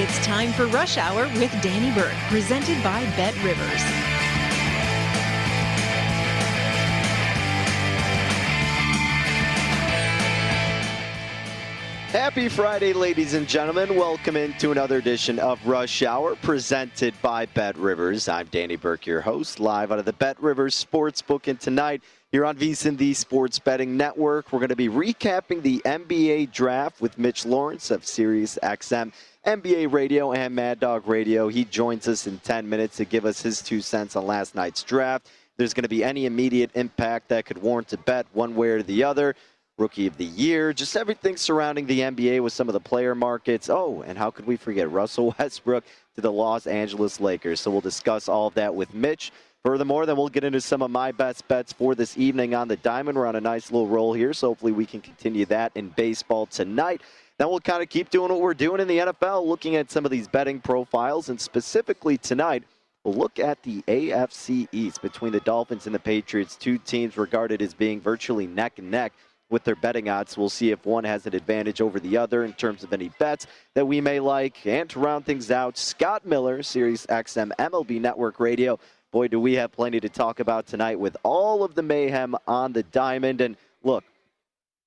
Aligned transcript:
It's 0.00 0.24
time 0.24 0.52
for 0.52 0.68
Rush 0.68 0.96
Hour 0.96 1.24
with 1.40 1.50
Danny 1.60 1.92
Burke, 1.92 2.14
presented 2.28 2.80
by 2.84 3.02
Bet 3.16 3.34
Rivers. 3.42 3.82
Happy 12.12 12.48
Friday, 12.48 12.92
ladies 12.92 13.34
and 13.34 13.48
gentlemen. 13.48 13.96
Welcome 13.96 14.36
into 14.36 14.70
another 14.70 14.98
edition 14.98 15.40
of 15.40 15.66
Rush 15.66 16.04
Hour 16.04 16.36
presented 16.36 17.12
by 17.20 17.46
Bet 17.46 17.76
Rivers. 17.76 18.28
I'm 18.28 18.46
Danny 18.52 18.76
Burke, 18.76 19.04
your 19.04 19.20
host, 19.20 19.58
live 19.58 19.90
out 19.90 19.98
of 19.98 20.04
the 20.04 20.12
Bet 20.12 20.40
Rivers 20.40 20.76
Sportsbook. 20.76 21.48
And 21.48 21.58
tonight, 21.58 22.04
here 22.30 22.44
on 22.44 22.56
VSiN, 22.56 22.98
the 22.98 23.14
Sports 23.14 23.58
Betting 23.58 23.96
Network, 23.96 24.52
we're 24.52 24.60
going 24.60 24.68
to 24.68 24.76
be 24.76 24.88
recapping 24.88 25.60
the 25.60 25.82
NBA 25.84 26.52
draft 26.52 27.00
with 27.00 27.18
Mitch 27.18 27.44
Lawrence 27.44 27.90
of 27.90 28.06
Sirius 28.06 28.60
XM 28.62 29.12
NBA 29.46 29.92
Radio 29.92 30.32
and 30.32 30.54
Mad 30.54 30.80
Dog 30.80 31.06
Radio. 31.06 31.48
He 31.48 31.64
joins 31.64 32.08
us 32.08 32.26
in 32.26 32.38
10 32.40 32.68
minutes 32.68 32.96
to 32.96 33.04
give 33.04 33.24
us 33.24 33.40
his 33.40 33.62
two 33.62 33.80
cents 33.80 34.16
on 34.16 34.26
last 34.26 34.54
night's 34.54 34.82
draft. 34.82 35.30
There's 35.56 35.72
going 35.72 35.84
to 35.84 35.88
be 35.88 36.04
any 36.04 36.26
immediate 36.26 36.70
impact 36.74 37.28
that 37.28 37.46
could 37.46 37.58
warrant 37.58 37.92
a 37.92 37.98
bet 37.98 38.26
one 38.32 38.54
way 38.54 38.68
or 38.68 38.82
the 38.82 39.04
other 39.04 39.34
rookie 39.78 40.08
of 40.08 40.16
the 40.16 40.24
year, 40.24 40.72
just 40.72 40.96
everything 40.96 41.36
surrounding 41.36 41.86
the 41.86 42.00
NBA 42.00 42.42
with 42.42 42.52
some 42.52 42.68
of 42.68 42.72
the 42.72 42.80
player 42.80 43.14
markets. 43.14 43.70
Oh, 43.70 44.02
and 44.06 44.18
how 44.18 44.30
could 44.30 44.46
we 44.46 44.56
forget 44.56 44.90
Russell 44.90 45.34
Westbrook 45.38 45.84
to 46.16 46.20
the 46.20 46.32
Los 46.32 46.66
Angeles 46.66 47.20
Lakers? 47.20 47.60
So 47.60 47.70
we'll 47.70 47.80
discuss 47.80 48.28
all 48.28 48.48
of 48.48 48.54
that 48.54 48.74
with 48.74 48.92
Mitch. 48.92 49.32
Furthermore, 49.64 50.06
then 50.06 50.16
we'll 50.16 50.28
get 50.28 50.44
into 50.44 50.60
some 50.60 50.82
of 50.82 50.90
my 50.90 51.12
best 51.12 51.46
bets 51.48 51.72
for 51.72 51.94
this 51.94 52.16
evening 52.18 52.54
on 52.54 52.68
the 52.68 52.76
diamond. 52.76 53.18
We're 53.18 53.26
on 53.26 53.36
a 53.36 53.40
nice 53.40 53.70
little 53.70 53.88
roll 53.88 54.12
here, 54.12 54.32
so 54.32 54.48
hopefully 54.48 54.72
we 54.72 54.86
can 54.86 55.00
continue 55.00 55.46
that 55.46 55.72
in 55.74 55.88
baseball 55.90 56.46
tonight. 56.46 57.02
Then 57.38 57.48
we'll 57.48 57.60
kind 57.60 57.82
of 57.82 57.88
keep 57.88 58.10
doing 58.10 58.30
what 58.30 58.40
we're 58.40 58.52
doing 58.52 58.80
in 58.80 58.88
the 58.88 58.98
NFL, 58.98 59.46
looking 59.46 59.76
at 59.76 59.90
some 59.90 60.04
of 60.04 60.10
these 60.10 60.26
betting 60.26 60.60
profiles, 60.60 61.28
and 61.28 61.40
specifically 61.40 62.18
tonight, 62.18 62.64
we'll 63.04 63.14
look 63.14 63.38
at 63.38 63.62
the 63.62 63.82
AFC 63.82 64.66
East 64.72 65.00
between 65.02 65.30
the 65.30 65.40
Dolphins 65.40 65.86
and 65.86 65.94
the 65.94 66.00
Patriots, 66.00 66.56
two 66.56 66.78
teams 66.78 67.16
regarded 67.16 67.62
as 67.62 67.74
being 67.74 68.00
virtually 68.00 68.48
neck 68.48 68.80
and 68.80 68.90
neck 68.90 69.12
with 69.50 69.64
their 69.64 69.76
betting 69.76 70.08
odds. 70.08 70.36
We'll 70.36 70.48
see 70.48 70.72
if 70.72 70.84
one 70.84 71.04
has 71.04 71.26
an 71.26 71.34
advantage 71.34 71.80
over 71.80 72.00
the 72.00 72.16
other 72.16 72.44
in 72.44 72.52
terms 72.54 72.82
of 72.82 72.92
any 72.92 73.10
bets 73.18 73.46
that 73.74 73.86
we 73.86 74.00
may 74.00 74.20
like. 74.20 74.66
And 74.66 74.90
to 74.90 74.98
round 74.98 75.24
things 75.24 75.50
out, 75.50 75.78
Scott 75.78 76.26
Miller, 76.26 76.62
Sirius 76.62 77.06
XM 77.06 77.52
MLB 77.58 78.00
Network 78.00 78.40
Radio. 78.40 78.78
Boy, 79.10 79.28
do 79.28 79.40
we 79.40 79.54
have 79.54 79.72
plenty 79.72 80.00
to 80.00 80.08
talk 80.08 80.40
about 80.40 80.66
tonight 80.66 81.00
with 81.00 81.16
all 81.22 81.64
of 81.64 81.74
the 81.74 81.82
mayhem 81.82 82.34
on 82.46 82.72
the 82.72 82.82
diamond. 82.82 83.40
And 83.40 83.56
look, 83.82 84.04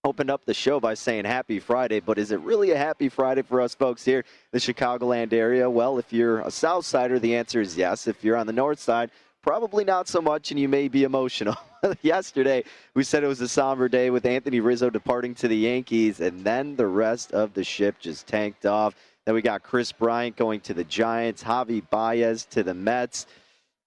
opened 0.04 0.32
up 0.32 0.44
the 0.46 0.54
show 0.54 0.80
by 0.80 0.96
saying 0.96 1.26
happy 1.26 1.60
Friday, 1.60 2.00
but 2.00 2.18
is 2.18 2.32
it 2.32 2.40
really 2.40 2.72
a 2.72 2.78
happy 2.78 3.08
Friday 3.08 3.44
for 3.44 3.62
us 3.62 3.76
folks 3.76 4.04
here 4.04 4.20
in 4.22 4.26
the 4.52 4.58
Chicagoland 4.58 5.32
area? 5.32 5.70
Well, 5.70 6.00
if 6.00 6.12
you're 6.12 6.40
a 6.40 6.50
South 6.50 6.88
Sider, 6.88 7.20
the 7.20 7.36
answer 7.36 7.62
is 7.62 7.78
yes. 7.78 8.08
If 8.08 8.24
you're 8.24 8.36
on 8.36 8.48
the 8.48 8.54
North 8.54 8.80
Side, 8.80 9.12
probably 9.44 9.84
not 9.84 10.08
so 10.08 10.20
much, 10.20 10.50
and 10.50 10.60
you 10.60 10.68
may 10.68 10.88
be 10.88 11.04
emotional. 11.04 11.56
Yesterday, 12.02 12.64
we 12.96 13.04
said 13.04 13.24
it 13.24 13.28
was 13.28 13.42
a 13.42 13.48
somber 13.48 13.88
day 13.88 14.10
with 14.10 14.26
Anthony 14.26 14.60
Rizzo 14.60 14.90
departing 14.90 15.36
to 15.36 15.48
the 15.48 15.58
Yankees, 15.58 16.20
and 16.20 16.44
then 16.44 16.76
the 16.76 16.88
rest 16.88 17.32
of 17.32 17.54
the 17.54 17.64
ship 17.64 18.00
just 18.00 18.26
tanked 18.26 18.66
off. 18.66 18.96
Then 19.26 19.36
we 19.36 19.44
got 19.44 19.62
Kris 19.62 19.92
Bryant 19.92 20.36
going 20.36 20.62
to 20.62 20.74
the 20.74 20.84
Giants, 20.84 21.44
Javi 21.44 21.88
Baez 21.92 22.46
to 22.46 22.64
the 22.64 22.74
Mets, 22.74 23.28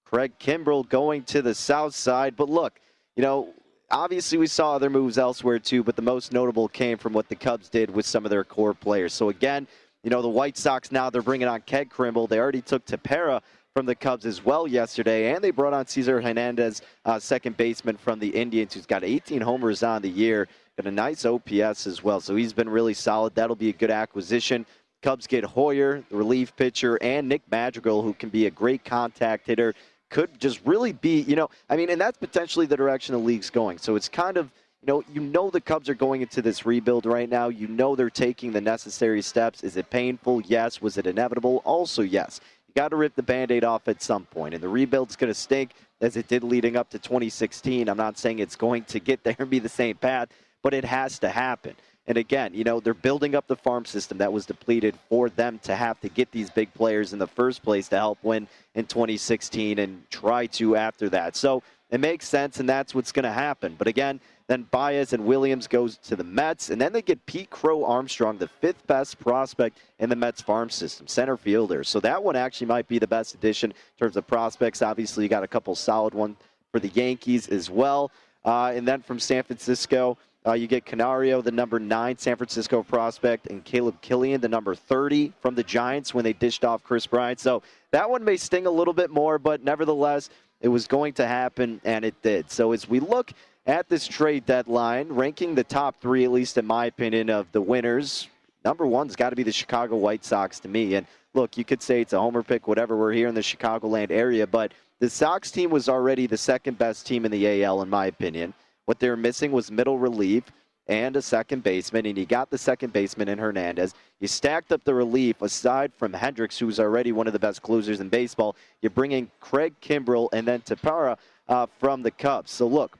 Craig 0.05 0.35
Kimbrel 0.39 0.89
going 0.89 1.25
to 1.25 1.43
the 1.43 1.57
South 1.57 1.93
Side. 1.93 2.37
But 2.37 2.49
look, 2.49 2.79
you 3.17 3.23
know, 3.25 3.53
obviously 3.91 4.39
we 4.39 4.47
saw 4.47 4.75
other 4.75 4.91
moves 4.91 5.19
elsewhere 5.19 5.59
too, 5.59 5.83
but 5.83 5.97
the 5.97 6.03
most 6.03 6.33
notable 6.33 6.69
came 6.69 6.99
from 6.99 7.13
what 7.13 7.29
the 7.29 7.37
Cubs 7.37 7.69
did 7.69 7.91
with 7.91 8.07
some 8.07 8.25
of 8.25 8.31
their 8.31 8.45
core 8.45 8.75
players. 8.75 9.13
So 9.13 9.29
again, 9.29 9.67
you 10.03 10.11
know, 10.11 10.23
the 10.23 10.29
White 10.29 10.57
Sox 10.57 10.93
now 10.93 11.11
they're 11.11 11.23
bringing 11.23 11.49
on 11.49 11.63
Craig 11.63 11.91
Kimbrel. 11.91 12.29
They 12.29 12.39
already 12.39 12.63
took 12.63 12.85
Tepera 12.85 13.41
from 13.75 13.87
the 13.87 13.95
Cubs 13.95 14.25
as 14.25 14.45
well 14.45 14.69
yesterday, 14.69 15.33
and 15.33 15.43
they 15.43 15.51
brought 15.51 15.73
on 15.73 15.87
Cesar 15.87 16.21
Hernandez, 16.21 16.83
uh, 17.05 17.19
second 17.19 17.57
baseman 17.57 17.97
from 17.97 18.21
the 18.21 18.29
Indians, 18.29 18.75
who's 18.75 18.87
got 18.87 19.03
18 19.03 19.41
homers 19.41 19.83
on 19.83 20.01
the 20.03 20.09
year, 20.09 20.47
got 20.77 20.87
a 20.87 20.91
nice 20.93 21.25
OPS 21.25 21.87
as 21.87 22.03
well. 22.03 22.21
So 22.21 22.37
he's 22.37 22.53
been 22.53 22.69
really 22.69 22.95
solid. 22.95 23.35
That'll 23.35 23.57
be 23.57 23.71
a 23.71 23.73
good 23.73 23.91
acquisition. 23.91 24.65
Cubs 25.03 25.27
get 25.27 25.45
Heuer, 25.45 26.09
the 26.09 26.17
relief 26.17 26.55
pitcher, 26.55 26.99
and 27.03 27.29
Nick 27.29 27.43
Madrigal, 27.51 28.03
who 28.03 28.15
can 28.15 28.29
be 28.29 28.47
a 28.47 28.51
great 28.51 28.85
contact 28.85 29.47
hitter 29.47 29.75
could 30.15 30.39
just 30.39 30.61
really 30.65 30.93
be, 30.93 31.23
you 31.23 31.35
know, 31.35 31.51
I 31.69 31.77
mean, 31.77 31.91
and 31.91 32.01
that's 32.01 32.17
potentially 32.17 32.67
the 32.67 32.77
direction 32.77 33.15
the 33.15 33.19
league's 33.19 33.51
going. 33.51 33.79
So 33.79 33.97
it's 33.97 34.09
kind 34.09 34.37
of, 34.37 34.49
you 34.81 34.87
know, 34.87 35.03
you 35.13 35.21
know 35.21 35.51
the 35.51 35.61
Cubs 35.61 35.89
are 35.89 35.95
going 35.95 36.23
into 36.23 36.41
this 36.41 36.65
rebuild 36.65 37.05
right 37.05 37.29
now. 37.29 37.49
You 37.49 37.67
know 37.67 37.97
they're 37.97 38.11
taking 38.11 38.53
the 38.53 38.61
necessary 38.61 39.23
steps. 39.23 39.65
Is 39.65 39.77
it 39.77 39.91
painful? 39.91 40.43
Yes. 40.43 40.81
Was 40.81 40.99
it 40.99 41.09
inevitable? 41.09 41.63
Also, 41.65 42.03
yes. 42.03 42.41
You 42.69 42.75
got 42.75 42.91
to 42.91 42.97
rip 42.97 43.17
the 43.17 43.25
band-aid 43.25 43.65
off 43.65 43.89
at 43.89 44.03
some 44.03 44.25
point, 44.27 44.55
and 44.55 44.63
the 44.63 44.69
rebuild's 44.69 45.17
going 45.17 45.33
to 45.33 45.35
stink 45.35 45.73
as 46.01 46.17
it 46.17 46.29
did 46.29 46.45
leading 46.45 46.77
up 46.77 46.91
to 46.91 46.99
2016. 47.01 47.89
I'm 47.89 47.97
not 47.97 48.17
saying 48.17 48.39
it's 48.39 48.55
going 48.55 48.85
to 48.85 49.01
get 49.01 49.25
there 49.25 49.35
and 49.41 49.51
be 49.51 49.59
the 49.59 49.69
same 49.69 49.97
path, 49.97 50.29
but 50.63 50.75
it 50.75 50.85
has 50.85 51.19
to 51.19 51.29
happen. 51.29 51.75
And 52.07 52.19
again, 52.19 52.53
you 52.53 52.65
know, 52.65 52.81
they're 52.81 52.93
building 52.93 53.35
up 53.35 53.47
the 53.47 53.57
farm 53.57 53.85
system 53.87 54.19
that 54.19 54.33
was 54.33 54.45
depleted 54.45 54.95
for 55.09 55.31
them 55.31 55.59
to 55.61 55.75
have 55.75 56.01
to 56.01 56.09
get 56.09 56.31
these 56.33 56.51
big 56.51 56.73
players 56.75 57.13
in 57.13 57.19
the 57.19 57.27
first 57.27 57.63
place 57.63 57.89
to 57.89 57.97
help 57.97 58.19
win 58.23 58.47
in 58.75 58.85
2016 58.87 59.79
and 59.79 60.11
try 60.11 60.47
to 60.47 60.77
after 60.77 61.09
that. 61.09 61.35
So 61.35 61.63
it 61.91 62.01
makes 62.01 62.29
sense, 62.29 62.61
and 62.61 62.69
that's 62.69 62.95
what's 62.95 63.13
going 63.13 63.25
to 63.25 63.33
happen. 63.33 63.77
But 63.79 63.87
again, 63.87 64.21
then 64.47 64.67
Baez 64.71 65.15
and 65.15 65.25
Williams 65.25 65.67
goes 65.67 65.97
to 65.99 66.17
the 66.17 66.25
Mets, 66.25 66.69
and 66.69 66.79
then 66.79 66.93
they 66.93 67.01
get 67.01 67.25
Pete 67.25 67.49
Crow 67.49 67.85
Armstrong, 67.85 68.37
the 68.37 68.49
fifth 68.49 68.87
best 68.87 69.19
prospect 69.19 69.79
in 69.99 70.11
the 70.11 70.17
Mets 70.17 70.43
farm 70.43 70.69
system, 70.69 71.07
center 71.07 71.37
fielder. 71.37 71.85
So 71.85 72.01
that 72.01 72.23
one 72.23 72.37
actually 72.37 72.67
might 72.67 72.89
be 72.89 72.99
the 72.99 73.07
best 73.07 73.35
addition 73.35 73.71
in 73.71 73.77
terms 73.99 74.17
of 74.17 74.27
prospects. 74.27 74.83
Obviously, 74.83 75.25
you 75.25 75.31
got 75.31 75.45
a 75.45 75.49
couple 75.49 75.75
solid 75.75 76.13
ones 76.13 76.37
for 76.73 76.81
the 76.81 76.89
Yankees 76.89 77.49
as 77.49 77.71
well. 77.71 78.11
Uh, 78.45 78.73
and 78.75 78.87
then 78.87 79.01
from 79.01 79.19
San 79.19 79.43
Francisco, 79.43 80.19
uh, 80.47 80.53
you 80.53 80.67
get 80.67 80.85
Canario, 80.85 81.41
the 81.41 81.51
number 81.51 81.79
nine 81.79 82.19
San 82.19 82.37
Francisco 82.37 82.83
prospect, 82.83 83.47
and 83.47 83.65
Caleb 83.65 84.01
Killian, 84.03 84.41
the 84.41 84.49
number 84.49 84.75
30 84.75 85.33
from 85.41 85.55
the 85.55 85.63
Giants 85.63 86.13
when 86.13 86.25
they 86.25 86.35
dished 86.35 86.65
off 86.65 86.83
Kris 86.83 87.07
Bryant. 87.07 87.41
So 87.41 87.63
that 87.93 88.09
one 88.09 88.25
may 88.25 88.37
sting 88.37 88.67
a 88.67 88.71
little 88.71 88.93
bit 88.93 89.11
more, 89.11 89.39
but 89.39 89.65
nevertheless, 89.65 90.29
it 90.61 90.69
was 90.69 90.87
going 90.87 91.15
to 91.15 91.27
happen, 91.27 91.81
and 91.85 92.05
it 92.05 92.21
did. 92.23 92.51
So 92.51 92.73
as 92.73 92.89
we 92.89 93.01
look 93.01 93.33
at 93.67 93.89
this 93.89 94.07
trade 94.07 94.45
deadline, 94.45 95.09
ranking 95.09 95.55
the 95.55 95.65
top 95.65 96.01
three, 96.01 96.25
at 96.25 96.33
least 96.33 96.59
in 96.59 96.67
my 96.67 96.87
opinion, 96.87 97.31
of 97.31 97.51
the 97.53 97.61
winners, 97.61 98.29
number 98.65 98.87
one's 98.87 99.17
got 99.17 99.31
to 99.31 99.37
be 99.37 99.43
the 99.43 99.53
Chicago 99.53 99.97
White 99.97 100.25
Sox 100.25 100.61
to 100.61 100.69
me. 100.69 100.95
And 100.95 101.07
look, 101.33 101.57
you 101.57 101.65
could 101.65 101.83
say 101.83 102.03
it's 102.03 102.13
a 102.13 102.21
homer 102.21 102.43
pick, 102.43 102.69
whatever. 102.69 102.97
We're 102.97 103.13
here 103.13 103.29
in 103.29 103.35
the 103.35 103.41
Chicagoland 103.41 104.11
area, 104.11 104.47
but 104.47 104.73
the 105.01 105.09
Sox 105.09 105.51
team 105.51 105.71
was 105.71 105.89
already 105.89 106.27
the 106.27 106.37
second 106.37 106.77
best 106.77 107.07
team 107.07 107.25
in 107.25 107.31
the 107.31 107.65
AL, 107.65 107.81
in 107.83 107.89
my 107.89 108.07
opinion. 108.07 108.53
What 108.87 108.99
they 108.99 109.09
were 109.09 109.17
missing 109.17 109.53
was 109.53 109.71
middle 109.71 109.99
relief 109.99 110.45
and 110.87 111.17
a 111.17 111.23
second 111.23 111.63
baseman, 111.63 112.05
and 112.07 112.17
he 112.17 112.27
got 112.27 112.51
the 112.51 112.59
second 112.59 112.93
baseman 112.93 113.29
in 113.29 113.39
Hernandez. 113.39 113.95
You 114.21 114.29
stacked 114.29 114.71
up 114.71 114.85
the 114.85 114.95
relief 114.95 115.41
aside 115.41 115.93
from 115.95 116.13
Hendriks, 116.13 116.59
who's 116.59 116.79
already 116.79 117.13
one 117.13 117.27
of 117.27 117.33
the 117.33 117.39
best 117.39 117.63
closers 117.63 118.01
in 118.01 118.11
baseball. 118.11 118.55
You 118.83 118.91
bring 118.91 119.13
in 119.13 119.31
Craig 119.41 119.75
Kimbrel 119.81 120.29
and 120.33 120.47
then 120.47 120.61
Tepera 120.61 121.17
uh, 121.49 121.67
from 121.79 122.03
the 122.03 122.11
Cubs. 122.11 122.51
So 122.51 122.67
look, 122.67 122.99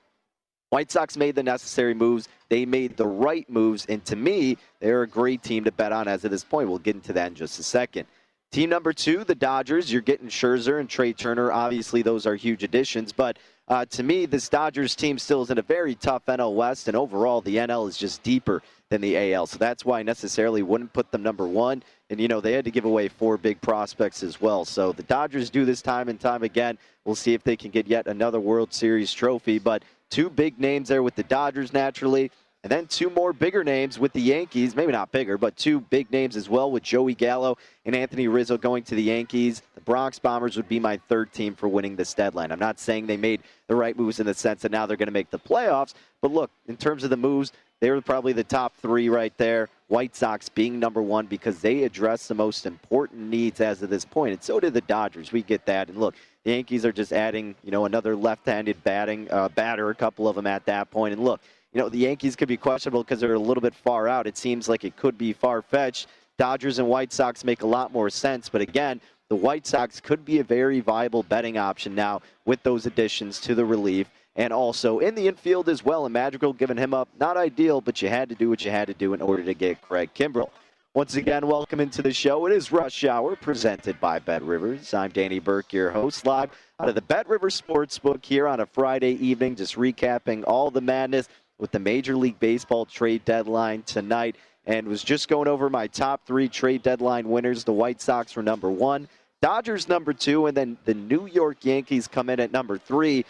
White 0.71 0.91
Sox 0.91 1.17
made 1.17 1.35
the 1.35 1.43
necessary 1.43 1.95
moves. 1.95 2.29
They 2.49 2.65
made 2.65 2.97
the 2.97 3.07
right 3.07 3.49
moves, 3.51 3.87
and 3.87 4.05
to 4.07 4.17
me, 4.17 4.57
they're 4.81 5.03
a 5.03 5.09
great 5.09 5.43
team 5.43 5.65
to 5.65 5.73
bet 5.73 5.93
on 5.93 6.09
as 6.09 6.25
of 6.25 6.31
this 6.31 6.45
point. 6.45 6.69
We'll 6.69 6.79
get 6.79 6.97
into 6.97 7.13
that 7.13 7.29
in 7.29 7.35
just 7.35 7.59
a 7.59 7.63
second. 7.63 8.07
Team 8.51 8.71
number 8.71 8.93
two, 8.93 9.25
the 9.25 9.35
Dodgers. 9.35 9.93
You're 9.93 10.03
getting 10.03 10.29
Scherzer 10.29 10.81
and 10.81 10.89
Trea 10.89 11.13
Turner. 11.13 11.53
Obviously, 11.53 12.03
those 12.03 12.25
are 12.27 12.35
huge 12.35 12.63
additions, 12.63 13.13
but 13.13 13.39
uh, 13.67 13.85
to 13.87 14.03
me, 14.03 14.27
this 14.27 14.49
Dodgers 14.49 14.95
team 14.95 15.19
still 15.19 15.43
is 15.43 15.51
in 15.51 15.59
a 15.59 15.63
very 15.63 15.95
tough 15.95 16.27
NL 16.27 16.55
West, 16.55 16.87
and 16.87 16.97
overall, 16.97 17.41
the 17.41 17.57
NL 17.57 17.89
is 17.89 17.97
just 17.97 18.23
deeper 18.23 18.63
than 18.91 19.01
the 19.01 19.35
AL. 19.35 19.47
So 19.47 19.57
that's 19.57 19.85
why 19.85 20.01
I 20.01 20.03
necessarily 20.03 20.63
wouldn't 20.63 20.93
put 20.93 21.11
them 21.11 21.23
number 21.23 21.47
one. 21.47 21.83
And, 22.11 22.21
you 22.21 22.29
know, 22.29 22.43
they 22.43 22.53
had 22.53 22.67
to 22.67 22.71
give 22.71 22.85
away 22.85 23.09
four 23.09 23.39
big 23.39 23.61
prospects 23.63 24.23
as 24.23 24.41
well. 24.41 24.67
So 24.67 24.93
the 24.93 25.03
Dodgers 25.05 25.49
do 25.49 25.65
this 25.65 25.81
time 25.81 26.11
and 26.11 26.21
time 26.21 26.43
again. 26.43 26.77
We'll 27.07 27.15
see 27.15 27.33
if 27.33 27.43
they 27.43 27.57
can 27.57 27.71
get 27.71 27.87
yet 27.87 28.07
another 28.07 28.39
World 28.39 28.75
Series 28.75 29.13
trophy. 29.13 29.59
But 29.59 29.83
two 30.11 30.29
big 30.29 30.61
names 30.61 30.89
there 30.89 31.03
with 31.03 31.15
the 31.15 31.23
Dodgers, 31.23 31.73
naturally. 31.73 32.31
And 32.63 32.71
then 32.71 32.87
two 32.87 33.11
more 33.11 33.33
bigger 33.33 33.63
names 33.63 33.99
with 33.99 34.13
the 34.13 34.23
Yankees. 34.23 34.75
Maybe 34.77 34.93
not 34.93 35.13
bigger, 35.13 35.37
but 35.37 35.57
two 35.57 35.81
big 35.81 36.11
names 36.11 36.35
as 36.35 36.49
well 36.49 36.71
with 36.71 36.83
Joey 36.83 37.15
Gallo 37.15 37.59
and 37.85 37.95
Anthony 37.95 38.27
Rizzo 38.27 38.57
going 38.57 38.85
to 38.85 38.95
the 38.95 39.03
Yankees. 39.03 39.63
Bronx 39.85 40.19
Bombers 40.19 40.57
would 40.57 40.69
be 40.69 40.81
my 40.81 40.97
third 41.09 41.33
team 41.33 41.55
for 41.55 41.69
winning 41.69 41.97
this 41.97 42.15
deadline. 42.15 42.53
I'm 42.53 42.59
not 42.59 42.79
saying 42.79 43.07
they 43.07 43.17
made 43.17 43.43
the 43.67 43.77
right 43.77 43.97
moves 43.97 44.21
in 44.21 44.27
the 44.27 44.35
sense 44.35 44.63
that 44.63 44.73
now 44.73 44.87
they're 44.87 44.97
going 44.97 45.07
to 45.07 45.13
make 45.13 45.31
the 45.31 45.39
playoffs. 45.39 45.95
But 46.23 46.33
look, 46.33 46.51
in 46.67 46.77
terms 46.77 47.05
of 47.05 47.11
the 47.11 47.17
moves, 47.17 47.53
they 47.81 47.91
were 47.91 48.01
probably 48.01 48.33
the 48.33 48.45
top 48.45 48.75
three 48.77 49.09
right 49.09 49.37
there. 49.37 49.69
White 49.89 50.17
Sox 50.17 50.49
being 50.49 50.79
number 50.79 51.03
one 51.03 51.27
because 51.27 51.61
they 51.61 51.83
address 51.83 52.27
the 52.27 52.35
most 52.35 52.65
important 52.65 53.29
needs 53.29 53.61
as 53.61 53.83
of 53.83 53.91
this 53.91 54.05
point, 54.05 54.33
and 54.33 54.43
so 54.43 54.59
did 54.59 54.73
the 54.73 54.81
Dodgers. 54.81 55.33
We 55.33 55.43
get 55.43 55.67
that, 55.67 55.89
and 55.89 55.99
look, 55.99 56.15
the 56.45 56.53
Yankees 56.53 56.87
are 56.87 56.93
just 56.93 57.13
adding, 57.13 57.55
you 57.63 57.71
know, 57.71 57.85
another 57.85 58.17
left-handed 58.17 58.83
batting 58.85 59.31
uh, 59.31 59.51
batter, 59.51 59.91
a 59.91 59.95
couple 59.95 60.27
of 60.27 60.37
them 60.37 60.47
at 60.47 60.65
that 60.67 60.91
point. 60.91 61.13
And 61.13 61.23
look, 61.23 61.41
you 61.75 61.81
know, 61.81 61.89
the 61.89 61.99
Yankees 61.99 62.37
could 62.37 62.49
be 62.49 62.57
questionable 62.57 63.03
because 63.03 63.21
they're 63.21 63.35
a 63.35 63.39
little 63.39 63.61
bit 63.61 63.75
far 63.75 64.09
out. 64.09 64.27
It 64.27 64.39
seems 64.39 64.69
like 64.69 64.85
it 64.85 64.97
could 64.97 65.19
be 65.19 65.33
far 65.33 65.61
fetched. 65.61 66.09
Dodgers 66.39 66.79
and 66.79 66.89
White 66.89 67.13
Sox 67.13 67.45
make 67.45 67.63
a 67.63 67.67
lot 67.67 67.93
more 67.93 68.11
sense. 68.11 68.49
But 68.49 68.61
again, 68.61 69.01
the 69.35 69.41
White 69.41 69.67
Sox 69.67 69.99
could 69.99 70.25
be 70.25 70.39
a 70.39 70.45
very 70.45 70.79
viable 70.79 71.25
betting 71.25 71.59
option 71.59 71.93
now 71.93 72.23
with 72.45 72.63
those 72.63 72.87
additions 72.87 73.41
to 73.41 73.57
the 73.57 73.65
relief. 73.65 74.09
And 74.37 74.53
also 74.53 75.01
in 75.01 75.17
the 75.17 75.27
infield 75.27 75.69
as 75.69 75.85
well. 75.85 76.07
And 76.07 76.13
Madrigal 76.13 76.53
giving 76.53 76.77
him 76.77 76.95
up, 76.95 77.09
not 77.19 77.37
ideal, 77.37 77.81
but 77.81 78.01
you 78.01 78.09
had 78.09 78.29
to 78.29 78.37
do 78.37 78.49
what 78.49 78.65
you 78.65 78.71
had 78.71 78.87
to 78.87 78.95
do 78.95 79.13
in 79.13 79.21
order 79.21 79.43
to 79.43 79.53
get 79.53 79.83
Craig 79.83 80.11
Kimbrel. 80.15 80.51
Once 80.95 81.17
again, 81.17 81.49
welcome 81.49 81.81
into 81.81 82.01
the 82.01 82.13
show. 82.13 82.47
It 82.47 82.53
is 82.53 82.71
Rush 82.71 83.03
Hour 83.03 83.35
presented 83.35 84.01
by 84.01 84.21
Bet 84.21 84.43
Rivers. 84.43 84.95
I'm 84.95 85.11
Danny 85.11 85.41
Burke, 85.41 85.73
your 85.73 85.91
host, 85.91 86.25
live 86.25 86.53
out 86.79 86.89
of 86.89 86.95
the 86.95 87.03
Bet 87.03 87.29
Rivers 87.29 87.61
Sportsbook 87.61 88.25
here 88.25 88.47
on 88.47 88.61
a 88.61 88.67
Friday 88.67 89.15
evening, 89.15 89.57
just 89.57 89.75
recapping 89.75 90.45
all 90.47 90.71
the 90.71 90.81
madness 90.81 91.29
with 91.59 91.73
the 91.73 91.81
Major 91.81 92.17
League 92.17 92.39
Baseball 92.39 92.87
trade 92.87 93.25
deadline 93.25 93.83
tonight 93.83 94.37
and 94.67 94.87
was 94.87 95.03
just 95.03 95.29
going 95.29 95.49
over 95.49 95.69
my 95.69 95.87
top 95.89 96.25
three 96.27 96.49
trade 96.49 96.83
deadline 96.83 97.29
winners. 97.29 97.65
The 97.65 97.73
White 97.73 98.01
Sox 98.01 98.35
were 98.37 98.43
number 98.43 98.71
one, 98.71 99.09
Dodgers 99.45 99.91
number 99.91 100.15
two, 100.15 100.47
and 100.47 100.57
then 100.57 100.79
the 100.87 100.95
New 100.95 101.27
York 101.27 101.67
Yankees 101.67 102.09
come 102.09 102.31
in 102.31 102.41
at 102.41 102.51
number 102.51 102.79
three. 102.79 103.27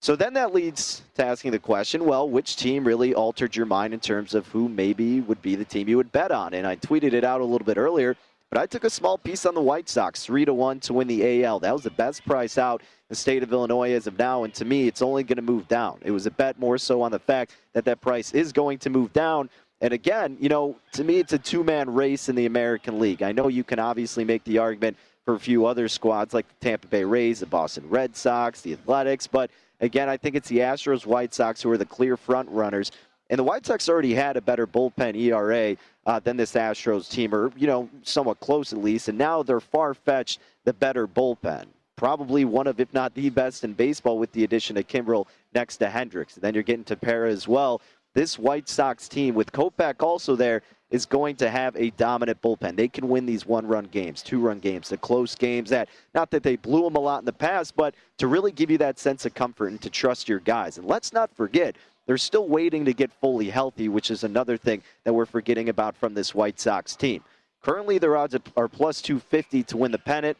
So 0.00 0.16
then 0.16 0.34
that 0.34 0.52
leads 0.52 1.02
to 1.14 1.24
asking 1.24 1.52
the 1.52 1.60
question 1.60 2.04
well, 2.04 2.28
which 2.28 2.56
team 2.56 2.84
really 2.84 3.14
altered 3.14 3.54
your 3.54 3.64
mind 3.64 3.94
in 3.94 4.00
terms 4.00 4.34
of 4.34 4.48
who 4.48 4.68
maybe 4.68 5.20
would 5.20 5.40
be 5.42 5.54
the 5.54 5.64
team 5.64 5.88
you 5.88 5.96
would 5.96 6.10
bet 6.10 6.32
on? 6.32 6.54
And 6.54 6.66
I 6.66 6.74
tweeted 6.74 7.12
it 7.12 7.22
out 7.22 7.40
a 7.40 7.44
little 7.44 7.64
bit 7.64 7.76
earlier, 7.76 8.16
but 8.50 8.58
I 8.58 8.66
took 8.66 8.82
a 8.82 8.90
small 8.90 9.16
piece 9.16 9.46
on 9.46 9.54
the 9.54 9.62
White 9.62 9.88
Sox, 9.88 10.24
3 10.24 10.44
to 10.44 10.52
1 10.52 10.80
to 10.80 10.92
win 10.92 11.06
the 11.06 11.44
AL. 11.44 11.60
That 11.60 11.72
was 11.72 11.84
the 11.84 11.90
best 11.90 12.26
price 12.26 12.58
out 12.58 12.80
in 12.80 12.86
the 13.10 13.14
state 13.14 13.44
of 13.44 13.52
Illinois 13.52 13.92
as 13.92 14.08
of 14.08 14.18
now. 14.18 14.42
And 14.42 14.52
to 14.54 14.64
me, 14.64 14.88
it's 14.88 15.02
only 15.02 15.22
going 15.22 15.36
to 15.36 15.42
move 15.42 15.68
down. 15.68 16.00
It 16.02 16.10
was 16.10 16.26
a 16.26 16.32
bet 16.32 16.58
more 16.58 16.78
so 16.78 17.00
on 17.00 17.12
the 17.12 17.20
fact 17.20 17.54
that 17.74 17.84
that 17.84 18.00
price 18.00 18.34
is 18.34 18.50
going 18.50 18.78
to 18.78 18.90
move 18.90 19.12
down. 19.12 19.48
And 19.80 19.92
again, 19.92 20.36
you 20.40 20.48
know, 20.48 20.74
to 20.94 21.04
me, 21.04 21.20
it's 21.20 21.32
a 21.32 21.38
two 21.38 21.62
man 21.62 21.94
race 21.94 22.28
in 22.28 22.34
the 22.34 22.46
American 22.46 22.98
League. 22.98 23.22
I 23.22 23.30
know 23.30 23.46
you 23.46 23.62
can 23.62 23.78
obviously 23.78 24.24
make 24.24 24.42
the 24.42 24.58
argument 24.58 24.96
for 25.24 25.34
a 25.34 25.38
few 25.38 25.66
other 25.66 25.88
squads 25.88 26.34
like 26.34 26.46
the 26.48 26.54
Tampa 26.66 26.86
Bay 26.86 27.04
Rays, 27.04 27.40
the 27.40 27.46
Boston 27.46 27.84
Red 27.88 28.14
Sox, 28.16 28.60
the 28.60 28.72
Athletics. 28.72 29.26
But 29.26 29.50
again, 29.80 30.08
I 30.08 30.16
think 30.16 30.34
it's 30.34 30.48
the 30.48 30.58
Astros, 30.58 31.06
White 31.06 31.34
Sox 31.34 31.62
who 31.62 31.70
are 31.70 31.78
the 31.78 31.86
clear 31.86 32.16
front 32.16 32.48
runners. 32.50 32.92
And 33.30 33.38
the 33.38 33.44
White 33.44 33.64
Sox 33.64 33.88
already 33.88 34.14
had 34.14 34.36
a 34.36 34.40
better 34.42 34.66
bullpen 34.66 35.16
ERA 35.16 35.76
uh, 36.06 36.20
than 36.20 36.36
this 36.36 36.52
Astros 36.52 37.10
team, 37.10 37.34
or, 37.34 37.50
you 37.56 37.66
know, 37.66 37.88
somewhat 38.02 38.38
close 38.40 38.72
at 38.72 38.78
least. 38.80 39.08
And 39.08 39.16
now 39.16 39.42
they're 39.42 39.60
far 39.60 39.94
fetched 39.94 40.40
the 40.64 40.74
better 40.74 41.08
bullpen 41.08 41.66
probably 41.96 42.44
one 42.44 42.66
of, 42.66 42.80
if 42.80 42.92
not 42.92 43.14
the 43.14 43.30
best 43.30 43.64
in 43.64 43.72
baseball 43.72 44.18
with 44.18 44.32
the 44.32 44.44
addition 44.44 44.76
of 44.76 44.86
Kimbrel 44.86 45.26
next 45.54 45.78
to 45.78 45.86
Hendriks. 45.86 46.34
And 46.34 46.42
then 46.42 46.54
you're 46.54 46.62
getting 46.62 46.84
Tepera 46.84 47.28
as 47.28 47.46
well. 47.46 47.80
This 48.14 48.38
White 48.38 48.68
Sox 48.68 49.08
team, 49.08 49.34
with 49.34 49.52
Kopech 49.52 50.02
also 50.02 50.36
there, 50.36 50.62
is 50.94 51.06
going 51.06 51.34
to 51.34 51.50
have 51.50 51.74
a 51.74 51.90
dominant 51.90 52.40
bullpen. 52.40 52.76
They 52.76 52.86
can 52.86 53.08
win 53.08 53.26
these 53.26 53.44
one-run 53.44 53.86
games, 53.86 54.22
two-run 54.22 54.60
games, 54.60 54.90
the 54.90 54.96
close 54.96 55.34
games. 55.34 55.68
That 55.70 55.88
not 56.14 56.30
that 56.30 56.44
they 56.44 56.54
blew 56.54 56.84
them 56.84 56.94
a 56.94 57.00
lot 57.00 57.18
in 57.18 57.24
the 57.24 57.32
past, 57.32 57.74
but 57.74 57.96
to 58.18 58.28
really 58.28 58.52
give 58.52 58.70
you 58.70 58.78
that 58.78 59.00
sense 59.00 59.26
of 59.26 59.34
comfort 59.34 59.72
and 59.72 59.82
to 59.82 59.90
trust 59.90 60.28
your 60.28 60.38
guys. 60.38 60.78
And 60.78 60.86
let's 60.86 61.12
not 61.12 61.34
forget, 61.34 61.74
they're 62.06 62.16
still 62.16 62.46
waiting 62.46 62.84
to 62.84 62.92
get 62.92 63.10
fully 63.10 63.50
healthy, 63.50 63.88
which 63.88 64.12
is 64.12 64.22
another 64.22 64.56
thing 64.56 64.84
that 65.02 65.12
we're 65.12 65.26
forgetting 65.26 65.68
about 65.68 65.96
from 65.96 66.14
this 66.14 66.32
White 66.32 66.60
Sox 66.60 66.94
team. 66.94 67.24
Currently, 67.60 67.98
their 67.98 68.16
odds 68.16 68.36
are 68.56 68.68
plus 68.68 69.02
250 69.02 69.64
to 69.64 69.76
win 69.76 69.90
the 69.90 69.98
pennant 69.98 70.38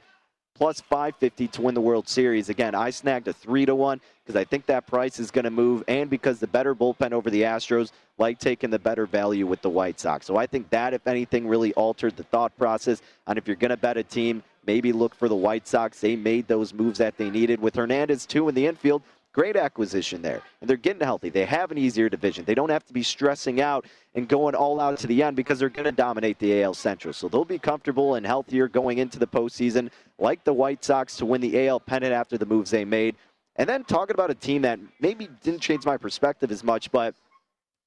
plus 0.55 0.81
550 0.81 1.49
to 1.49 1.63
win 1.63 1.75
the 1.75 1.81
World 1.81 2.09
Series. 2.09 2.49
Again, 2.49 2.75
I 2.75 2.91
snagged 2.91 3.29
a 3.29 3.33
3 3.33 3.67
to 3.67 3.75
1 3.75 4.01
because 4.25 4.37
I 4.41 4.45
think 4.45 4.67
that 4.67 4.87
price 4.87 5.19
is 5.19 5.31
going 5.31 5.45
to 5.45 5.51
move 5.51 5.83
and 5.89 6.09
because 6.09 6.39
the 6.39 6.47
better 6.47 6.75
bullpen 6.75 7.13
over 7.13 7.29
the 7.29 7.43
Astros 7.43 7.91
like 8.19 8.39
taking 8.39 8.71
the 8.71 8.79
better 8.79 9.07
value 9.07 9.47
with 9.47 9.61
the 9.63 9.69
White 9.69 9.99
Sox. 9.99 10.27
So 10.27 10.37
I 10.37 10.47
think 10.47 10.71
that 10.71 10.95
if 10.95 11.07
anything 11.07 11.49
really 11.49 11.75
altered 11.75 12.17
the 12.17 12.23
thought 12.23 12.57
process 12.57 13.03
on 13.27 13.37
if 13.37 13.47
you're 13.47 13.57
going 13.57 13.71
to 13.71 13.77
bet 13.77 13.97
a 13.97 14.05
team, 14.05 14.43
maybe 14.67 14.93
look 14.93 15.15
for 15.15 15.29
the 15.29 15.35
White 15.35 15.67
Sox. 15.67 16.01
They 16.01 16.15
made 16.15 16.47
those 16.47 16.73
moves 16.73 16.99
that 16.99 17.17
they 17.17 17.31
needed 17.31 17.61
with 17.61 17.75
Hernandez 17.75 18.25
too 18.25 18.49
in 18.49 18.55
the 18.55 18.67
infield. 18.67 19.03
Great 19.35 19.57
acquisition 19.57 20.23
there. 20.23 20.41
And 20.61 20.71
they're 20.71 20.77
getting 20.77 21.05
healthy. 21.05 21.29
They 21.29 21.45
have 21.45 21.73
an 21.73 21.77
easier 21.77 22.09
division. 22.09 22.45
They 22.45 22.55
don't 22.55 22.71
have 22.71 22.87
to 22.87 22.93
be 22.93 23.03
stressing 23.03 23.61
out 23.61 23.85
and 24.15 24.29
going 24.29 24.55
all 24.55 24.81
out 24.81 24.97
to 24.99 25.09
the 25.09 25.25
end 25.25 25.35
because 25.35 25.59
they're 25.59 25.69
going 25.69 25.87
to 25.87 25.93
dominate 25.93 26.39
the 26.39 26.63
AL 26.63 26.75
Central. 26.75 27.13
So 27.13 27.29
they'll 27.29 27.45
be 27.45 27.59
comfortable 27.59 28.15
and 28.15 28.25
healthier 28.25 28.69
going 28.69 28.99
into 28.99 29.19
the 29.19 29.27
postseason, 29.27 29.91
like 30.21 30.45
the 30.45 30.53
White 30.53 30.85
Sox 30.85 31.17
to 31.17 31.27
win 31.27 31.41
the 31.41 31.67
AL 31.67 31.81
pennant 31.81 32.13
after 32.13 32.39
the 32.39 32.47
moves 32.47 32.71
they 32.71 32.85
made. 32.85 33.17
And 33.57 33.69
then 33.69 33.83
talking 33.83 34.15
about 34.15 34.31
a 34.31 34.37
team 34.37 34.63
that 34.63 34.79
maybe 35.01 35.29
didn't 35.43 35.61
change 35.61 35.85
my 35.85 35.97
perspective 35.97 36.53
as 36.53 36.63
much, 36.63 36.93
but 36.93 37.17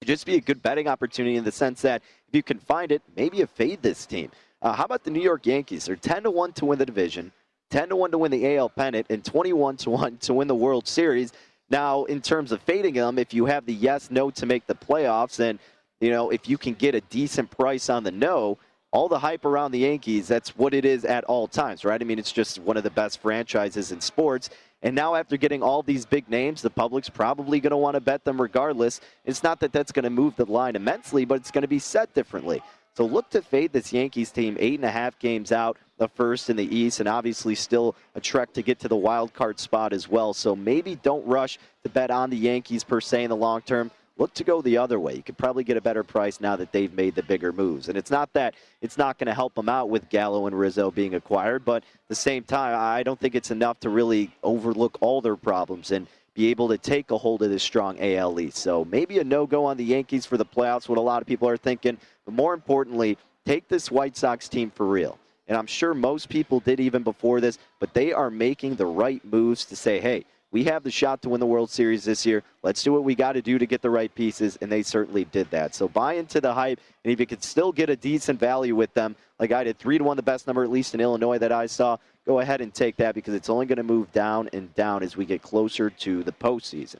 just 0.03 0.25
be 0.25 0.35
a 0.35 0.41
good 0.41 0.61
betting 0.61 0.89
opportunity 0.89 1.37
in 1.37 1.45
the 1.45 1.51
sense 1.51 1.81
that 1.81 2.01
if 2.27 2.35
you 2.35 2.43
can 2.43 2.59
find 2.59 2.91
it, 2.91 3.01
maybe 3.15 3.37
you 3.37 3.45
fade 3.45 3.81
this 3.81 4.05
team. 4.05 4.31
Uh, 4.61 4.73
how 4.73 4.83
about 4.83 5.05
the 5.05 5.11
New 5.11 5.21
York 5.21 5.45
Yankees? 5.45 5.85
They're 5.85 5.95
10 5.95 6.23
to 6.23 6.31
1 6.31 6.53
to 6.53 6.65
win 6.65 6.77
the 6.77 6.85
division. 6.85 7.31
10 7.69 7.89
to 7.89 7.95
1 7.95 8.11
to 8.11 8.17
win 8.17 8.31
the 8.31 8.57
AL 8.57 8.69
pennant, 8.69 9.07
and 9.09 9.23
21 9.23 9.77
to 9.77 9.89
1 9.89 10.17
to 10.17 10.33
win 10.33 10.47
the 10.47 10.55
World 10.55 10.87
Series. 10.87 11.33
Now, 11.69 12.05
in 12.05 12.21
terms 12.21 12.51
of 12.51 12.61
fading 12.61 12.93
them, 12.93 13.19
if 13.19 13.33
you 13.33 13.45
have 13.45 13.65
the 13.65 13.73
yes, 13.73 14.09
no 14.09 14.29
to 14.31 14.45
make 14.45 14.65
the 14.67 14.75
playoffs, 14.75 15.39
and 15.39 15.59
you 15.99 16.11
know 16.11 16.29
if 16.29 16.47
you 16.47 16.57
can 16.57 16.73
get 16.73 16.95
a 16.95 17.01
decent 17.01 17.51
price 17.51 17.89
on 17.89 18.03
the 18.03 18.11
no, 18.11 18.57
all 18.91 19.09
the 19.09 19.19
hype 19.19 19.43
around 19.43 19.71
the 19.71 19.79
Yankees, 19.79 20.27
that's 20.27 20.55
what 20.55 20.73
it 20.73 20.85
is 20.85 21.03
at 21.03 21.25
all 21.25 21.47
times, 21.47 21.83
right? 21.83 22.01
I 22.01 22.05
mean, 22.05 22.19
it's 22.19 22.31
just 22.31 22.59
one 22.59 22.77
of 22.77 22.83
the 22.83 22.89
best 22.89 23.19
franchises 23.19 23.91
in 23.91 23.99
sports. 23.99 24.49
And 24.81 24.95
now, 24.95 25.15
after 25.15 25.35
getting 25.37 25.61
all 25.61 25.81
these 25.81 26.05
big 26.05 26.29
names, 26.29 26.61
the 26.61 26.69
public's 26.69 27.09
probably 27.09 27.59
going 27.59 27.71
to 27.71 27.77
want 27.77 27.95
to 27.95 28.01
bet 28.01 28.23
them 28.23 28.39
regardless. 28.39 29.01
It's 29.25 29.43
not 29.43 29.59
that 29.59 29.73
that's 29.73 29.91
going 29.91 30.03
to 30.03 30.09
move 30.09 30.35
the 30.35 30.45
line 30.45 30.75
immensely, 30.75 31.25
but 31.25 31.35
it's 31.35 31.51
going 31.51 31.63
to 31.63 31.67
be 31.67 31.79
set 31.79 32.13
differently. 32.13 32.61
So 32.95 33.05
look 33.05 33.29
to 33.31 33.41
fade 33.41 33.73
this 33.73 33.91
Yankees 33.91 34.31
team 34.31 34.55
eight 34.59 34.75
and 34.75 34.85
a 34.85 34.91
half 34.91 35.19
games 35.19 35.51
out, 35.51 35.77
the 35.97 36.07
first 36.07 36.49
in 36.49 36.55
the 36.55 36.75
East, 36.75 36.99
and 36.99 37.09
obviously 37.09 37.55
still 37.55 37.95
a 38.15 38.21
trek 38.21 38.53
to 38.53 38.61
get 38.61 38.79
to 38.79 38.87
the 38.87 38.95
wild 38.95 39.33
card 39.33 39.59
spot 39.59 39.93
as 39.93 40.07
well. 40.07 40.33
So 40.33 40.55
maybe 40.55 40.95
don't 40.95 41.25
rush 41.25 41.57
to 41.83 41.89
bet 41.89 42.11
on 42.11 42.29
the 42.29 42.37
Yankees 42.37 42.83
per 42.83 43.01
se 43.01 43.23
in 43.23 43.29
the 43.29 43.35
long 43.35 43.61
term. 43.61 43.91
Look 44.19 44.33
to 44.35 44.43
go 44.43 44.63
the 44.63 44.77
other 44.77 44.99
way. 44.99 45.13
You 45.13 45.21
could 45.21 45.37
probably 45.37 45.63
get 45.63 45.77
a 45.77 45.81
better 45.81 46.03
price 46.03 46.41
now 46.41 46.55
that 46.55 46.71
they've 46.71 46.91
made 46.93 47.13
the 47.13 47.21
bigger 47.21 47.53
moves. 47.53 47.87
And 47.87 47.95
it's 47.95 48.09
not 48.09 48.33
that 48.33 48.55
it's 48.81 48.97
not 48.97 49.19
going 49.19 49.27
to 49.27 49.33
help 49.33 49.53
them 49.53 49.69
out 49.69 49.89
with 49.89 50.09
Gallo 50.09 50.47
and 50.47 50.57
Rizzo 50.57 50.89
being 50.89 51.13
acquired, 51.13 51.63
but 51.63 51.83
at 51.83 52.07
the 52.07 52.15
same 52.15 52.43
time, 52.43 52.75
I 52.79 53.03
don't 53.03 53.19
think 53.19 53.35
it's 53.35 53.51
enough 53.51 53.79
to 53.81 53.89
really 53.89 54.35
overlook 54.41 54.97
all 55.01 55.21
their 55.21 55.35
problems 55.35 55.91
and 55.91 56.07
be 56.33 56.47
able 56.47 56.67
to 56.69 56.77
take 56.77 57.11
a 57.11 57.17
hold 57.17 57.43
of 57.43 57.49
this 57.49 57.63
strong 57.63 57.97
AL 57.99 58.39
East. 58.39 58.57
So 58.57 58.85
maybe 58.85 59.19
a 59.19 59.23
no-go 59.23 59.65
on 59.65 59.77
the 59.77 59.85
Yankees 59.85 60.25
for 60.25 60.37
the 60.37 60.45
playoffs, 60.45 60.89
what 60.89 60.97
a 60.97 61.01
lot 61.01 61.21
of 61.21 61.27
people 61.27 61.47
are 61.47 61.57
thinking. 61.57 61.97
But 62.25 62.33
more 62.33 62.55
importantly, 62.55 63.17
take 63.45 63.67
this 63.67 63.91
White 63.91 64.17
Sox 64.17 64.49
team 64.49 64.71
for 64.71 64.85
real. 64.85 65.19
And 65.47 65.57
I'm 65.57 65.67
sure 65.67 65.93
most 65.93 66.29
people 66.29 66.59
did 66.59 66.79
even 66.79 67.03
before 67.03 67.39
this, 67.39 67.57
but 67.79 67.93
they 67.93 68.11
are 68.11 68.29
making 68.29 68.75
the 68.75 68.85
right 68.85 69.23
moves 69.23 69.65
to 69.65 69.75
say, 69.75 69.99
hey, 69.99 70.25
we 70.51 70.63
have 70.65 70.83
the 70.83 70.91
shot 70.91 71.21
to 71.21 71.29
win 71.29 71.39
the 71.39 71.45
World 71.45 71.69
Series 71.69 72.05
this 72.05 72.25
year. 72.25 72.41
Let's 72.63 72.81
do 72.81 72.93
what 72.93 73.03
we 73.03 73.15
got 73.15 73.33
to 73.33 73.41
do 73.41 73.57
to 73.57 73.65
get 73.65 73.81
the 73.81 73.89
right 73.89 74.13
pieces, 74.13 74.57
and 74.61 74.71
they 74.71 74.81
certainly 74.81 75.25
did 75.25 75.49
that. 75.51 75.75
So 75.75 75.87
buy 75.87 76.13
into 76.13 76.39
the 76.39 76.53
hype, 76.53 76.79
and 77.03 77.11
if 77.11 77.19
you 77.19 77.25
could 77.25 77.43
still 77.43 77.71
get 77.71 77.89
a 77.89 77.95
decent 77.95 78.39
value 78.39 78.75
with 78.75 78.93
them, 78.93 79.15
like 79.39 79.51
I 79.51 79.65
did, 79.65 79.77
three 79.77 79.97
to 79.97 80.03
one, 80.03 80.15
the 80.15 80.23
best 80.23 80.47
number 80.47 80.63
at 80.63 80.71
least 80.71 80.93
in 80.93 81.01
Illinois 81.01 81.37
that 81.37 81.51
I 81.51 81.65
saw, 81.65 81.97
go 82.25 82.39
ahead 82.39 82.61
and 82.61 82.73
take 82.73 82.95
that 82.97 83.13
because 83.13 83.33
it's 83.33 83.49
only 83.49 83.65
going 83.65 83.77
to 83.77 83.83
move 83.83 84.11
down 84.13 84.49
and 84.53 84.73
down 84.73 85.03
as 85.03 85.17
we 85.17 85.25
get 85.25 85.41
closer 85.41 85.89
to 85.89 86.23
the 86.23 86.31
postseason. 86.31 86.99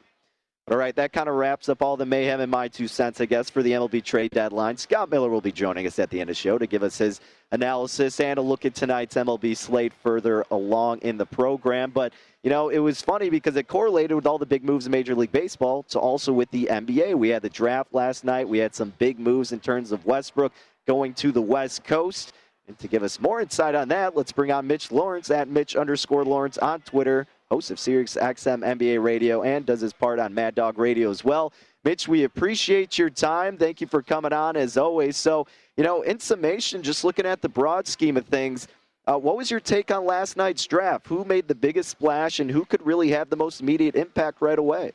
All 0.70 0.76
right, 0.76 0.94
that 0.98 1.14
kind 1.14 1.30
of 1.30 1.36
wraps 1.36 1.70
up 1.70 1.82
all 1.82 1.96
the 1.96 2.06
mayhem 2.06 2.42
and 2.42 2.52
my 2.52 2.68
two 2.68 2.90
cents, 2.90 3.22
I 3.22 3.26
guess, 3.26 3.50
for 3.50 3.64
the 3.64 3.72
MLB 3.72 4.04
trade 4.04 4.32
deadline. 4.32 4.76
Scott 4.76 5.10
Miller 5.10 5.30
will 5.30 5.40
be 5.40 5.54
joining 5.54 5.88
us 5.88 5.98
at 5.98 6.10
the 6.10 6.20
end 6.20 6.30
of 6.30 6.36
the 6.36 6.42
show 6.42 6.58
to 6.58 6.68
give 6.68 6.84
us 6.84 6.98
his 6.98 7.22
analysis 7.54 8.20
and 8.20 8.38
a 8.38 8.42
look 8.42 8.66
at 8.66 8.76
tonight's 8.76 9.16
MLB 9.16 9.56
slate 9.56 9.94
further 10.04 10.44
along 10.52 11.00
in 11.04 11.16
the 11.16 11.26
program. 11.26 11.92
But, 11.92 12.12
you 12.44 12.50
know, 12.50 12.68
it 12.68 12.80
was 12.80 13.02
funny 13.02 13.30
because 13.30 13.56
it 13.56 13.70
correlated 13.70 14.14
with 14.14 14.28
all 14.28 14.38
the 14.38 14.46
big 14.46 14.66
moves 14.66 14.86
in 14.86 14.92
Major 14.92 15.16
League 15.16 15.32
Baseball 15.32 15.84
to 15.84 16.00
also 16.00 16.34
with 16.34 16.52
the 16.52 16.68
NBA. 16.70 17.16
We 17.16 17.30
had 17.30 17.44
the 17.44 17.50
draft 17.50 17.94
last 17.94 18.26
night. 18.26 18.50
We 18.50 18.58
had 18.58 18.76
some 18.76 18.92
big 18.98 19.20
moves 19.20 19.54
in 19.54 19.62
terms 19.62 19.94
of 19.94 20.06
Westbrook 20.06 20.52
going 20.86 21.14
to 21.14 21.32
the 21.32 21.42
West 21.42 21.86
Coast. 21.86 22.34
And 22.68 22.78
to 22.80 22.90
give 22.90 23.04
us 23.04 23.22
more 23.22 23.40
insight 23.40 23.74
on 23.74 23.88
that, 23.88 24.18
let's 24.18 24.34
bring 24.34 24.52
on 24.52 24.68
Mitch 24.68 24.92
Lawrence 24.92 25.32
at 25.32 25.48
Mitch 25.48 25.78
underscore 25.78 26.26
Lawrence 26.26 26.58
on 26.58 26.82
Twitter 26.82 27.26
host 27.50 27.72
of 27.72 27.80
Sirius 27.80 28.16
XM 28.16 28.60
NBA 28.60 29.02
Radio, 29.02 29.44
and 29.44 29.66
does 29.66 29.82
his 29.82 29.94
part 29.94 30.20
on 30.20 30.34
Mad 30.34 30.56
Dog 30.56 30.78
Radio 30.78 31.10
as 31.10 31.24
well. 31.24 31.54
Mitch, 31.84 32.08
we 32.08 32.26
appreciate 32.26 32.98
your 32.98 33.10
time. 33.10 33.58
Thank 33.58 33.80
you 33.80 33.88
for 33.88 34.02
coming 34.02 34.34
on 34.34 34.58
as 34.58 34.78
always. 34.78 35.16
So, 35.16 35.48
you 35.78 35.84
know, 35.84 36.02
in 36.02 36.20
summation, 36.20 36.84
just 36.84 37.04
looking 37.04 37.26
at 37.26 37.42
the 37.42 37.48
broad 37.48 37.88
scheme 37.88 38.18
of 38.18 38.26
things, 38.26 38.68
uh, 39.08 39.18
what 39.18 39.38
was 39.38 39.50
your 39.50 39.62
take 39.62 39.90
on 39.90 40.06
last 40.06 40.36
night's 40.36 40.66
draft? 40.66 41.08
Who 41.08 41.24
made 41.24 41.48
the 41.48 41.56
biggest 41.56 41.90
splash 41.90 42.42
and 42.42 42.52
who 42.52 42.66
could 42.66 42.86
really 42.86 43.10
have 43.12 43.30
the 43.30 43.38
most 43.38 43.62
immediate 43.62 43.96
impact 43.96 44.42
right 44.42 44.60
away? 44.60 44.92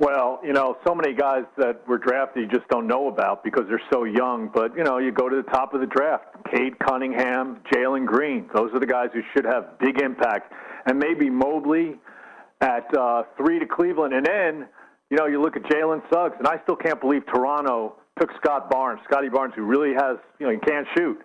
Well, 0.00 0.38
you 0.44 0.52
know, 0.52 0.76
so 0.86 0.94
many 0.94 1.12
guys 1.12 1.42
that 1.56 1.86
were 1.88 1.98
drafted 1.98 2.44
you 2.44 2.48
just 2.48 2.68
don't 2.68 2.86
know 2.86 3.08
about 3.08 3.42
because 3.42 3.64
they're 3.68 3.82
so 3.92 4.04
young. 4.04 4.48
But, 4.52 4.76
you 4.76 4.84
know, 4.84 4.98
you 4.98 5.10
go 5.10 5.28
to 5.28 5.36
the 5.36 5.50
top 5.50 5.74
of 5.74 5.80
the 5.80 5.86
draft 5.86 6.24
Cade 6.52 6.78
Cunningham, 6.78 7.60
Jalen 7.72 8.06
Green. 8.06 8.48
Those 8.54 8.70
are 8.72 8.78
the 8.78 8.86
guys 8.86 9.08
who 9.12 9.22
should 9.34 9.44
have 9.44 9.76
big 9.80 10.00
impact. 10.00 10.52
And 10.86 11.00
maybe 11.00 11.28
Mobley 11.28 11.96
at 12.60 12.86
uh, 12.96 13.24
three 13.36 13.58
to 13.58 13.66
Cleveland. 13.66 14.14
And 14.14 14.24
then, 14.24 14.68
you 15.10 15.16
know, 15.16 15.26
you 15.26 15.42
look 15.42 15.56
at 15.56 15.64
Jalen 15.64 16.02
Suggs, 16.12 16.36
and 16.38 16.46
I 16.46 16.60
still 16.62 16.76
can't 16.76 17.00
believe 17.00 17.26
Toronto 17.26 17.96
took 18.20 18.30
Scott 18.40 18.70
Barnes, 18.70 19.00
Scottie 19.04 19.28
Barnes, 19.28 19.54
who 19.56 19.62
really 19.62 19.94
has, 19.94 20.16
you 20.38 20.46
know, 20.46 20.52
he 20.52 20.58
can't 20.58 20.86
shoot, 20.96 21.18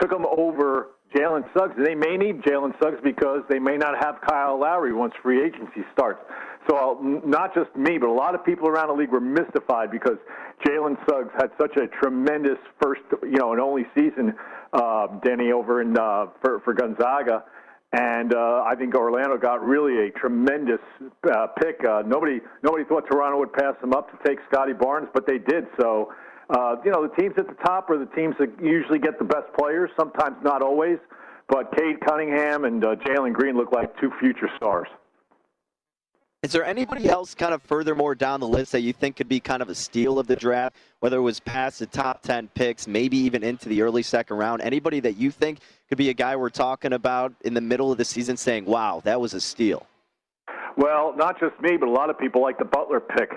took 0.00 0.12
him 0.12 0.26
over 0.36 0.88
Jalen 1.16 1.44
Suggs. 1.56 1.74
They 1.82 1.94
may 1.94 2.16
need 2.16 2.42
Jalen 2.42 2.78
Suggs 2.82 2.98
because 3.02 3.40
they 3.48 3.58
may 3.58 3.76
not 3.76 3.94
have 4.04 4.16
Kyle 4.28 4.60
Lowry 4.60 4.92
once 4.92 5.14
free 5.22 5.42
agency 5.42 5.82
starts. 5.92 6.20
So 6.68 6.98
not 7.24 7.54
just 7.54 7.74
me, 7.76 7.96
but 7.96 8.08
a 8.08 8.12
lot 8.12 8.34
of 8.34 8.44
people 8.44 8.68
around 8.68 8.88
the 8.88 8.94
league 8.94 9.10
were 9.10 9.20
mystified 9.20 9.90
because 9.90 10.18
Jalen 10.66 10.96
Suggs 11.08 11.30
had 11.38 11.50
such 11.58 11.76
a 11.76 11.86
tremendous 12.02 12.58
first, 12.82 13.02
you 13.22 13.38
know, 13.38 13.52
and 13.52 13.60
only 13.60 13.84
season, 13.94 14.34
uh, 14.72 15.06
Denny 15.24 15.52
over 15.52 15.80
in 15.80 15.96
uh, 15.96 16.26
for, 16.42 16.60
for 16.60 16.74
Gonzaga. 16.74 17.44
And 17.92 18.34
uh, 18.34 18.64
I 18.66 18.74
think 18.76 18.94
Orlando 18.94 19.38
got 19.38 19.64
really 19.64 20.08
a 20.08 20.10
tremendous 20.10 20.80
uh, 21.32 21.46
pick. 21.62 21.80
Uh, 21.88 22.02
nobody, 22.04 22.40
nobody 22.62 22.84
thought 22.84 23.04
Toronto 23.10 23.38
would 23.38 23.52
pass 23.52 23.74
them 23.80 23.94
up 23.94 24.10
to 24.10 24.28
take 24.28 24.38
Scottie 24.50 24.72
Barnes, 24.74 25.08
but 25.14 25.26
they 25.26 25.38
did. 25.38 25.66
So, 25.80 26.12
uh, 26.50 26.76
you 26.84 26.90
know, 26.90 27.06
the 27.06 27.14
teams 27.20 27.34
at 27.38 27.48
the 27.48 27.56
top 27.64 27.90
are 27.90 27.98
the 27.98 28.10
teams 28.14 28.36
that 28.38 28.50
usually 28.62 28.98
get 28.98 29.18
the 29.18 29.24
best 29.24 29.52
players. 29.58 29.90
Sometimes 29.98 30.36
not 30.42 30.62
always, 30.62 30.98
but 31.48 31.76
Cade 31.76 32.00
Cunningham 32.06 32.64
and 32.64 32.84
uh, 32.84 32.96
Jalen 32.96 33.32
Green 33.32 33.56
look 33.56 33.72
like 33.72 33.98
two 34.00 34.12
future 34.20 34.48
stars. 34.56 34.88
Is 36.42 36.52
there 36.52 36.64
anybody 36.64 37.08
else 37.08 37.34
kind 37.34 37.52
of 37.52 37.60
furthermore 37.62 38.14
down 38.14 38.38
the 38.38 38.46
list 38.46 38.70
that 38.70 38.82
you 38.82 38.92
think 38.92 39.16
could 39.16 39.28
be 39.28 39.40
kind 39.40 39.62
of 39.62 39.68
a 39.68 39.74
steal 39.74 40.18
of 40.18 40.28
the 40.28 40.36
draft, 40.36 40.76
whether 41.00 41.16
it 41.16 41.22
was 41.22 41.40
past 41.40 41.80
the 41.80 41.86
top 41.86 42.22
10 42.22 42.48
picks, 42.54 42.86
maybe 42.86 43.16
even 43.16 43.42
into 43.42 43.68
the 43.68 43.82
early 43.82 44.02
second 44.04 44.36
round? 44.36 44.62
Anybody 44.62 45.00
that 45.00 45.16
you 45.16 45.32
think 45.32 45.58
could 45.88 45.98
be 45.98 46.10
a 46.10 46.14
guy 46.14 46.36
we're 46.36 46.50
talking 46.50 46.92
about 46.92 47.32
in 47.40 47.54
the 47.54 47.60
middle 47.60 47.90
of 47.90 47.98
the 47.98 48.04
season 48.04 48.36
saying, 48.36 48.64
wow, 48.64 49.00
that 49.04 49.20
was 49.20 49.34
a 49.34 49.40
steal? 49.40 49.86
Well, 50.76 51.14
not 51.16 51.40
just 51.40 51.60
me, 51.60 51.76
but 51.78 51.88
a 51.88 51.90
lot 51.90 52.10
of 52.10 52.18
people 52.18 52.42
like 52.42 52.58
the 52.58 52.64
Butler 52.64 53.00
pick. 53.00 53.30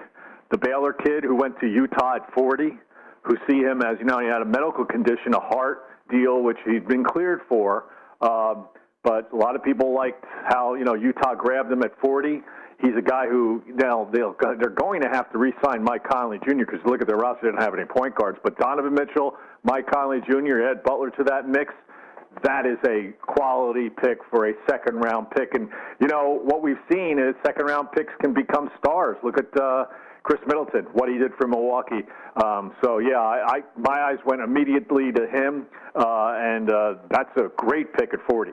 The 0.51 0.57
Baylor 0.57 0.93
kid 0.93 1.23
who 1.23 1.35
went 1.35 1.59
to 1.61 1.67
Utah 1.67 2.17
at 2.17 2.31
40, 2.33 2.77
who 3.23 3.35
see 3.47 3.59
him 3.59 3.81
as, 3.81 3.97
you 3.99 4.05
know, 4.05 4.19
he 4.19 4.27
had 4.27 4.41
a 4.41 4.45
medical 4.45 4.85
condition, 4.85 5.33
a 5.33 5.39
heart 5.39 5.83
deal, 6.09 6.41
which 6.41 6.57
he'd 6.65 6.87
been 6.87 7.03
cleared 7.03 7.41
for. 7.47 7.85
Um, 8.21 8.67
but 9.03 9.31
a 9.31 9.35
lot 9.35 9.55
of 9.55 9.63
people 9.63 9.93
liked 9.93 10.25
how, 10.47 10.73
you 10.73 10.83
know, 10.83 10.93
Utah 10.93 11.35
grabbed 11.35 11.71
him 11.71 11.83
at 11.83 11.91
40 12.01 12.41
he's 12.81 12.95
a 12.97 13.01
guy 13.01 13.27
who 13.27 13.61
now 13.67 14.09
they'll 14.13 14.35
they're 14.39 14.69
going 14.69 15.01
to 15.01 15.09
have 15.09 15.31
to 15.31 15.37
re-sign 15.37 15.83
Mike 15.83 16.03
Conley 16.09 16.39
Jr. 16.45 16.59
because 16.59 16.79
look 16.85 17.01
at 17.01 17.07
their 17.07 17.17
roster; 17.17 17.43
they 17.43 17.51
didn't 17.51 17.61
have 17.61 17.73
any 17.73 17.85
point 17.85 18.15
guards. 18.15 18.39
But 18.43 18.57
Donovan 18.57 18.93
Mitchell, 18.93 19.35
Mike 19.63 19.87
Conley 19.91 20.19
Jr., 20.21 20.61
Ed 20.61 20.83
Butler 20.83 21.11
to 21.11 21.23
that 21.25 21.47
mix. 21.47 21.73
That 22.43 22.65
is 22.65 22.77
a 22.87 23.11
quality 23.21 23.89
pick 23.89 24.19
for 24.29 24.49
a 24.49 24.53
second 24.69 24.95
round 24.97 25.31
pick, 25.31 25.55
and 25.55 25.69
you 25.99 26.07
know 26.07 26.39
what 26.43 26.61
we've 26.61 26.81
seen 26.91 27.19
is 27.19 27.35
second 27.45 27.65
round 27.65 27.91
picks 27.91 28.13
can 28.21 28.33
become 28.33 28.69
stars. 28.77 29.17
Look 29.23 29.37
at 29.37 29.61
uh, 29.61 29.85
Khris 30.29 30.41
Middleton, 30.45 30.85
what 30.93 31.09
he 31.09 31.17
did 31.17 31.31
for 31.39 31.47
Milwaukee. 31.47 32.05
Um, 32.43 32.75
so 32.83 32.99
yeah, 32.99 33.17
I, 33.17 33.55
I 33.55 33.59
my 33.75 33.99
eyes 33.99 34.19
went 34.27 34.41
immediately 34.41 35.11
to 35.11 35.25
him, 35.25 35.65
uh, 35.95 36.33
and 36.37 36.69
uh, 36.69 36.93
that's 37.09 37.35
a 37.37 37.49
great 37.57 37.91
pick 37.93 38.13
at 38.13 38.19
40. 38.29 38.51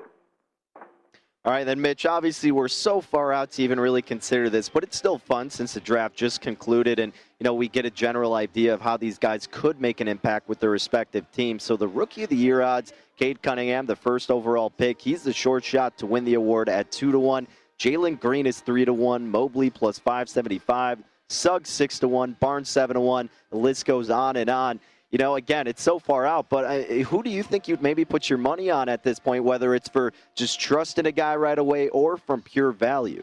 All 1.44 1.52
right, 1.52 1.64
then, 1.64 1.78
Mitch, 1.78 2.06
obviously 2.06 2.50
we're 2.50 2.66
so 2.66 3.02
far 3.02 3.30
out 3.30 3.50
to 3.52 3.62
even 3.62 3.78
really 3.78 4.00
consider 4.00 4.48
this, 4.48 4.70
but 4.70 4.84
it's 4.84 4.96
still 4.96 5.18
fun 5.18 5.50
since 5.50 5.74
the 5.74 5.80
draft 5.80 6.16
just 6.16 6.40
concluded 6.40 6.98
and, 6.98 7.12
you 7.38 7.44
know, 7.44 7.54
we 7.54 7.68
get 7.68 7.84
a 7.84 7.90
general 7.90 8.34
idea 8.34 8.72
of 8.72 8.80
how 8.80 8.96
these 8.96 9.18
guys 9.18 9.46
could 9.48 9.78
make 9.78 10.00
an 10.00 10.08
impact 10.08 10.48
with 10.48 10.58
their 10.58 10.70
respective 10.70 11.30
teams. 11.30 11.62
So 11.62 11.76
the 11.76 11.86
Rookie 11.86 12.24
of 12.24 12.30
the 12.30 12.36
Year 12.36 12.62
odds, 12.62 12.94
Cade 13.16 13.42
Cunningham, 13.42 13.86
the 13.86 13.94
first 13.94 14.30
overall 14.30 14.70
pick, 14.70 15.00
he's 15.00 15.22
the 15.22 15.32
short 15.32 15.62
shot 15.62 15.98
to 15.98 16.06
win 16.06 16.24
the 16.24 16.34
award 16.34 16.68
at 16.68 16.90
2 16.90 17.12
to 17.12 17.18
1. 17.18 17.46
Jalen 17.78 18.18
Green 18.18 18.46
is 18.46 18.60
3 18.60 18.86
to 18.86 18.92
1, 18.94 19.30
Mobley 19.30 19.70
plus 19.70 20.00
575, 20.00 21.04
Suggs 21.28 21.70
6 21.70 22.00
to 22.00 22.08
1, 22.08 22.36
Barnes 22.40 22.68
7 22.68 22.94
to 22.94 23.00
1. 23.00 23.30
The 23.50 23.56
list 23.56 23.84
goes 23.84 24.10
on 24.10 24.36
and 24.36 24.48
on 24.50 24.80
you 25.10 25.18
know, 25.18 25.36
again, 25.36 25.66
it's 25.66 25.82
so 25.82 25.98
far 25.98 26.26
out, 26.26 26.48
but 26.48 26.64
uh, 26.64 26.82
who 27.04 27.22
do 27.22 27.30
you 27.30 27.42
think 27.42 27.68
you'd 27.68 27.82
maybe 27.82 28.04
put 28.04 28.28
your 28.28 28.38
money 28.38 28.70
on 28.70 28.88
at 28.88 29.02
this 29.04 29.18
point, 29.18 29.44
whether 29.44 29.74
it's 29.74 29.88
for 29.88 30.12
just 30.34 30.58
trusting 30.58 31.06
a 31.06 31.12
guy 31.12 31.36
right 31.36 31.58
away 31.58 31.88
or 31.90 32.16
from 32.16 32.42
pure 32.42 32.72
value? 32.72 33.22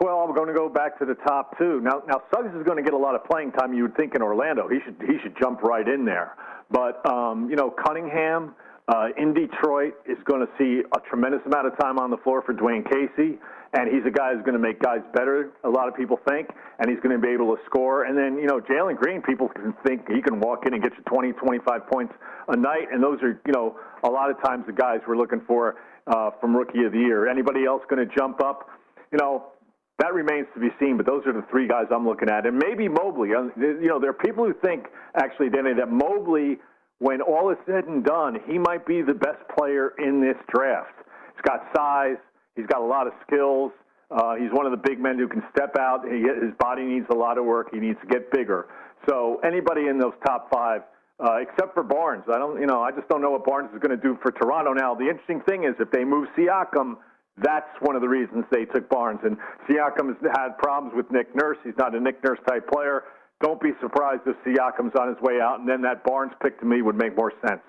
Well, 0.00 0.20
I'm 0.20 0.34
going 0.34 0.48
to 0.48 0.54
go 0.54 0.68
back 0.68 0.98
to 1.00 1.04
the 1.04 1.14
top 1.14 1.58
two. 1.58 1.80
Now, 1.80 2.02
now 2.06 2.22
Suggs 2.32 2.54
is 2.54 2.62
going 2.64 2.76
to 2.76 2.82
get 2.82 2.92
a 2.92 2.98
lot 2.98 3.14
of 3.14 3.24
playing 3.24 3.52
time. 3.52 3.72
You 3.72 3.82
would 3.82 3.96
think 3.96 4.14
in 4.14 4.22
Orlando, 4.22 4.68
he 4.68 4.78
should 4.84 4.96
he 5.00 5.18
should 5.22 5.36
jump 5.40 5.62
right 5.62 5.88
in 5.88 6.04
there. 6.04 6.36
But 6.70 7.04
um, 7.06 7.48
you 7.48 7.56
know, 7.56 7.70
Cunningham 7.70 8.54
uh, 8.88 9.08
in 9.16 9.32
Detroit 9.32 9.94
is 10.06 10.18
going 10.24 10.46
to 10.46 10.52
see 10.58 10.82
a 10.94 11.00
tremendous 11.08 11.40
amount 11.46 11.66
of 11.66 11.78
time 11.78 11.98
on 11.98 12.10
the 12.10 12.18
floor 12.18 12.42
for 12.42 12.52
Dwane 12.52 12.84
Casey 12.84 13.38
and 13.76 13.92
he's 13.92 14.04
a 14.06 14.10
guy 14.10 14.32
who's 14.32 14.42
going 14.42 14.56
to 14.56 14.62
make 14.62 14.80
guys 14.80 15.00
better. 15.12 15.50
A 15.64 15.68
lot 15.68 15.86
of 15.88 15.94
people 15.94 16.18
think, 16.28 16.48
and 16.78 16.88
he's 16.88 16.98
going 17.00 17.14
to 17.14 17.20
be 17.20 17.32
able 17.32 17.54
to 17.54 17.62
score. 17.66 18.04
And 18.04 18.16
then 18.16 18.38
you 18.38 18.46
know 18.46 18.60
Jalen 18.60 18.96
Green, 18.96 19.20
people 19.20 19.48
can 19.48 19.74
think 19.86 20.08
he 20.08 20.22
can 20.22 20.40
walk 20.40 20.66
in 20.66 20.74
and 20.74 20.82
get 20.82 20.92
you 20.96 21.04
20, 21.04 21.32
25 21.32 21.86
points 21.86 22.14
a 22.48 22.56
night, 22.56 22.88
and 22.90 23.02
those 23.02 23.20
are 23.22 23.40
you 23.46 23.52
know 23.52 23.76
a 24.02 24.08
lot 24.08 24.30
of 24.30 24.40
times 24.42 24.64
the 24.66 24.72
guys 24.72 25.00
we're 25.06 25.16
looking 25.16 25.42
for 25.46 25.76
uh, 26.06 26.30
from 26.40 26.56
Rookie 26.56 26.84
of 26.84 26.92
the 26.92 26.98
Year. 26.98 27.28
Anybody 27.28 27.66
else 27.66 27.82
going 27.88 28.06
to 28.06 28.14
jump 28.14 28.42
up? 28.42 28.68
You 29.12 29.18
know. 29.18 29.52
That 29.98 30.12
remains 30.12 30.46
to 30.52 30.60
be 30.60 30.68
seen, 30.78 30.98
but 30.98 31.06
those 31.06 31.22
are 31.24 31.32
the 31.32 31.42
three 31.50 31.66
guys 31.66 31.86
I'm 31.90 32.06
looking 32.06 32.28
at, 32.28 32.44
and 32.44 32.58
maybe 32.58 32.86
Mobley. 32.86 33.30
Uh, 33.32 33.44
you 33.56 33.88
know, 33.88 33.98
there 33.98 34.10
are 34.10 34.12
people 34.12 34.44
who 34.44 34.52
think 34.62 34.88
actually, 35.14 35.48
Danny, 35.48 35.72
that 35.72 35.90
Mobley, 35.90 36.58
when 36.98 37.22
all 37.22 37.48
is 37.48 37.56
said 37.64 37.86
and 37.86 38.04
done, 38.04 38.36
he 38.46 38.58
might 38.58 38.84
be 38.84 39.00
the 39.00 39.14
best 39.14 39.40
player 39.56 39.94
in 39.96 40.20
this 40.20 40.36
draft 40.54 40.92
He's 41.36 41.42
got 41.42 41.68
size. 41.76 42.16
He's 42.56 42.66
got 42.66 42.80
a 42.80 42.84
lot 42.84 43.06
of 43.06 43.12
skills. 43.26 43.72
Uh, 44.10 44.36
he's 44.36 44.50
one 44.52 44.66
of 44.66 44.72
the 44.72 44.82
big 44.88 44.98
men 45.00 45.18
who 45.18 45.28
can 45.28 45.42
step 45.54 45.76
out. 45.78 46.04
He, 46.04 46.20
his 46.20 46.54
body 46.58 46.84
needs 46.84 47.06
a 47.10 47.14
lot 47.14 47.38
of 47.38 47.44
work. 47.44 47.68
He 47.72 47.80
needs 47.80 47.98
to 48.00 48.06
get 48.06 48.30
bigger. 48.30 48.66
So 49.08 49.40
anybody 49.44 49.88
in 49.88 49.98
those 49.98 50.14
top 50.24 50.48
five, 50.50 50.82
uh, 51.18 51.36
except 51.40 51.74
for 51.74 51.82
Barnes, 51.82 52.24
I 52.32 52.38
don't, 52.38 52.60
you 52.60 52.66
know, 52.66 52.82
I 52.82 52.92
just 52.92 53.08
don't 53.08 53.20
know 53.20 53.30
what 53.30 53.44
Barnes 53.44 53.70
is 53.74 53.80
going 53.80 53.96
to 53.96 54.02
do 54.02 54.18
for 54.22 54.30
Toronto. 54.30 54.72
Now, 54.72 54.94
the 54.94 55.08
interesting 55.08 55.40
thing 55.48 55.64
is 55.64 55.74
if 55.80 55.90
they 55.90 56.04
move 56.04 56.28
Siakam, 56.36 56.96
that's 57.38 57.68
one 57.80 57.96
of 57.96 58.02
the 58.02 58.08
reasons 58.08 58.44
they 58.50 58.64
took 58.64 58.88
Barnes. 58.88 59.20
And 59.24 59.36
Siakam 59.68 60.08
has 60.08 60.16
had 60.34 60.56
problems 60.58 60.94
with 60.96 61.10
Nick 61.10 61.34
Nurse. 61.34 61.58
He's 61.64 61.76
not 61.76 61.94
a 61.94 62.00
Nick 62.00 62.22
Nurse 62.24 62.38
type 62.48 62.68
player. 62.70 63.04
Don't 63.42 63.60
be 63.60 63.72
surprised 63.80 64.22
if 64.26 64.36
Siakam's 64.46 64.94
on 64.98 65.08
his 65.08 65.20
way 65.20 65.40
out, 65.42 65.60
and 65.60 65.68
then 65.68 65.82
that 65.82 66.04
Barnes 66.04 66.32
pick 66.42 66.58
to 66.60 66.66
me 66.66 66.80
would 66.80 66.96
make 66.96 67.16
more 67.16 67.32
sense. 67.46 67.60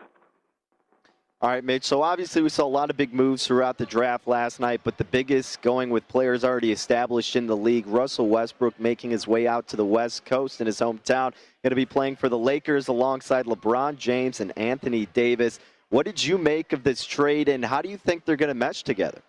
All 1.39 1.51
right, 1.51 1.63
Mitch. 1.63 1.83
So 1.83 2.01
obviously 2.01 2.41
we 2.41 2.49
saw 2.49 2.65
a 2.65 2.67
lot 2.67 2.89
of 2.89 2.97
big 2.97 3.13
moves 3.13 3.45
throughout 3.45 3.77
the 3.77 3.85
draft 3.85 4.27
last 4.27 4.59
night, 4.59 4.81
but 4.83 4.97
the 4.97 5.03
biggest 5.03 5.61
going 5.61 5.91
with 5.91 6.07
players 6.07 6.43
already 6.43 6.71
established 6.71 7.35
in 7.35 7.45
the 7.45 7.55
league. 7.55 7.85
Russell 7.85 8.27
Westbrook 8.27 8.79
making 8.79 9.11
his 9.11 9.27
way 9.27 9.47
out 9.47 9.67
to 9.67 9.75
the 9.75 9.85
West 9.85 10.25
Coast 10.25 10.61
in 10.61 10.65
his 10.65 10.79
hometown. 10.79 11.33
Going 11.61 11.69
to 11.69 11.75
be 11.75 11.85
playing 11.85 12.15
for 12.15 12.27
the 12.27 12.37
Lakers 12.37 12.87
alongside 12.87 13.45
LeBron 13.45 13.97
James 13.97 14.39
and 14.39 14.51
Anthony 14.57 15.05
Davis. 15.13 15.59
What 15.89 16.07
did 16.07 16.23
you 16.23 16.39
make 16.39 16.73
of 16.73 16.83
this 16.83 17.05
trade, 17.05 17.49
and 17.49 17.63
how 17.63 17.83
do 17.83 17.89
you 17.89 17.97
think 17.97 18.25
they're 18.25 18.35
going 18.35 18.47
to 18.47 18.55
mesh 18.55 18.81
together? 18.81 19.21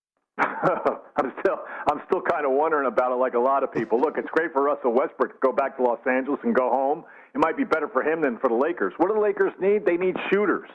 I'm 0.38 1.32
still 1.38 1.58
I'm 1.88 2.00
still 2.06 2.20
kind 2.20 2.46
of 2.46 2.52
wondering 2.52 2.88
about 2.88 3.12
it 3.12 3.16
like 3.16 3.34
a 3.34 3.38
lot 3.38 3.62
of 3.62 3.72
people. 3.72 4.00
Look, 4.00 4.18
it's 4.18 4.28
great 4.32 4.52
for 4.52 4.62
Russell 4.62 4.92
Westbrook 4.92 5.34
to 5.34 5.38
go 5.40 5.52
back 5.52 5.76
to 5.76 5.84
Los 5.84 6.00
Angeles 6.04 6.40
and 6.42 6.52
go 6.52 6.68
home. 6.68 7.04
It 7.32 7.38
might 7.38 7.56
be 7.56 7.64
better 7.64 7.88
for 7.88 8.02
him 8.02 8.22
than 8.22 8.38
for 8.38 8.48
the 8.48 8.56
Lakers. 8.56 8.92
What 8.96 9.08
do 9.08 9.14
the 9.14 9.20
Lakers 9.20 9.52
need? 9.60 9.86
They 9.86 9.96
need 9.96 10.16
shooters. 10.32 10.68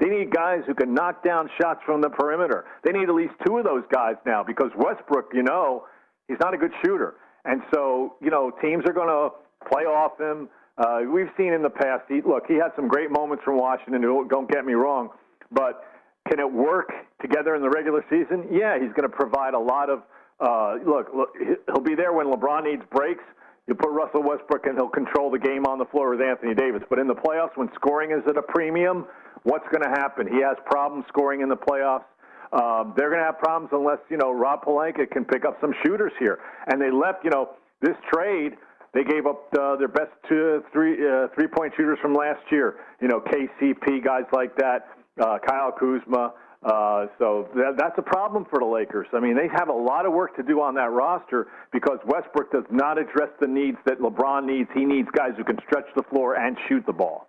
They 0.00 0.08
need 0.08 0.30
guys 0.30 0.60
who 0.66 0.74
can 0.74 0.94
knock 0.94 1.24
down 1.24 1.48
shots 1.60 1.80
from 1.86 2.00
the 2.00 2.10
perimeter. 2.10 2.64
They 2.84 2.92
need 2.92 3.08
at 3.08 3.14
least 3.14 3.34
two 3.46 3.58
of 3.58 3.64
those 3.64 3.84
guys 3.92 4.14
now 4.24 4.42
because 4.42 4.70
Westbrook, 4.76 5.30
you 5.32 5.42
know, 5.42 5.84
he's 6.28 6.38
not 6.40 6.54
a 6.54 6.58
good 6.58 6.72
shooter. 6.84 7.14
And 7.44 7.62
so, 7.72 8.16
you 8.20 8.30
know, 8.30 8.50
teams 8.62 8.84
are 8.86 8.92
going 8.92 9.08
to 9.08 9.30
play 9.70 9.84
off 9.84 10.20
him. 10.20 10.48
Uh, 10.78 11.00
we've 11.10 11.30
seen 11.36 11.52
in 11.52 11.62
the 11.62 11.70
past, 11.70 12.04
he, 12.08 12.20
look, 12.26 12.44
he 12.46 12.54
had 12.54 12.72
some 12.76 12.88
great 12.88 13.10
moments 13.10 13.42
from 13.44 13.56
Washington, 13.56 14.02
don't 14.28 14.50
get 14.50 14.66
me 14.66 14.74
wrong, 14.74 15.08
but 15.50 15.84
can 16.28 16.40
it 16.40 16.52
work 16.52 16.90
together 17.22 17.54
in 17.54 17.62
the 17.62 17.70
regular 17.70 18.04
season? 18.10 18.46
Yeah, 18.50 18.78
he's 18.78 18.92
going 18.92 19.08
to 19.08 19.14
provide 19.16 19.54
a 19.54 19.58
lot 19.58 19.88
of. 19.88 20.02
Uh, 20.38 20.76
look, 20.84 21.08
look, 21.14 21.30
he'll 21.72 21.82
be 21.82 21.94
there 21.94 22.12
when 22.12 22.26
LeBron 22.26 22.64
needs 22.64 22.82
breaks. 22.90 23.24
You 23.66 23.74
put 23.74 23.90
Russell 23.90 24.22
Westbrook 24.22 24.66
and 24.66 24.76
he'll 24.76 24.90
control 24.90 25.30
the 25.30 25.38
game 25.38 25.64
on 25.66 25.78
the 25.78 25.86
floor 25.86 26.10
with 26.10 26.20
Anthony 26.20 26.54
Davis. 26.54 26.82
But 26.90 26.98
in 26.98 27.08
the 27.08 27.14
playoffs, 27.14 27.56
when 27.56 27.70
scoring 27.74 28.10
is 28.12 28.22
at 28.28 28.36
a 28.36 28.42
premium, 28.42 29.06
what's 29.46 29.66
going 29.70 29.82
to 29.82 29.94
happen? 30.00 30.26
He 30.26 30.42
has 30.42 30.56
problems 30.66 31.04
scoring 31.08 31.40
in 31.40 31.48
the 31.48 31.56
playoffs. 31.56 32.04
Um, 32.52 32.94
they're 32.96 33.10
going 33.10 33.20
to 33.20 33.26
have 33.26 33.38
problems 33.38 33.70
unless 33.72 33.98
you 34.10 34.16
know 34.16 34.32
Rob 34.32 34.64
Pelinka 34.64 35.10
can 35.10 35.24
pick 35.24 35.44
up 35.44 35.58
some 35.60 35.72
shooters 35.84 36.12
here. 36.18 36.38
And 36.66 36.80
they 36.80 36.90
left, 36.90 37.24
you 37.24 37.30
know, 37.30 37.50
this 37.80 37.96
trade. 38.12 38.54
They 38.92 39.04
gave 39.04 39.26
up 39.26 39.52
uh, 39.58 39.76
their 39.76 39.88
best 39.88 40.10
two, 40.28 40.62
three 40.72 40.94
uh, 41.06 41.28
three 41.34 41.46
point 41.46 41.72
shooters 41.76 41.98
from 42.02 42.14
last 42.14 42.42
year. 42.50 42.76
You 43.00 43.08
know, 43.08 43.20
KCP 43.20 44.04
guys 44.04 44.24
like 44.32 44.56
that 44.56 44.88
uh, 45.20 45.38
Kyle 45.46 45.72
Kuzma. 45.72 46.34
Uh, 46.64 47.06
so 47.18 47.48
that, 47.54 47.74
that's 47.78 47.96
a 47.98 48.02
problem 48.02 48.46
for 48.50 48.58
the 48.58 48.64
Lakers. 48.64 49.06
I 49.12 49.20
mean, 49.20 49.36
they 49.36 49.48
have 49.54 49.68
a 49.68 49.72
lot 49.72 50.06
of 50.06 50.12
work 50.12 50.34
to 50.36 50.42
do 50.42 50.60
on 50.60 50.74
that 50.74 50.90
roster 50.90 51.46
because 51.72 51.98
Westbrook 52.06 52.50
does 52.50 52.64
not 52.70 52.98
address 52.98 53.28
the 53.40 53.46
needs 53.46 53.76
that 53.84 54.00
LeBron 54.00 54.46
needs. 54.46 54.68
He 54.74 54.84
needs 54.84 55.08
guys 55.12 55.32
who 55.36 55.44
can 55.44 55.58
stretch 55.66 55.86
the 55.94 56.02
floor 56.04 56.34
and 56.34 56.56
shoot 56.68 56.84
the 56.86 56.92
ball. 56.92 57.28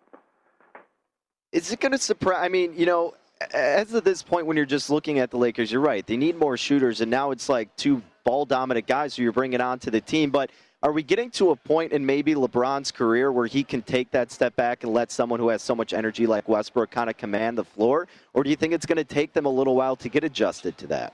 Is 1.51 1.71
it 1.71 1.79
going 1.79 1.93
to 1.93 1.97
surprise? 1.97 2.39
I 2.41 2.49
mean, 2.49 2.73
you 2.75 2.85
know, 2.85 3.13
as 3.53 3.93
of 3.93 4.03
this 4.03 4.21
point, 4.21 4.45
when 4.45 4.57
you're 4.57 4.65
just 4.65 4.89
looking 4.89 5.19
at 5.19 5.31
the 5.31 5.37
Lakers, 5.37 5.71
you're 5.71 5.81
right. 5.81 6.05
They 6.05 6.17
need 6.17 6.37
more 6.37 6.57
shooters, 6.57 7.01
and 7.01 7.09
now 7.09 7.31
it's 7.31 7.49
like 7.49 7.73
two 7.75 8.01
ball 8.23 8.45
dominant 8.45 8.87
guys 8.87 9.15
who 9.15 9.23
you're 9.23 9.31
bringing 9.31 9.61
onto 9.61 9.89
the 9.89 10.01
team. 10.01 10.29
But 10.29 10.51
are 10.83 10.91
we 10.91 11.03
getting 11.03 11.31
to 11.31 11.51
a 11.51 11.55
point 11.55 11.93
in 11.93 12.05
maybe 12.05 12.35
LeBron's 12.35 12.91
career 12.91 13.31
where 13.31 13.47
he 13.47 13.63
can 13.63 13.81
take 13.81 14.11
that 14.11 14.31
step 14.31 14.55
back 14.55 14.83
and 14.83 14.93
let 14.93 15.11
someone 15.11 15.39
who 15.39 15.49
has 15.49 15.61
so 15.61 15.73
much 15.73 15.93
energy 15.93 16.27
like 16.27 16.49
Westbrook 16.49 16.91
kind 16.91 17.09
of 17.09 17.17
command 17.17 17.57
the 17.57 17.63
floor? 17.63 18.07
Or 18.33 18.43
do 18.43 18.49
you 18.49 18.55
think 18.55 18.73
it's 18.73 18.85
going 18.85 18.97
to 18.97 19.03
take 19.03 19.33
them 19.33 19.45
a 19.45 19.49
little 19.49 19.75
while 19.75 19.95
to 19.95 20.09
get 20.09 20.23
adjusted 20.23 20.77
to 20.79 20.87
that? 20.87 21.13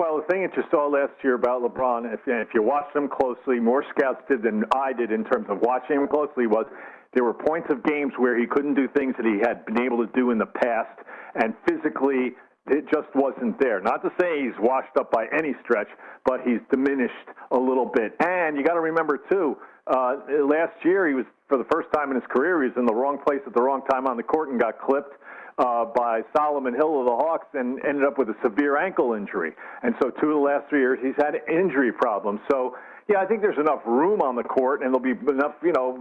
Well, 0.00 0.16
the 0.16 0.32
thing 0.32 0.40
that 0.48 0.56
you 0.56 0.64
saw 0.70 0.88
last 0.88 1.12
year 1.22 1.34
about 1.34 1.60
LeBron, 1.60 2.10
if, 2.10 2.20
if 2.26 2.48
you 2.54 2.62
watched 2.62 2.96
him 2.96 3.06
closely, 3.06 3.60
more 3.60 3.84
scouts 3.94 4.22
did 4.30 4.42
than 4.42 4.64
I 4.74 4.94
did 4.94 5.12
in 5.12 5.24
terms 5.24 5.44
of 5.50 5.58
watching 5.60 6.00
him 6.00 6.08
closely, 6.08 6.46
was 6.46 6.64
there 7.12 7.22
were 7.22 7.34
points 7.34 7.68
of 7.68 7.84
games 7.84 8.14
where 8.16 8.38
he 8.38 8.46
couldn't 8.46 8.76
do 8.76 8.88
things 8.96 9.14
that 9.18 9.26
he 9.26 9.36
had 9.44 9.66
been 9.66 9.84
able 9.84 9.98
to 9.98 10.10
do 10.14 10.30
in 10.30 10.38
the 10.38 10.46
past, 10.46 10.98
and 11.34 11.52
physically 11.68 12.32
it 12.68 12.88
just 12.90 13.08
wasn't 13.14 13.60
there. 13.60 13.78
Not 13.82 14.00
to 14.02 14.10
say 14.18 14.40
he's 14.40 14.56
washed 14.58 14.96
up 14.98 15.12
by 15.12 15.26
any 15.36 15.52
stretch, 15.62 15.88
but 16.24 16.40
he's 16.46 16.60
diminished 16.70 17.28
a 17.50 17.58
little 17.58 17.84
bit. 17.84 18.16
And 18.20 18.56
you 18.56 18.64
got 18.64 18.74
to 18.74 18.80
remember 18.80 19.20
too, 19.30 19.58
uh, 19.86 20.16
last 20.48 20.82
year 20.82 21.08
he 21.08 21.14
was 21.14 21.26
for 21.46 21.58
the 21.58 21.68
first 21.70 21.88
time 21.92 22.08
in 22.08 22.14
his 22.14 22.26
career 22.30 22.62
he 22.62 22.68
was 22.68 22.78
in 22.78 22.86
the 22.86 22.94
wrong 22.94 23.18
place 23.18 23.40
at 23.46 23.52
the 23.52 23.60
wrong 23.60 23.82
time 23.90 24.06
on 24.06 24.16
the 24.16 24.22
court 24.22 24.48
and 24.48 24.58
got 24.58 24.80
clipped. 24.80 25.12
Uh, 25.58 25.84
by 25.84 26.22
Solomon 26.34 26.74
Hill 26.74 27.00
of 27.00 27.06
the 27.06 27.12
Hawks 27.12 27.48
and 27.52 27.84
ended 27.84 28.04
up 28.04 28.16
with 28.16 28.28
a 28.28 28.36
severe 28.42 28.78
ankle 28.78 29.12
injury. 29.12 29.52
And 29.82 29.94
so, 30.00 30.08
two 30.08 30.28
of 30.28 30.34
the 30.34 30.40
last 30.40 30.68
three 30.70 30.80
years, 30.80 30.98
he's 31.02 31.16
had 31.18 31.34
injury 31.48 31.92
problems. 31.92 32.40
So, 32.50 32.76
yeah, 33.10 33.18
I 33.18 33.26
think 33.26 33.42
there's 33.42 33.58
enough 33.58 33.80
room 33.84 34.22
on 34.22 34.36
the 34.36 34.44
court, 34.44 34.82
and 34.82 34.94
there'll 34.94 35.02
be 35.02 35.18
enough. 35.30 35.54
You 35.62 35.72
know, 35.72 35.98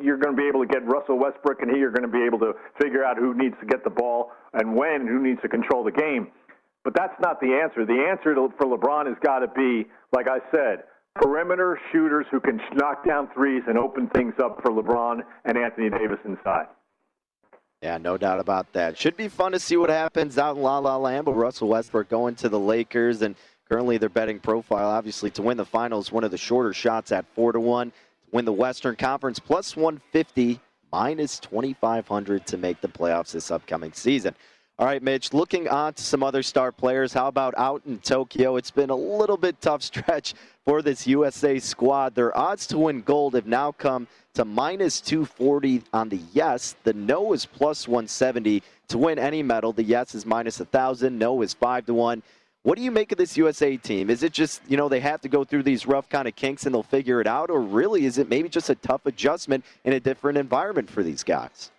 you're 0.00 0.16
going 0.16 0.34
to 0.34 0.40
be 0.40 0.48
able 0.48 0.64
to 0.64 0.66
get 0.66 0.84
Russell 0.86 1.18
Westbrook, 1.18 1.60
and 1.60 1.70
he 1.70 1.82
are 1.82 1.90
going 1.90 2.08
to 2.10 2.12
be 2.12 2.24
able 2.24 2.38
to 2.40 2.54
figure 2.80 3.04
out 3.04 3.18
who 3.18 3.34
needs 3.34 3.54
to 3.60 3.66
get 3.66 3.84
the 3.84 3.90
ball 3.90 4.32
and 4.54 4.74
when, 4.74 5.02
and 5.02 5.08
who 5.08 5.22
needs 5.22 5.40
to 5.42 5.48
control 5.48 5.84
the 5.84 5.92
game. 5.92 6.28
But 6.84 6.94
that's 6.96 7.14
not 7.20 7.40
the 7.40 7.60
answer. 7.62 7.84
The 7.84 8.06
answer 8.10 8.34
to, 8.34 8.48
for 8.56 8.66
LeBron 8.66 9.06
has 9.06 9.16
got 9.22 9.40
to 9.40 9.48
be, 9.48 9.86
like 10.12 10.26
I 10.26 10.38
said, 10.50 10.84
perimeter 11.16 11.78
shooters 11.92 12.24
who 12.30 12.40
can 12.40 12.58
knock 12.74 13.06
down 13.06 13.28
threes 13.34 13.62
and 13.66 13.76
open 13.76 14.08
things 14.14 14.32
up 14.42 14.62
for 14.62 14.70
LeBron 14.70 15.20
and 15.44 15.58
Anthony 15.58 15.90
Davis 15.90 16.18
inside. 16.24 16.66
Yeah, 17.82 17.98
no 17.98 18.16
doubt 18.18 18.40
about 18.40 18.72
that. 18.72 18.98
Should 18.98 19.16
be 19.16 19.28
fun 19.28 19.52
to 19.52 19.58
see 19.58 19.76
what 19.76 19.90
happens 19.90 20.36
out 20.36 20.56
in 20.56 20.62
La 20.62 20.78
La 20.78 20.96
Land. 20.96 21.26
But 21.26 21.34
Russell 21.34 21.68
Westbrook 21.68 22.08
going 22.08 22.34
to 22.36 22.48
the 22.48 22.58
Lakers 22.58 23.22
and 23.22 23.36
Currently, 23.68 23.98
their 23.98 24.08
betting 24.08 24.40
profile, 24.40 24.88
obviously, 24.88 25.30
to 25.32 25.42
win 25.42 25.58
the 25.58 25.64
finals, 25.64 26.10
one 26.10 26.24
of 26.24 26.30
the 26.30 26.38
shorter 26.38 26.72
shots 26.72 27.12
at 27.12 27.26
4 27.34 27.52
to 27.52 27.60
1. 27.60 27.90
To 27.90 27.96
win 28.32 28.44
the 28.46 28.52
Western 28.52 28.96
Conference, 28.96 29.38
plus 29.38 29.76
150, 29.76 30.58
minus 30.90 31.38
2,500 31.40 32.46
to 32.46 32.56
make 32.56 32.80
the 32.80 32.88
playoffs 32.88 33.32
this 33.32 33.50
upcoming 33.50 33.92
season. 33.92 34.34
All 34.80 34.86
right, 34.86 35.02
Mitch, 35.02 35.34
looking 35.34 35.66
on 35.66 35.94
to 35.94 36.02
some 36.04 36.22
other 36.22 36.40
star 36.40 36.70
players. 36.70 37.12
How 37.12 37.26
about 37.26 37.52
out 37.56 37.82
in 37.84 37.98
Tokyo? 37.98 38.54
It's 38.54 38.70
been 38.70 38.90
a 38.90 38.94
little 38.94 39.36
bit 39.36 39.60
tough 39.60 39.82
stretch 39.82 40.34
for 40.64 40.82
this 40.82 41.04
USA 41.04 41.58
squad. 41.58 42.14
Their 42.14 42.36
odds 42.38 42.64
to 42.68 42.78
win 42.78 43.02
gold 43.02 43.34
have 43.34 43.48
now 43.48 43.72
come 43.72 44.06
to 44.34 44.44
minus 44.44 45.00
240 45.00 45.82
on 45.92 46.08
the 46.08 46.20
yes. 46.32 46.76
The 46.84 46.92
no 46.92 47.32
is 47.32 47.44
plus 47.44 47.88
170 47.88 48.62
to 48.86 48.98
win 48.98 49.18
any 49.18 49.42
medal. 49.42 49.72
The 49.72 49.82
yes 49.82 50.14
is 50.14 50.24
minus 50.24 50.60
1,000. 50.60 51.18
No 51.18 51.42
is 51.42 51.54
5 51.54 51.86
to 51.86 51.94
1. 51.94 52.22
What 52.62 52.78
do 52.78 52.84
you 52.84 52.92
make 52.92 53.10
of 53.10 53.18
this 53.18 53.36
USA 53.36 53.76
team? 53.76 54.10
Is 54.10 54.22
it 54.22 54.32
just, 54.32 54.62
you 54.68 54.76
know, 54.76 54.88
they 54.88 55.00
have 55.00 55.20
to 55.22 55.28
go 55.28 55.42
through 55.42 55.64
these 55.64 55.88
rough 55.88 56.08
kind 56.08 56.28
of 56.28 56.36
kinks 56.36 56.66
and 56.66 56.72
they'll 56.72 56.84
figure 56.84 57.20
it 57.20 57.26
out? 57.26 57.50
Or 57.50 57.60
really, 57.60 58.04
is 58.04 58.16
it 58.18 58.28
maybe 58.28 58.48
just 58.48 58.70
a 58.70 58.76
tough 58.76 59.06
adjustment 59.06 59.64
in 59.82 59.92
a 59.92 59.98
different 59.98 60.38
environment 60.38 60.88
for 60.88 61.02
these 61.02 61.24
guys? 61.24 61.72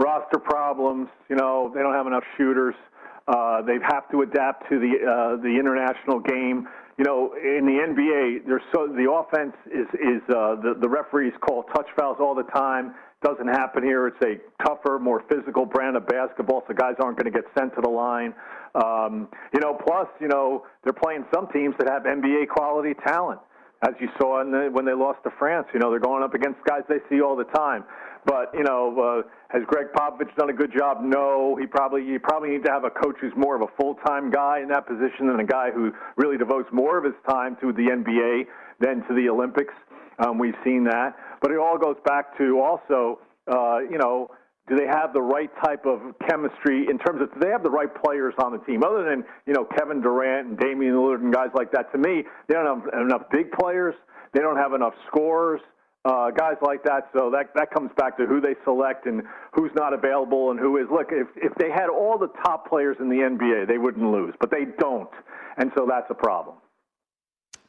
Roster 0.00 0.38
problems. 0.38 1.08
You 1.28 1.36
know, 1.36 1.70
they 1.74 1.80
don't 1.80 1.94
have 1.94 2.06
enough 2.06 2.24
shooters. 2.36 2.74
Uh, 3.28 3.62
they 3.62 3.76
have 3.82 4.10
to 4.10 4.22
adapt 4.22 4.68
to 4.70 4.78
the 4.80 4.96
uh, 5.04 5.36
the 5.42 5.48
international 5.48 6.20
game. 6.20 6.66
You 6.96 7.04
know, 7.04 7.34
in 7.34 7.64
the 7.64 7.78
NBA, 7.80 8.46
there's 8.46 8.62
so 8.74 8.88
the 8.88 9.10
offense 9.10 9.54
is 9.66 9.86
is 9.94 10.22
uh, 10.28 10.56
the 10.56 10.74
the 10.80 10.88
referees 10.88 11.32
call 11.40 11.64
touch 11.74 11.86
fouls 11.98 12.16
all 12.18 12.34
the 12.34 12.48
time. 12.54 12.94
Doesn't 13.22 13.48
happen 13.48 13.82
here. 13.82 14.06
It's 14.06 14.24
a 14.24 14.40
tougher, 14.64 14.98
more 14.98 15.22
physical 15.28 15.66
brand 15.66 15.96
of 15.96 16.06
basketball, 16.06 16.64
so 16.66 16.72
guys 16.72 16.94
aren't 16.98 17.18
going 17.18 17.30
to 17.30 17.38
get 17.38 17.44
sent 17.56 17.74
to 17.74 17.82
the 17.82 17.90
line. 17.90 18.32
Um, 18.74 19.28
you 19.52 19.60
know, 19.60 19.74
plus, 19.74 20.08
you 20.20 20.28
know, 20.28 20.64
they're 20.82 20.94
playing 20.94 21.26
some 21.34 21.46
teams 21.52 21.74
that 21.78 21.90
have 21.90 22.04
NBA 22.04 22.48
quality 22.48 22.94
talent, 23.06 23.40
as 23.82 23.92
you 24.00 24.08
saw 24.18 24.42
the, 24.42 24.70
when 24.72 24.86
they 24.86 24.94
lost 24.94 25.18
to 25.24 25.30
France. 25.38 25.66
You 25.74 25.80
know, 25.80 25.90
they're 25.90 26.00
going 26.00 26.22
up 26.22 26.32
against 26.32 26.64
guys 26.64 26.80
they 26.88 26.98
see 27.10 27.20
all 27.20 27.36
the 27.36 27.44
time. 27.44 27.84
But 28.26 28.52
you 28.54 28.64
know, 28.64 29.24
uh, 29.24 29.28
has 29.48 29.62
Gregg 29.66 29.86
Popovich 29.94 30.34
done 30.36 30.50
a 30.50 30.52
good 30.52 30.72
job? 30.76 30.98
No. 31.02 31.56
He 31.58 31.66
probably 31.66 32.04
you 32.04 32.18
probably 32.20 32.50
need 32.50 32.64
to 32.64 32.70
have 32.70 32.84
a 32.84 32.90
coach 32.90 33.16
who's 33.20 33.32
more 33.36 33.56
of 33.56 33.62
a 33.62 33.68
full-time 33.80 34.30
guy 34.30 34.60
in 34.60 34.68
that 34.68 34.86
position 34.86 35.28
than 35.28 35.40
a 35.40 35.46
guy 35.46 35.70
who 35.70 35.92
really 36.16 36.36
devotes 36.36 36.68
more 36.72 36.98
of 36.98 37.04
his 37.04 37.14
time 37.28 37.56
to 37.60 37.72
the 37.72 37.88
NBA 37.90 38.44
than 38.78 39.06
to 39.08 39.14
the 39.14 39.28
Olympics. 39.28 39.74
Um, 40.18 40.38
we've 40.38 40.56
seen 40.64 40.84
that, 40.84 41.16
but 41.40 41.50
it 41.50 41.58
all 41.58 41.78
goes 41.78 41.96
back 42.04 42.36
to 42.36 42.60
also, 42.60 43.20
uh, 43.50 43.78
you 43.78 43.96
know, 43.96 44.30
do 44.68 44.76
they 44.76 44.86
have 44.86 45.12
the 45.12 45.20
right 45.20 45.50
type 45.64 45.84
of 45.84 45.98
chemistry 46.28 46.86
in 46.88 46.98
terms 46.98 47.20
of 47.20 47.32
do 47.34 47.40
they 47.40 47.50
have 47.50 47.62
the 47.62 47.70
right 47.70 47.90
players 48.04 48.34
on 48.38 48.52
the 48.52 48.58
team? 48.58 48.84
Other 48.84 49.02
than 49.02 49.24
you 49.46 49.52
know 49.52 49.64
Kevin 49.64 50.00
Durant 50.00 50.48
and 50.48 50.58
Damian 50.58 50.94
Lillard 50.94 51.22
and 51.22 51.32
guys 51.32 51.48
like 51.54 51.72
that, 51.72 51.90
to 51.92 51.98
me, 51.98 52.22
they 52.48 52.54
don't 52.54 52.66
have 52.66 53.00
enough 53.00 53.22
big 53.32 53.50
players. 53.52 53.94
They 54.32 54.40
don't 54.40 54.56
have 54.56 54.72
enough 54.72 54.94
scorers. 55.08 55.60
Uh, 56.04 56.30
guys 56.30 56.56
like 56.62 56.82
that. 56.84 57.08
So 57.16 57.30
that 57.30 57.52
that 57.54 57.70
comes 57.70 57.90
back 57.96 58.16
to 58.18 58.26
who 58.26 58.40
they 58.40 58.54
select 58.64 59.06
and 59.06 59.22
who's 59.52 59.70
not 59.74 59.92
available 59.92 60.50
and 60.50 60.58
who 60.58 60.78
is. 60.78 60.86
Look, 60.90 61.08
if 61.10 61.28
if 61.36 61.54
they 61.56 61.70
had 61.70 61.88
all 61.88 62.18
the 62.18 62.28
top 62.44 62.68
players 62.68 62.96
in 63.00 63.08
the 63.08 63.16
NBA, 63.16 63.68
they 63.68 63.78
wouldn't 63.78 64.10
lose, 64.10 64.34
but 64.40 64.50
they 64.50 64.64
don't, 64.78 65.10
and 65.58 65.70
so 65.76 65.86
that's 65.88 66.10
a 66.10 66.14
problem. 66.14 66.56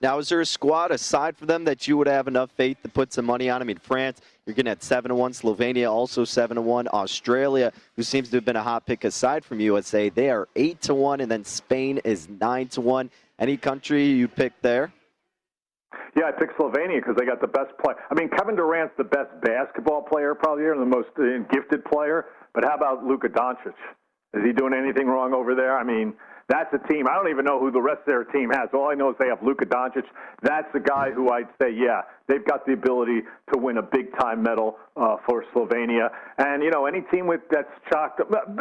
Now, 0.02 0.18
is 0.18 0.30
there 0.30 0.42
a 0.42 0.46
squad 0.48 0.90
aside 0.90 1.38
from 1.38 1.46
them 1.46 1.64
that 1.66 1.88
you 1.88 1.96
would 1.96 2.08
have 2.08 2.28
enough 2.28 2.50
faith 2.52 2.82
to 2.82 2.90
put 2.90 3.14
some 3.14 3.24
money 3.26 3.52
on? 3.52 3.62
I 3.62 3.66
mean, 3.66 3.78
France, 3.78 4.20
you're 4.46 4.56
getting 4.56 4.72
at 4.72 4.82
seven 4.82 5.10
to 5.10 5.16
one. 5.16 5.32
Slovenia 5.32 5.92
also 5.92 6.26
seven 6.26 6.56
to 6.56 6.62
one. 6.62 6.88
Australia, 6.92 7.72
who 7.96 8.02
seems 8.02 8.30
to 8.30 8.38
have 8.38 8.46
been 8.46 8.56
a 8.56 8.64
hot 8.64 8.88
pick 8.88 9.04
aside 9.04 9.46
from 9.46 9.60
USA, 9.60 10.10
they 10.10 10.32
are 10.32 10.48
eight 10.56 10.82
to 10.84 10.96
one, 10.96 11.22
and 11.22 11.30
then 11.30 11.46
Spain 11.46 12.00
is 12.04 12.28
nine 12.28 12.68
to 12.70 12.82
one. 12.82 13.12
Any 13.38 13.58
country 13.58 14.06
you 14.06 14.28
pick 14.28 14.60
there? 14.64 14.92
Yeah, 16.16 16.26
I 16.28 16.32
picked 16.32 16.58
Slovenia 16.58 16.98
because 16.98 17.16
they 17.18 17.26
got 17.26 17.42
the 17.42 17.48
best 17.48 17.72
player. 17.84 17.98
I 18.10 18.16
mean, 18.16 18.30
Kevin 18.30 18.56
Durant's 18.56 18.94
the 18.98 19.04
best 19.04 19.30
basketball 19.42 20.02
player 20.02 20.36
probably 20.36 20.64
here, 20.64 20.74
and 20.74 20.82
the 20.82 20.86
most 20.86 21.10
uh, 21.18 21.44
gifted 21.52 21.86
player. 21.86 22.26
But 22.54 22.66
how 22.66 22.76
about 22.76 23.06
Luka 23.06 23.30
Doncic? 23.30 23.76
Is 24.34 24.44
he 24.46 24.54
doing 24.54 24.74
anything 24.74 25.08
wrong 25.08 25.34
over 25.34 25.56
there? 25.56 25.78
I 25.78 25.84
mean, 25.84 26.14
that's 26.48 26.74
a 26.74 26.88
team. 26.92 27.08
I 27.08 27.16
don't 27.16 27.30
even 27.30 27.46
know 27.46 27.60
who 27.60 27.72
the 27.72 27.82
rest 27.82 28.00
of 28.00 28.06
their 28.08 28.24
team 28.26 28.50
has. 28.50 28.70
All 28.74 28.90
I 28.92 28.96
know 28.96 29.10
is 29.10 29.16
they 29.20 29.28
have 29.28 29.42
Luka 29.42 29.66
Doncic. 29.66 30.04
That's 30.42 30.68
the 30.74 30.80
guy 30.80 31.12
who 31.12 31.32
I'd 31.32 31.48
say, 31.62 31.72
yeah, 31.72 32.02
they've 32.28 32.46
got 32.46 32.66
the 32.66 32.74
ability 32.74 33.22
to 33.54 33.60
win 33.60 33.78
a 33.78 33.82
big 33.82 34.12
time 34.20 34.44
medal 34.44 34.78
uh, 34.98 35.18
for 35.26 35.46
Slovenia. 35.56 36.10
And 36.38 36.62
you 36.62 36.70
know, 36.72 36.86
any 36.86 37.02
team 37.12 37.28
with 37.28 37.42
that's 37.50 37.72
chalked, 37.92 38.20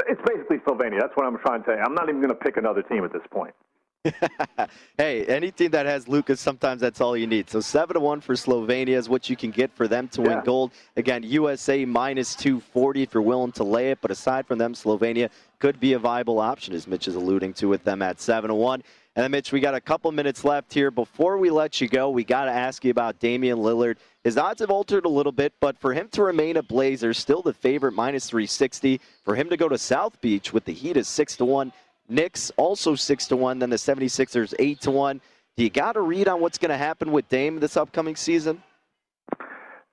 it's 0.09 0.23
basically 0.27 0.59
Slovenia. 0.59 1.01
That's 1.01 1.17
what 1.17 1.27
I'm 1.27 1.39
trying 1.39 1.65
to 1.65 1.71
say. 1.71 1.77
I'm 1.85 1.95
not 1.95 2.09
even 2.09 2.21
going 2.21 2.31
to 2.31 2.39
pick 2.39 2.57
another 2.57 2.83
team 2.83 3.05
at 3.05 3.13
this 3.13 3.27
point. 3.31 3.55
hey, 4.97 5.27
anything 5.27 5.71
that 5.71 5.85
has 5.85 6.09
Lucas, 6.09 6.41
sometimes 6.41 6.81
that's 6.81 7.01
all 7.01 7.17
you 7.17 7.27
need. 7.27 7.51
So 7.51 7.61
seven 7.61 7.95
to 7.95 8.01
one 8.01 8.21
for 8.21 8.35
Slovenia 8.35 8.97
is 8.97 9.09
what 9.09 9.29
you 9.29 9.37
can 9.37 9.51
get 9.51 9.71
for 9.73 9.87
them 9.87 10.09
to 10.09 10.23
yeah. 10.23 10.29
win 10.29 10.45
gold. 10.45 10.73
Again, 10.97 11.23
USA 11.23 11.85
minus 11.85 12.35
two 12.35 12.61
forty 12.61 13.03
if 13.03 13.13
you're 13.13 13.23
willing 13.23 13.53
to 13.53 13.65
lay 13.65 13.91
it. 13.91 13.99
But 14.01 14.11
aside 14.11 14.47
from 14.47 14.59
them, 14.59 14.73
Slovenia 14.73 15.29
could 15.59 15.79
be 15.79 15.93
a 15.93 15.99
viable 15.99 16.39
option, 16.39 16.73
as 16.75 16.87
Mitch 16.87 17.09
is 17.09 17.15
alluding 17.15 17.53
to, 17.55 17.69
with 17.69 17.85
them 17.85 18.01
at 18.01 18.21
seven 18.21 18.49
to 18.49 18.55
one. 18.55 18.83
And 19.17 19.25
then, 19.25 19.33
Mitch, 19.33 19.53
we 19.53 19.61
got 19.61 19.75
a 19.75 19.81
couple 19.81 20.11
minutes 20.13 20.45
left 20.45 20.73
here. 20.73 20.91
Before 20.91 21.37
we 21.37 21.51
let 21.51 21.81
you 21.81 21.89
go, 21.89 22.11
we 22.11 22.25
got 22.25 22.45
to 22.45 22.53
ask 22.53 22.85
you 22.85 22.93
about 22.93 23.19
Damian 23.19 23.59
Lillard. 23.59 23.97
His 24.23 24.39
odds 24.39 24.61
have 24.61 24.71
altered 24.71 25.05
a 25.05 25.09
little 25.09 25.33
bit, 25.33 25.53
but 25.61 25.79
for 25.79 25.93
him 25.93 26.09
to 26.13 26.23
remain 26.23 26.57
a 26.57 26.63
Blazer, 26.63 27.13
still 27.13 27.43
the 27.43 27.53
favorite, 27.53 27.93
minus 27.93 28.31
360. 28.31 29.01
For 29.25 29.35
him 29.35 29.51
to 29.51 29.57
go 29.57 29.69
to 29.69 29.77
South 29.77 30.21
Beach 30.21 30.53
with 30.53 30.65
the 30.65 30.73
Heat 30.73 30.97
is 30.97 31.09
6 31.09 31.37
to 31.39 31.45
1. 31.45 31.73
Knicks 32.11 32.51
also 32.57 32.95
6 32.95 33.27
to 33.29 33.37
1, 33.37 33.59
then 33.61 33.71
the 33.71 33.77
76ers 33.77 34.55
8 34.59 34.81
to 34.83 34.91
1. 34.91 35.21
Do 35.57 35.65
you 35.65 35.71
got 35.71 35.97
a 35.97 36.01
read 36.01 36.29
on 36.29 36.41
what's 36.41 36.59
going 36.59 36.71
to 36.71 36.77
happen 36.77 37.13
with 37.13 37.29
Dame 37.29 37.61
this 37.61 37.77
upcoming 37.77 38.17
season? 38.17 38.63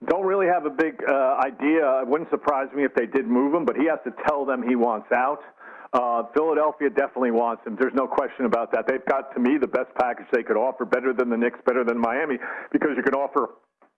Don't 0.08 0.26
really 0.26 0.48
have 0.48 0.66
a 0.66 0.70
big 0.70 1.02
uh, 1.08 1.38
idea. 1.44 2.02
It 2.02 2.08
wouldn't 2.08 2.30
surprise 2.30 2.68
me 2.76 2.84
if 2.84 2.94
they 2.94 3.06
did 3.06 3.28
move 3.28 3.54
him, 3.54 3.66
but 3.66 3.76
he 3.76 3.86
has 3.88 4.00
to 4.06 4.14
tell 4.28 4.46
them 4.46 4.62
he 4.68 4.76
wants 4.76 5.12
out. 5.12 5.40
Uh, 5.94 6.24
Philadelphia 6.34 6.90
definitely 6.90 7.32
wants 7.32 7.66
him. 7.66 7.76
There's 7.80 7.94
no 7.96 8.08
question 8.08 8.46
about 8.46 8.72
that. 8.74 8.86
They've 8.88 9.06
got, 9.06 9.34
to 9.34 9.40
me, 9.40 9.58
the 9.60 9.68
best 9.68 9.90
package 10.00 10.28
they 10.32 10.44
could 10.44 10.58
offer, 10.58 10.86
better 10.86 11.14
than 11.14 11.30
the 11.30 11.38
Knicks, 11.38 11.60
better 11.66 11.84
than 11.84 11.98
Miami, 11.98 12.38
because 12.72 12.92
you 12.96 13.04
can 13.04 13.16
offer 13.16 13.50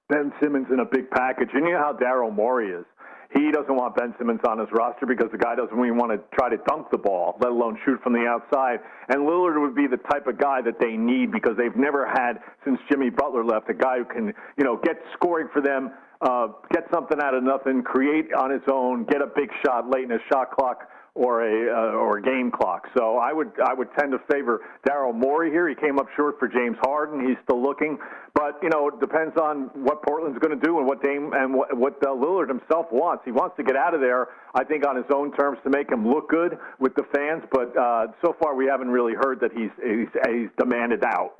Ben 0.07 0.31
Simmons 0.41 0.67
in 0.71 0.79
a 0.79 0.85
big 0.85 1.09
package. 1.09 1.49
And 1.53 1.65
you 1.65 1.73
know 1.73 1.79
how 1.79 1.93
Daryl 1.93 2.33
Morey 2.33 2.69
is. 2.69 2.85
He 3.33 3.51
doesn't 3.51 3.75
want 3.75 3.95
Ben 3.95 4.15
Simmons 4.17 4.39
on 4.47 4.57
his 4.57 4.69
roster 4.71 5.05
because 5.05 5.29
the 5.31 5.37
guy 5.37 5.53
doesn't 5.55 5.77
even 5.77 5.97
want 5.97 6.11
to 6.11 6.19
try 6.35 6.49
to 6.49 6.57
dunk 6.67 6.89
the 6.89 6.97
ball, 6.97 7.37
let 7.39 7.51
alone 7.51 7.77
shoot 7.85 8.01
from 8.01 8.13
the 8.13 8.25
outside. 8.25 8.79
And 9.07 9.21
Lillard 9.21 9.61
would 9.61 9.75
be 9.75 9.85
the 9.85 10.01
type 10.09 10.25
of 10.25 10.39
guy 10.39 10.61
that 10.63 10.79
they 10.79 10.97
need 10.97 11.31
because 11.31 11.53
they've 11.55 11.75
never 11.75 12.07
had, 12.07 12.41
since 12.65 12.79
Jimmy 12.89 13.11
Butler 13.11 13.45
left, 13.45 13.69
a 13.69 13.75
guy 13.75 13.99
who 13.99 14.05
can, 14.05 14.33
you 14.57 14.63
know, 14.63 14.77
get 14.83 14.97
scoring 15.13 15.47
for 15.53 15.61
them, 15.61 15.91
uh, 16.21 16.47
get 16.73 16.85
something 16.91 17.19
out 17.21 17.35
of 17.35 17.43
nothing, 17.43 17.83
create 17.83 18.33
on 18.33 18.49
his 18.49 18.63
own, 18.71 19.05
get 19.05 19.21
a 19.21 19.27
big 19.27 19.49
shot 19.63 19.87
late 19.89 20.05
in 20.05 20.11
a 20.11 20.19
shot 20.31 20.51
clock 20.51 20.89
or 21.19 21.43
a 21.43 21.67
uh, 21.67 21.99
or 21.99 22.17
a 22.17 22.21
game 22.21 22.49
clock. 22.49 22.87
So 22.97 23.17
I 23.17 23.33
would 23.33 23.51
I 23.63 23.73
would 23.73 23.89
tend 23.99 24.13
to 24.13 24.19
favor 24.31 24.61
Daryl 24.87 25.13
Morey 25.13 25.51
here. 25.51 25.67
He 25.67 25.75
came 25.75 25.99
up 25.99 26.07
short 26.15 26.39
for 26.39 26.47
James 26.47 26.77
Harden. 26.81 27.27
He's 27.27 27.35
still 27.43 27.61
looking, 27.61 27.99
but 28.33 28.57
you 28.63 28.69
know 28.69 28.87
it 28.87 29.01
depends 29.01 29.35
on 29.35 29.69
what 29.83 30.01
Portland's 30.01 30.39
going 30.39 30.57
to 30.57 30.65
do 30.65 30.79
and 30.79 30.87
what 30.87 31.03
Dame 31.03 31.33
and 31.33 31.53
what, 31.53 31.75
what 31.75 31.95
uh, 32.07 32.11
Lillard 32.11 32.47
himself 32.47 32.85
wants. 32.91 33.23
He 33.25 33.33
wants 33.33 33.57
to 33.57 33.63
get 33.63 33.75
out 33.75 33.93
of 33.93 33.99
there. 33.99 34.29
I 34.55 34.63
think 34.63 34.87
on 34.87 34.95
his 34.95 35.05
own 35.13 35.35
terms 35.35 35.59
to 35.65 35.69
make 35.69 35.91
him 35.91 36.07
look 36.07 36.29
good 36.29 36.57
with 36.79 36.95
the 36.95 37.03
fans. 37.13 37.43
But 37.51 37.75
uh, 37.77 38.07
so 38.23 38.33
far 38.41 38.55
we 38.55 38.65
haven't 38.67 38.89
really 38.89 39.13
heard 39.13 39.41
that 39.41 39.51
he's 39.51 39.71
he's, 39.83 40.07
he's 40.25 40.49
demanded 40.57 41.03
out. 41.03 41.35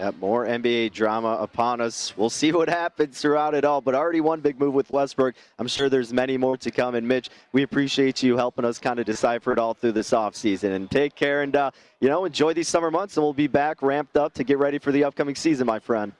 Yep, 0.00 0.14
more 0.18 0.46
NBA 0.46 0.94
drama 0.94 1.36
upon 1.38 1.82
us. 1.82 2.16
We'll 2.16 2.30
see 2.30 2.52
what 2.52 2.70
happens 2.70 3.20
throughout 3.20 3.52
it 3.52 3.66
all. 3.66 3.82
But 3.82 3.94
already 3.94 4.22
one 4.22 4.40
big 4.40 4.58
move 4.58 4.72
with 4.72 4.90
Westbrook. 4.90 5.34
I'm 5.58 5.68
sure 5.68 5.90
there's 5.90 6.10
many 6.10 6.38
more 6.38 6.56
to 6.56 6.70
come. 6.70 6.94
And 6.94 7.06
Mitch, 7.06 7.28
we 7.52 7.64
appreciate 7.64 8.22
you 8.22 8.34
helping 8.38 8.64
us 8.64 8.78
kind 8.78 8.98
of 8.98 9.04
decipher 9.04 9.52
it 9.52 9.58
all 9.58 9.74
through 9.74 9.92
this 9.92 10.12
offseason. 10.12 10.74
And 10.74 10.90
take 10.90 11.14
care 11.14 11.42
and, 11.42 11.54
uh, 11.54 11.72
you 12.00 12.08
know, 12.08 12.24
enjoy 12.24 12.54
these 12.54 12.66
summer 12.66 12.90
months. 12.90 13.18
And 13.18 13.24
we'll 13.24 13.34
be 13.34 13.46
back 13.46 13.82
ramped 13.82 14.16
up 14.16 14.32
to 14.36 14.42
get 14.42 14.56
ready 14.56 14.78
for 14.78 14.90
the 14.90 15.04
upcoming 15.04 15.34
season, 15.34 15.66
my 15.66 15.78
friend. 15.78 16.12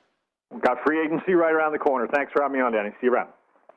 Got 0.61 0.77
free 0.85 1.03
agency 1.03 1.33
right 1.33 1.55
around 1.55 1.73
the 1.73 1.79
corner. 1.79 2.07
Thanks 2.07 2.33
for 2.35 2.43
having 2.43 2.59
me 2.59 2.63
on, 2.63 2.73
Danny. 2.73 2.91
See 3.01 3.07
you 3.07 3.15
around. 3.15 3.31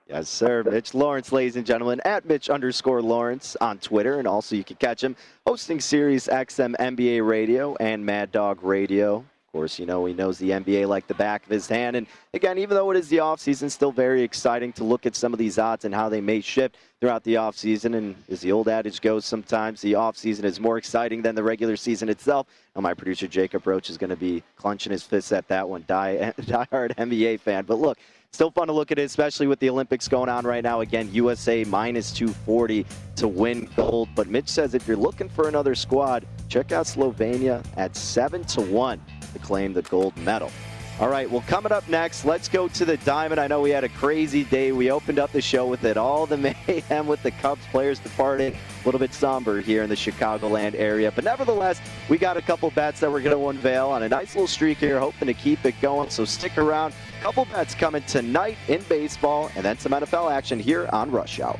Yes, 0.09 0.27
sir. 0.27 0.63
Mitch 0.63 0.93
Lawrence, 0.93 1.31
ladies 1.31 1.55
and 1.55 1.65
gentlemen, 1.65 2.01
at 2.03 2.25
Mitch 2.25 2.49
underscore 2.49 3.01
Lawrence 3.01 3.55
on 3.61 3.77
Twitter. 3.77 4.19
And 4.19 4.27
also 4.27 4.57
you 4.57 4.65
can 4.65 4.75
catch 4.75 5.01
him 5.01 5.15
hosting 5.47 5.79
Sirius 5.79 6.27
XM 6.27 6.75
NBA 6.75 7.25
Radio 7.25 7.77
and 7.79 8.05
Mad 8.05 8.33
Dog 8.33 8.63
Radio 8.63 9.23
course, 9.53 9.77
you 9.77 9.85
know, 9.85 10.03
he 10.05 10.13
knows 10.13 10.39
the 10.39 10.49
NBA 10.49 10.87
like 10.87 11.05
the 11.05 11.13
back 11.13 11.43
of 11.43 11.49
his 11.49 11.67
hand. 11.67 11.95
And 11.95 12.07
again, 12.33 12.57
even 12.57 12.75
though 12.75 12.89
it 12.89 12.97
is 12.97 13.07
the 13.07 13.17
offseason, 13.17 13.69
still 13.69 13.91
very 13.91 14.23
exciting 14.23 14.73
to 14.73 14.83
look 14.83 15.05
at 15.05 15.15
some 15.15 15.31
of 15.31 15.37
these 15.37 15.59
odds 15.59 15.85
and 15.85 15.93
how 15.93 16.09
they 16.09 16.21
may 16.21 16.41
shift 16.41 16.75
throughout 16.99 17.23
the 17.23 17.35
offseason. 17.35 17.95
And 17.95 18.15
as 18.29 18.41
the 18.41 18.51
old 18.51 18.67
adage 18.67 18.99
goes, 18.99 19.25
sometimes 19.25 19.79
the 19.79 19.93
offseason 19.93 20.43
is 20.43 20.59
more 20.59 20.79
exciting 20.79 21.21
than 21.21 21.35
the 21.35 21.43
regular 21.43 21.77
season 21.77 22.09
itself. 22.09 22.47
And 22.73 22.81
my 22.81 22.95
producer, 22.95 23.27
Jacob 23.27 23.67
Roach, 23.67 23.91
is 23.91 23.97
going 23.97 24.09
to 24.09 24.15
be 24.15 24.41
clenching 24.55 24.91
his 24.91 25.03
fists 25.03 25.31
at 25.31 25.47
that 25.49 25.69
one, 25.69 25.85
die, 25.87 26.33
die-hard 26.45 26.95
NBA 26.97 27.39
fan. 27.39 27.65
But 27.65 27.77
look, 27.77 27.99
still 28.31 28.49
fun 28.49 28.65
to 28.67 28.73
look 28.73 28.91
at 28.91 28.97
it, 28.97 29.03
especially 29.03 29.45
with 29.45 29.59
the 29.59 29.69
Olympics 29.69 30.07
going 30.07 30.29
on 30.29 30.47
right 30.47 30.63
now. 30.63 30.81
Again, 30.81 31.09
USA 31.13 31.63
minus 31.65 32.11
240 32.11 32.87
to 33.17 33.27
win 33.27 33.69
gold. 33.75 34.09
But 34.15 34.27
Mitch 34.29 34.49
says 34.49 34.73
if 34.73 34.87
you're 34.87 34.97
looking 34.97 35.29
for 35.29 35.47
another 35.47 35.75
squad, 35.75 36.25
check 36.49 36.71
out 36.71 36.87
Slovenia 36.87 37.63
at 37.77 37.95
7 37.95 38.43
to 38.45 38.61
1 38.61 38.99
to 39.33 39.39
claim 39.39 39.73
the 39.73 39.81
gold 39.83 40.15
medal. 40.17 40.51
All 40.99 41.09
right, 41.09 41.29
well, 41.29 41.43
coming 41.47 41.71
up 41.71 41.89
next, 41.89 42.23
let's 42.23 42.47
go 42.47 42.67
to 42.67 42.85
the 42.85 42.97
Diamond. 42.97 43.41
I 43.41 43.47
know 43.47 43.61
we 43.61 43.71
had 43.71 43.83
a 43.83 43.89
crazy 43.89 44.43
day. 44.43 44.71
We 44.71 44.91
opened 44.91 45.17
up 45.17 45.31
the 45.31 45.41
show 45.41 45.65
with 45.65 45.83
it, 45.85 45.97
all 45.97 46.27
the 46.27 46.37
mayhem 46.67 47.07
with 47.07 47.23
the 47.23 47.31
Cubs 47.31 47.65
players 47.71 47.97
departing. 47.97 48.53
A 48.53 48.85
little 48.85 48.99
bit 48.99 49.11
somber 49.11 49.59
here 49.59 49.81
in 49.81 49.89
the 49.89 49.95
Chicagoland 49.95 50.75
area. 50.75 51.11
But 51.11 51.23
nevertheless, 51.23 51.81
we 52.09 52.19
got 52.19 52.37
a 52.37 52.43
couple 52.43 52.69
bets 52.71 52.99
that 52.99 53.11
we're 53.11 53.23
going 53.23 53.35
to 53.35 53.49
unveil 53.49 53.89
on 53.89 54.03
a 54.03 54.09
nice 54.09 54.35
little 54.35 54.47
streak 54.47 54.77
here, 54.77 54.99
hoping 54.99 55.25
to 55.25 55.33
keep 55.33 55.65
it 55.65 55.73
going. 55.81 56.11
So 56.11 56.25
stick 56.25 56.59
around. 56.59 56.93
A 57.19 57.23
couple 57.23 57.45
bets 57.45 57.73
coming 57.73 58.03
tonight 58.03 58.57
in 58.67 58.83
baseball, 58.83 59.49
and 59.55 59.65
then 59.65 59.79
some 59.79 59.93
NFL 59.93 60.31
action 60.31 60.59
here 60.59 60.87
on 60.93 61.09
Rush 61.09 61.39
Hour. 61.39 61.59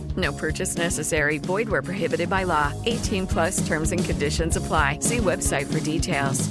No 0.17 0.33
purchase 0.33 0.75
necessary. 0.75 1.37
Void 1.37 1.69
where 1.69 1.81
prohibited 1.81 2.29
by 2.29 2.43
law. 2.43 2.73
18 2.85 3.27
plus 3.27 3.65
terms 3.67 3.91
and 3.91 4.03
conditions 4.03 4.57
apply. 4.57 4.99
See 4.99 5.17
website 5.17 5.71
for 5.71 5.79
details. 5.79 6.49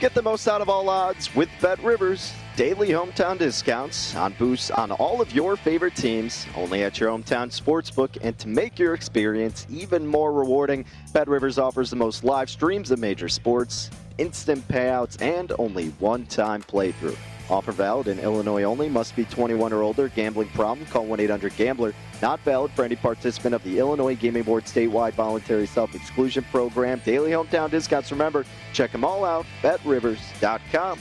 Get 0.00 0.14
the 0.14 0.22
most 0.22 0.48
out 0.48 0.62
of 0.62 0.70
all 0.70 0.88
odds 0.88 1.32
with 1.34 1.50
Bet 1.60 1.78
Rivers. 1.84 2.32
Daily 2.56 2.88
hometown 2.88 3.38
discounts 3.38 4.14
on 4.16 4.34
boosts 4.34 4.70
on 4.70 4.90
all 4.90 5.20
of 5.20 5.32
your 5.32 5.56
favorite 5.56 5.94
teams, 5.94 6.46
only 6.56 6.82
at 6.82 6.98
your 6.98 7.08
hometown 7.10 7.48
sportsbook. 7.48 8.18
And 8.22 8.36
to 8.38 8.48
make 8.48 8.78
your 8.78 8.92
experience 8.92 9.66
even 9.70 10.06
more 10.06 10.32
rewarding, 10.32 10.84
Bet 11.12 11.28
Rivers 11.28 11.58
offers 11.58 11.90
the 11.90 11.96
most 11.96 12.24
live 12.24 12.50
streams 12.50 12.90
of 12.90 12.98
major 12.98 13.28
sports, 13.28 13.88
instant 14.18 14.66
payouts, 14.68 15.20
and 15.22 15.52
only 15.58 15.88
one 16.00 16.26
time 16.26 16.62
playthrough. 16.62 17.16
Offer 17.48 17.72
valid 17.72 18.08
in 18.08 18.18
Illinois 18.18 18.64
only. 18.64 18.88
Must 18.88 19.16
be 19.16 19.24
21 19.24 19.72
or 19.72 19.82
older. 19.82 20.08
Gambling 20.08 20.48
problem? 20.48 20.86
Call 20.88 21.06
1 21.06 21.18
800 21.20 21.56
Gambler. 21.56 21.94
Not 22.20 22.40
valid 22.40 22.72
for 22.72 22.84
any 22.84 22.96
participant 22.96 23.54
of 23.54 23.62
the 23.64 23.78
Illinois 23.78 24.14
Gaming 24.14 24.42
Board 24.42 24.64
statewide 24.64 25.14
voluntary 25.14 25.66
self 25.66 25.94
exclusion 25.94 26.44
program. 26.50 27.00
Daily 27.04 27.30
hometown 27.30 27.70
discounts. 27.70 28.10
Remember, 28.12 28.44
check 28.72 28.92
them 28.92 29.04
all 29.04 29.24
out. 29.24 29.46
BetRivers.com. 29.62 30.98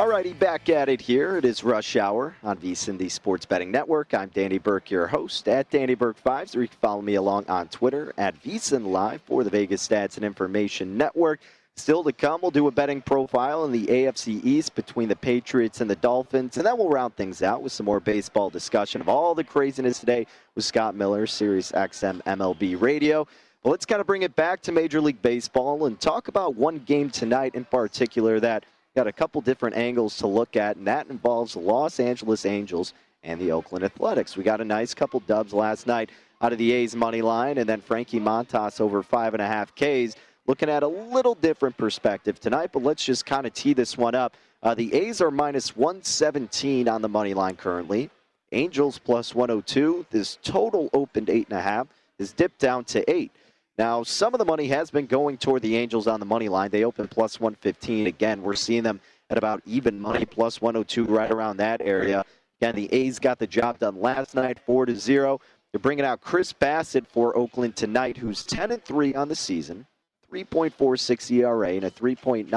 Alrighty, 0.00 0.38
back 0.38 0.70
at 0.70 0.88
it 0.88 0.98
here. 0.98 1.36
It 1.36 1.44
is 1.44 1.62
Rush 1.62 1.94
Hour 1.94 2.34
on 2.42 2.56
VSIN, 2.56 2.96
the 2.96 3.10
Sports 3.10 3.44
Betting 3.44 3.70
Network. 3.70 4.14
I'm 4.14 4.30
Danny 4.30 4.56
Burke, 4.56 4.90
your 4.90 5.06
host 5.06 5.46
at 5.46 5.68
Danny 5.68 5.94
Burke5. 5.94 6.48
So 6.48 6.60
you 6.60 6.68
can 6.68 6.78
follow 6.80 7.02
me 7.02 7.16
along 7.16 7.44
on 7.50 7.68
Twitter 7.68 8.14
at 8.16 8.42
VSIN 8.42 8.86
Live 8.86 9.20
for 9.20 9.44
the 9.44 9.50
Vegas 9.50 9.86
Stats 9.86 10.16
and 10.16 10.24
Information 10.24 10.96
Network. 10.96 11.40
Still 11.76 12.02
to 12.04 12.14
come, 12.14 12.40
we'll 12.40 12.50
do 12.50 12.66
a 12.66 12.70
betting 12.70 13.02
profile 13.02 13.66
in 13.66 13.72
the 13.72 13.84
AFC 13.88 14.42
East 14.42 14.74
between 14.74 15.06
the 15.06 15.16
Patriots 15.16 15.82
and 15.82 15.90
the 15.90 15.96
Dolphins, 15.96 16.56
and 16.56 16.64
then 16.64 16.78
we'll 16.78 16.88
round 16.88 17.14
things 17.16 17.42
out 17.42 17.60
with 17.60 17.72
some 17.72 17.84
more 17.84 18.00
baseball 18.00 18.48
discussion 18.48 19.02
of 19.02 19.08
all 19.10 19.34
the 19.34 19.44
craziness 19.44 19.98
today 19.98 20.26
with 20.54 20.64
Scott 20.64 20.94
Miller, 20.94 21.26
Sirius 21.26 21.72
XM 21.72 22.22
MLB 22.22 22.80
Radio. 22.80 23.28
But 23.62 23.68
let's 23.68 23.84
kind 23.84 24.00
of 24.00 24.06
bring 24.06 24.22
it 24.22 24.34
back 24.34 24.62
to 24.62 24.72
Major 24.72 25.02
League 25.02 25.20
Baseball 25.20 25.84
and 25.84 26.00
talk 26.00 26.28
about 26.28 26.54
one 26.54 26.78
game 26.78 27.10
tonight 27.10 27.54
in 27.54 27.66
particular 27.66 28.40
that 28.40 28.64
got 28.94 29.06
a 29.06 29.12
couple 29.12 29.40
different 29.40 29.76
angles 29.76 30.16
to 30.18 30.26
look 30.26 30.56
at, 30.56 30.76
and 30.76 30.86
that 30.86 31.08
involves 31.08 31.54
the 31.54 31.60
Los 31.60 32.00
Angeles 32.00 32.44
Angels 32.44 32.92
and 33.22 33.40
the 33.40 33.52
Oakland 33.52 33.84
Athletics. 33.84 34.36
We 34.36 34.42
got 34.42 34.60
a 34.60 34.64
nice 34.64 34.94
couple 34.94 35.20
dubs 35.20 35.52
last 35.52 35.86
night 35.86 36.10
out 36.40 36.52
of 36.52 36.58
the 36.58 36.72
A's 36.72 36.96
money 36.96 37.22
line, 37.22 37.58
and 37.58 37.68
then 37.68 37.80
Frankie 37.80 38.20
Montas 38.20 38.80
over 38.80 39.02
five 39.02 39.34
and 39.34 39.42
a 39.42 39.46
half 39.46 39.74
Ks 39.74 40.16
looking 40.46 40.70
at 40.70 40.82
a 40.82 40.88
little 40.88 41.34
different 41.34 41.76
perspective 41.76 42.40
tonight, 42.40 42.70
but 42.72 42.82
let's 42.82 43.04
just 43.04 43.26
kind 43.26 43.46
of 43.46 43.52
tee 43.52 43.72
this 43.74 43.96
one 43.96 44.14
up. 44.14 44.36
Uh, 44.62 44.74
the 44.74 44.92
A's 44.94 45.20
are 45.20 45.30
minus 45.30 45.76
117 45.76 46.88
on 46.88 47.02
the 47.02 47.08
money 47.08 47.34
line 47.34 47.56
currently. 47.56 48.10
Angels 48.52 48.98
plus 48.98 49.34
102. 49.34 50.06
This 50.10 50.38
total 50.42 50.90
opened 50.92 51.28
8.5, 51.28 51.86
is 52.18 52.32
dipped 52.32 52.58
down 52.58 52.84
to 52.86 53.08
8. 53.08 53.30
Now, 53.80 54.02
some 54.02 54.34
of 54.34 54.38
the 54.38 54.44
money 54.44 54.66
has 54.66 54.90
been 54.90 55.06
going 55.06 55.38
toward 55.38 55.62
the 55.62 55.74
Angels 55.74 56.06
on 56.06 56.20
the 56.20 56.26
money 56.26 56.50
line. 56.50 56.70
They 56.70 56.84
opened 56.84 57.10
plus 57.10 57.40
115. 57.40 58.08
Again, 58.08 58.42
we're 58.42 58.54
seeing 58.54 58.82
them 58.82 59.00
at 59.30 59.38
about 59.38 59.62
even 59.64 59.98
money, 59.98 60.26
plus 60.26 60.60
102, 60.60 61.04
right 61.04 61.30
around 61.30 61.56
that 61.56 61.80
area. 61.80 62.22
Again, 62.60 62.74
the 62.74 62.92
A's 62.92 63.18
got 63.18 63.38
the 63.38 63.46
job 63.46 63.78
done 63.78 63.98
last 63.98 64.34
night, 64.34 64.58
4 64.66 64.84
to 64.84 64.94
0. 64.94 65.40
They're 65.72 65.78
bringing 65.78 66.04
out 66.04 66.20
Chris 66.20 66.52
Bassitt 66.52 67.06
for 67.06 67.34
Oakland 67.34 67.74
tonight, 67.74 68.18
who's 68.18 68.44
10 68.44 68.70
and 68.70 68.84
3 68.84 69.14
on 69.14 69.28
the 69.28 69.34
season. 69.34 69.86
3.46 70.30 71.30
ERA 71.38 71.68
and 71.70 71.84
a 71.84 71.90
3.96 71.90 72.50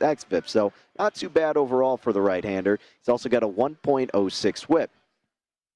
xFIP. 0.00 0.48
So 0.48 0.72
not 0.98 1.14
too 1.14 1.28
bad 1.28 1.56
overall 1.56 1.96
for 1.96 2.12
the 2.12 2.20
right-hander. 2.20 2.80
He's 2.98 3.08
also 3.08 3.28
got 3.28 3.44
a 3.44 3.48
1.06 3.48 4.62
whip. 4.62 4.90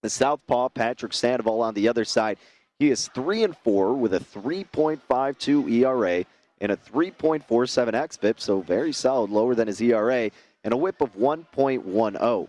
The 0.02 0.10
southpaw, 0.10 0.70
Patrick 0.70 1.12
Sandoval, 1.12 1.62
on 1.62 1.74
the 1.74 1.86
other 1.86 2.04
side, 2.04 2.38
he 2.78 2.90
is 2.90 3.08
3 3.08 3.44
and 3.44 3.56
4 3.56 3.94
with 3.94 4.14
a 4.14 4.20
3.52 4.20 5.70
ERA 5.72 6.24
and 6.60 6.72
a 6.72 6.76
3.47 6.76 7.44
xFIP, 7.92 8.40
so 8.40 8.60
very 8.60 8.92
solid, 8.92 9.30
lower 9.30 9.54
than 9.54 9.68
his 9.68 9.80
ERA, 9.80 10.30
and 10.64 10.74
a 10.74 10.76
whip 10.76 11.00
of 11.00 11.16
1.10. 11.16 12.48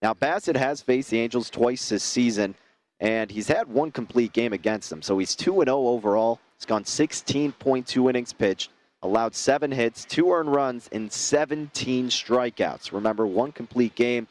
Now, 0.00 0.14
Bassitt 0.14 0.56
has 0.56 0.80
faced 0.80 1.10
the 1.10 1.20
Angels 1.20 1.50
twice 1.50 1.88
this 1.88 2.04
season, 2.04 2.54
and 3.00 3.30
he's 3.30 3.48
had 3.48 3.68
one 3.68 3.90
complete 3.90 4.32
game 4.32 4.52
against 4.52 4.90
them, 4.90 5.02
so 5.02 5.18
he's 5.18 5.34
2 5.34 5.62
0 5.64 5.66
overall. 5.68 6.40
He's 6.56 6.66
gone 6.66 6.84
16.2 6.84 8.10
innings 8.10 8.32
pitched, 8.32 8.70
allowed 9.02 9.34
seven 9.34 9.70
hits, 9.70 10.04
two 10.04 10.32
earned 10.32 10.52
runs, 10.52 10.88
and 10.90 11.12
17 11.12 12.08
strikeouts. 12.08 12.92
Remember, 12.92 13.26
one 13.26 13.52
complete 13.52 13.94
game. 13.94 14.26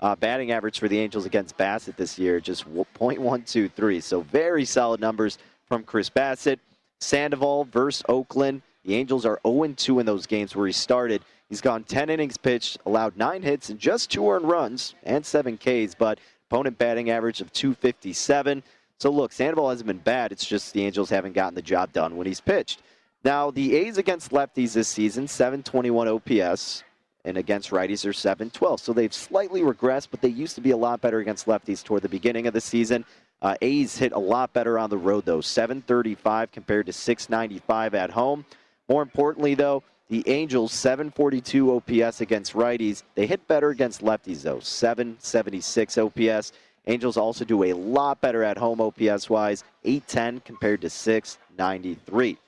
Uh, 0.00 0.16
batting 0.16 0.50
average 0.50 0.78
for 0.78 0.88
the 0.88 0.98
Angels 0.98 1.26
against 1.26 1.56
Bassitt 1.56 1.96
this 1.96 2.18
year, 2.18 2.40
just 2.40 2.66
.123. 2.72 4.02
So 4.02 4.22
very 4.22 4.64
solid 4.64 5.00
numbers 5.00 5.38
from 5.66 5.82
Chris 5.82 6.08
Bassitt. 6.08 6.58
Sandoval 7.00 7.64
versus 7.64 8.02
Oakland. 8.08 8.62
The 8.84 8.94
Angels 8.94 9.26
are 9.26 9.40
0-2 9.44 10.00
in 10.00 10.06
those 10.06 10.26
games 10.26 10.54
where 10.54 10.66
he 10.66 10.72
started. 10.72 11.22
He's 11.48 11.60
gone 11.60 11.84
10 11.84 12.10
innings 12.10 12.36
pitched, 12.36 12.78
allowed 12.86 13.16
nine 13.16 13.42
hits 13.42 13.70
and 13.70 13.78
just 13.78 14.10
two 14.10 14.28
earned 14.30 14.48
runs 14.48 14.94
and 15.02 15.24
seven 15.24 15.58
Ks, 15.58 15.94
but 15.94 16.18
opponent 16.48 16.78
batting 16.78 17.10
average 17.10 17.40
of 17.40 17.52
257. 17.52 18.62
So 18.98 19.10
look, 19.10 19.32
Sandoval 19.32 19.70
hasn't 19.70 19.86
been 19.86 19.98
bad. 19.98 20.32
It's 20.32 20.44
just 20.44 20.72
the 20.72 20.84
Angels 20.84 21.10
haven't 21.10 21.32
gotten 21.32 21.54
the 21.54 21.62
job 21.62 21.92
done 21.92 22.16
when 22.16 22.26
he's 22.26 22.40
pitched. 22.40 22.82
Now, 23.24 23.50
the 23.50 23.76
A's 23.76 23.98
against 23.98 24.30
lefties 24.30 24.72
this 24.72 24.88
season, 24.88 25.28
721 25.28 26.08
OPS, 26.08 26.84
and 27.24 27.36
against 27.36 27.70
righties 27.70 28.06
are 28.06 28.12
712. 28.12 28.80
So 28.80 28.92
they've 28.92 29.12
slightly 29.12 29.62
regressed, 29.62 30.08
but 30.10 30.20
they 30.20 30.28
used 30.28 30.54
to 30.54 30.60
be 30.60 30.70
a 30.70 30.76
lot 30.76 31.00
better 31.00 31.18
against 31.18 31.46
lefties 31.46 31.82
toward 31.82 32.02
the 32.02 32.08
beginning 32.08 32.46
of 32.46 32.54
the 32.54 32.60
season. 32.60 33.04
Uh, 33.42 33.54
A's 33.62 33.96
hit 33.96 34.12
a 34.12 34.18
lot 34.18 34.52
better 34.52 34.78
on 34.78 34.90
the 34.90 34.98
road, 34.98 35.24
though, 35.24 35.40
735 35.40 36.52
compared 36.52 36.86
to 36.86 36.92
695 36.92 37.94
at 37.94 38.10
home. 38.10 38.44
More 38.88 39.02
importantly, 39.02 39.54
though, 39.54 39.82
the 40.08 40.28
Angels 40.28 40.72
742 40.72 41.76
OPS 41.76 42.20
against 42.20 42.54
righties. 42.54 43.04
They 43.14 43.26
hit 43.26 43.46
better 43.46 43.70
against 43.70 44.02
lefties, 44.02 44.42
though, 44.42 44.60
776 44.60 45.98
OPS. 45.98 46.52
Angels 46.86 47.16
also 47.16 47.44
do 47.44 47.64
a 47.64 47.72
lot 47.72 48.20
better 48.20 48.42
at 48.42 48.58
home 48.58 48.80
OPS 48.80 49.30
wise, 49.30 49.64
810 49.84 50.40
compared 50.40 50.80
to 50.80 50.90
693. 50.90 52.38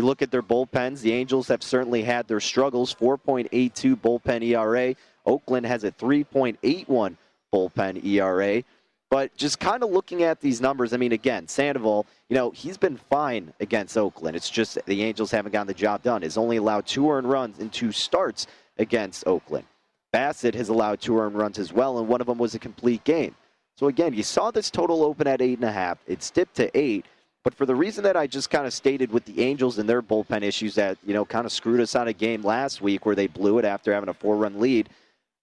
You 0.00 0.06
look 0.06 0.22
at 0.22 0.30
their 0.30 0.42
bullpens, 0.42 1.02
the 1.02 1.12
Angels 1.12 1.48
have 1.48 1.62
certainly 1.62 2.02
had 2.02 2.26
their 2.26 2.40
struggles 2.40 2.94
4.82 2.94 3.96
bullpen 3.96 4.42
ERA. 4.42 4.94
Oakland 5.26 5.66
has 5.66 5.84
a 5.84 5.92
3.81 5.92 7.16
bullpen 7.52 8.02
ERA. 8.02 8.64
But 9.10 9.36
just 9.36 9.60
kind 9.60 9.82
of 9.82 9.90
looking 9.90 10.22
at 10.22 10.40
these 10.40 10.58
numbers, 10.62 10.94
I 10.94 10.96
mean, 10.96 11.12
again, 11.12 11.46
Sandoval, 11.48 12.06
you 12.30 12.34
know, 12.34 12.50
he's 12.50 12.78
been 12.78 12.96
fine 12.96 13.52
against 13.60 13.98
Oakland. 13.98 14.36
It's 14.36 14.48
just 14.48 14.78
the 14.86 15.02
Angels 15.02 15.30
haven't 15.30 15.52
gotten 15.52 15.66
the 15.66 15.74
job 15.74 16.02
done. 16.02 16.22
He's 16.22 16.38
only 16.38 16.56
allowed 16.56 16.86
two 16.86 17.10
earned 17.10 17.28
runs 17.28 17.58
in 17.58 17.68
two 17.68 17.92
starts 17.92 18.46
against 18.78 19.26
Oakland. 19.26 19.66
Bassitt 20.14 20.54
has 20.54 20.70
allowed 20.70 21.02
two 21.02 21.18
earned 21.18 21.36
runs 21.36 21.58
as 21.58 21.74
well, 21.74 21.98
and 21.98 22.08
one 22.08 22.22
of 22.22 22.26
them 22.26 22.38
was 22.38 22.54
a 22.54 22.58
complete 22.58 23.04
game. 23.04 23.34
So 23.76 23.88
again, 23.88 24.14
you 24.14 24.22
saw 24.22 24.50
this 24.50 24.70
total 24.70 25.02
open 25.02 25.26
at 25.26 25.42
eight 25.42 25.58
and 25.58 25.68
a 25.68 25.72
half. 25.72 25.98
It's 26.06 26.30
dipped 26.30 26.54
to 26.54 26.74
eight. 26.74 27.04
But 27.42 27.54
for 27.54 27.64
the 27.64 27.74
reason 27.74 28.04
that 28.04 28.16
I 28.16 28.26
just 28.26 28.50
kind 28.50 28.66
of 28.66 28.72
stated 28.72 29.10
with 29.10 29.24
the 29.24 29.42
Angels 29.42 29.78
and 29.78 29.88
their 29.88 30.02
bullpen 30.02 30.42
issues 30.42 30.74
that, 30.74 30.98
you 31.04 31.14
know, 31.14 31.24
kind 31.24 31.46
of 31.46 31.52
screwed 31.52 31.80
us 31.80 31.94
on 31.94 32.08
a 32.08 32.12
game 32.12 32.42
last 32.42 32.82
week 32.82 33.06
where 33.06 33.14
they 33.14 33.26
blew 33.26 33.58
it 33.58 33.64
after 33.64 33.94
having 33.94 34.10
a 34.10 34.14
four 34.14 34.36
run 34.36 34.60
lead, 34.60 34.90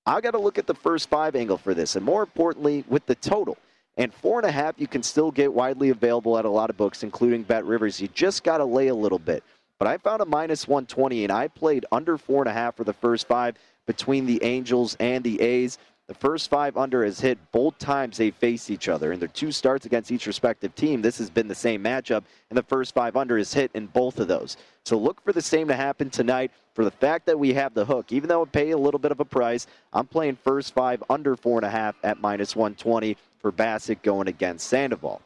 I 0.05 0.21
got 0.21 0.31
to 0.31 0.37
look 0.37 0.57
at 0.57 0.67
the 0.67 0.75
first 0.75 1.09
five 1.09 1.35
angle 1.35 1.57
for 1.57 1.73
this. 1.73 1.95
And 1.95 2.05
more 2.05 2.21
importantly, 2.21 2.85
with 2.87 3.05
the 3.07 3.15
total. 3.15 3.57
And 3.97 4.13
four 4.13 4.39
and 4.39 4.47
a 4.47 4.51
half, 4.51 4.75
you 4.77 4.87
can 4.87 5.01
still 5.01 5.31
get 5.31 5.51
widely 5.51 5.89
available 5.89 6.37
at 6.37 6.45
a 6.45 6.49
lot 6.49 6.69
of 6.69 6.77
books, 6.77 7.01
including 7.01 7.41
Bet 7.41 7.65
Rivers. 7.65 7.99
You 7.99 8.07
just 8.09 8.43
got 8.43 8.59
to 8.59 8.65
lay 8.65 8.87
a 8.87 8.95
little 8.95 9.17
bit. 9.17 9.43
But 9.79 9.87
I 9.87 9.97
found 9.97 10.21
a 10.21 10.25
minus 10.25 10.67
120, 10.67 11.23
and 11.23 11.31
I 11.31 11.47
played 11.47 11.85
under 11.91 12.17
four 12.17 12.43
and 12.43 12.49
a 12.49 12.53
half 12.53 12.75
for 12.75 12.83
the 12.83 12.93
first 12.93 13.27
five 13.27 13.55
between 13.87 14.27
the 14.27 14.43
Angels 14.43 14.95
and 14.99 15.23
the 15.23 15.41
A's. 15.41 15.79
The 16.07 16.13
first 16.13 16.49
five 16.49 16.77
under 16.77 17.03
has 17.03 17.19
hit 17.19 17.37
both 17.51 17.77
times 17.79 18.15
they 18.15 18.31
face 18.31 18.69
each 18.69 18.87
other. 18.87 19.11
In 19.11 19.19
their 19.19 19.27
two 19.27 19.51
starts 19.51 19.85
against 19.85 20.09
each 20.09 20.25
respective 20.25 20.73
team, 20.73 21.01
this 21.01 21.17
has 21.17 21.29
been 21.29 21.49
the 21.49 21.55
same 21.55 21.83
matchup, 21.83 22.23
and 22.49 22.57
the 22.57 22.63
first 22.63 22.93
five 22.93 23.17
under 23.17 23.37
is 23.37 23.53
hit 23.53 23.71
in 23.73 23.87
both 23.87 24.17
of 24.21 24.29
those. 24.29 24.55
So 24.85 24.97
look 24.97 25.21
for 25.21 25.33
the 25.33 25.41
same 25.41 25.67
to 25.67 25.75
happen 25.75 26.09
tonight. 26.09 26.51
For 26.75 26.85
the 26.85 26.91
fact 26.91 27.25
that 27.25 27.37
we 27.37 27.51
have 27.53 27.73
the 27.73 27.83
hook, 27.83 28.13
even 28.13 28.29
though 28.29 28.43
it 28.43 28.53
pay 28.53 28.71
a 28.71 28.77
little 28.77 29.01
bit 29.01 29.11
of 29.11 29.19
a 29.19 29.25
price, 29.25 29.67
I'm 29.91 30.07
playing 30.07 30.37
first 30.37 30.73
five 30.73 31.03
under 31.09 31.35
four 31.35 31.57
and 31.57 31.65
a 31.65 31.69
half 31.69 31.95
at 32.03 32.21
minus 32.21 32.55
120 32.55 33.17
for 33.39 33.51
Bassitt 33.51 34.01
going 34.01 34.29
against 34.29 34.67
Sandoval. 34.67 35.21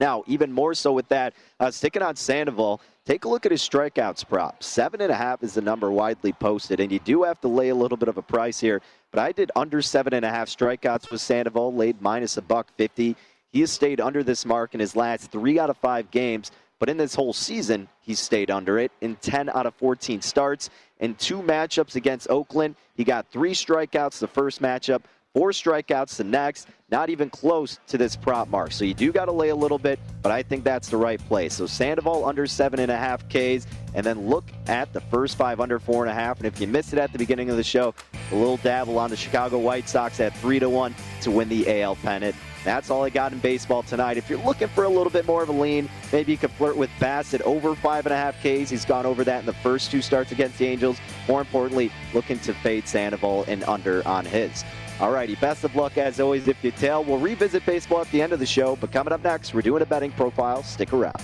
Now, 0.00 0.22
even 0.26 0.52
more 0.52 0.74
so 0.74 0.92
with 0.92 1.08
that, 1.08 1.34
uh, 1.58 1.70
sticking 1.70 2.02
on 2.02 2.14
Sandoval, 2.14 2.80
take 3.04 3.24
a 3.24 3.28
look 3.28 3.44
at 3.46 3.52
his 3.52 3.62
strikeouts 3.62 4.28
prop. 4.28 4.62
Seven 4.62 5.00
and 5.00 5.10
a 5.10 5.16
half 5.16 5.42
is 5.42 5.54
the 5.54 5.60
number 5.60 5.90
widely 5.90 6.32
posted, 6.32 6.78
and 6.78 6.92
you 6.92 7.00
do 7.00 7.24
have 7.24 7.40
to 7.40 7.48
lay 7.48 7.70
a 7.70 7.74
little 7.74 7.96
bit 7.96 8.08
of 8.08 8.16
a 8.16 8.22
price 8.22 8.60
here. 8.60 8.80
But 9.10 9.20
I 9.20 9.32
did 9.32 9.50
under 9.56 9.82
seven 9.82 10.14
and 10.14 10.24
a 10.24 10.30
half 10.30 10.48
strikeouts 10.48 11.10
with 11.10 11.20
Sandoval, 11.20 11.74
laid 11.74 12.00
minus 12.00 12.36
a 12.36 12.42
buck 12.42 12.68
fifty. 12.76 13.16
He 13.50 13.60
has 13.60 13.72
stayed 13.72 14.00
under 14.00 14.22
this 14.22 14.44
mark 14.46 14.74
in 14.74 14.80
his 14.80 14.94
last 14.94 15.32
three 15.32 15.58
out 15.58 15.70
of 15.70 15.76
five 15.78 16.10
games, 16.10 16.52
but 16.78 16.88
in 16.88 16.96
this 16.96 17.14
whole 17.14 17.32
season, 17.32 17.88
he's 18.00 18.20
stayed 18.20 18.50
under 18.50 18.78
it 18.78 18.92
in 19.00 19.16
10 19.16 19.48
out 19.48 19.66
of 19.66 19.74
14 19.76 20.20
starts. 20.20 20.70
In 21.00 21.14
two 21.14 21.38
matchups 21.38 21.96
against 21.96 22.30
Oakland, 22.30 22.76
he 22.94 23.04
got 23.04 23.26
three 23.30 23.52
strikeouts 23.52 24.18
the 24.18 24.28
first 24.28 24.60
matchup, 24.60 25.02
Four 25.34 25.50
strikeouts 25.50 26.16
the 26.16 26.24
next, 26.24 26.68
not 26.90 27.10
even 27.10 27.28
close 27.28 27.78
to 27.88 27.98
this 27.98 28.16
prop 28.16 28.48
mark. 28.48 28.72
So 28.72 28.84
you 28.84 28.94
do 28.94 29.12
got 29.12 29.26
to 29.26 29.32
lay 29.32 29.50
a 29.50 29.54
little 29.54 29.78
bit, 29.78 30.00
but 30.22 30.32
I 30.32 30.42
think 30.42 30.64
that's 30.64 30.88
the 30.88 30.96
right 30.96 31.20
play. 31.28 31.48
So 31.50 31.66
Sandoval 31.66 32.24
under 32.24 32.46
seven 32.46 32.80
and 32.80 32.90
a 32.90 32.96
half 32.96 33.28
Ks, 33.28 33.66
and 33.94 34.04
then 34.04 34.26
look 34.26 34.50
at 34.66 34.92
the 34.92 35.00
first 35.02 35.36
five 35.36 35.60
under 35.60 35.78
four 35.78 36.02
and 36.02 36.10
a 36.10 36.14
half. 36.14 36.38
And 36.38 36.46
if 36.46 36.60
you 36.60 36.66
missed 36.66 36.92
it 36.94 36.98
at 36.98 37.12
the 37.12 37.18
beginning 37.18 37.50
of 37.50 37.56
the 37.56 37.62
show, 37.62 37.94
a 38.32 38.34
little 38.34 38.56
dabble 38.58 38.98
on 38.98 39.10
the 39.10 39.16
Chicago 39.16 39.58
White 39.58 39.88
Sox 39.88 40.18
at 40.18 40.36
three 40.38 40.58
to 40.58 40.70
one 40.70 40.94
to 41.20 41.30
win 41.30 41.48
the 41.48 41.82
AL 41.82 41.96
pennant. 41.96 42.34
That's 42.64 42.90
all 42.90 43.04
I 43.04 43.10
got 43.10 43.32
in 43.32 43.38
baseball 43.38 43.82
tonight. 43.82 44.16
If 44.16 44.28
you're 44.28 44.42
looking 44.44 44.68
for 44.68 44.84
a 44.84 44.88
little 44.88 45.10
bit 45.10 45.26
more 45.26 45.42
of 45.42 45.48
a 45.48 45.52
lean, 45.52 45.88
maybe 46.12 46.32
you 46.32 46.38
could 46.38 46.50
flirt 46.52 46.76
with 46.76 46.90
Bassitt 46.98 47.40
over 47.42 47.74
five 47.74 48.06
and 48.06 48.12
a 48.12 48.16
half 48.16 48.36
Ks. 48.40 48.70
He's 48.70 48.84
gone 48.84 49.06
over 49.06 49.24
that 49.24 49.40
in 49.40 49.46
the 49.46 49.52
first 49.54 49.90
two 49.90 50.02
starts 50.02 50.32
against 50.32 50.58
the 50.58 50.66
Angels. 50.66 50.98
More 51.28 51.40
importantly, 51.40 51.92
looking 52.12 52.38
to 52.40 52.54
fade 52.54 52.88
Sandoval 52.88 53.44
and 53.46 53.62
under 53.64 54.06
on 54.06 54.24
his. 54.24 54.64
All 55.00 55.12
righty, 55.12 55.36
best 55.36 55.62
of 55.62 55.76
luck 55.76 55.96
as 55.96 56.18
always 56.18 56.48
if 56.48 56.62
you 56.64 56.72
tell. 56.72 57.04
We'll 57.04 57.18
revisit 57.18 57.64
baseball 57.64 58.00
at 58.00 58.10
the 58.10 58.20
end 58.20 58.32
of 58.32 58.40
the 58.40 58.46
show, 58.46 58.74
but 58.76 58.90
coming 58.90 59.12
up 59.12 59.22
next, 59.22 59.54
we're 59.54 59.62
doing 59.62 59.82
a 59.82 59.86
betting 59.86 60.10
profile. 60.10 60.64
Stick 60.64 60.92
around. 60.92 61.22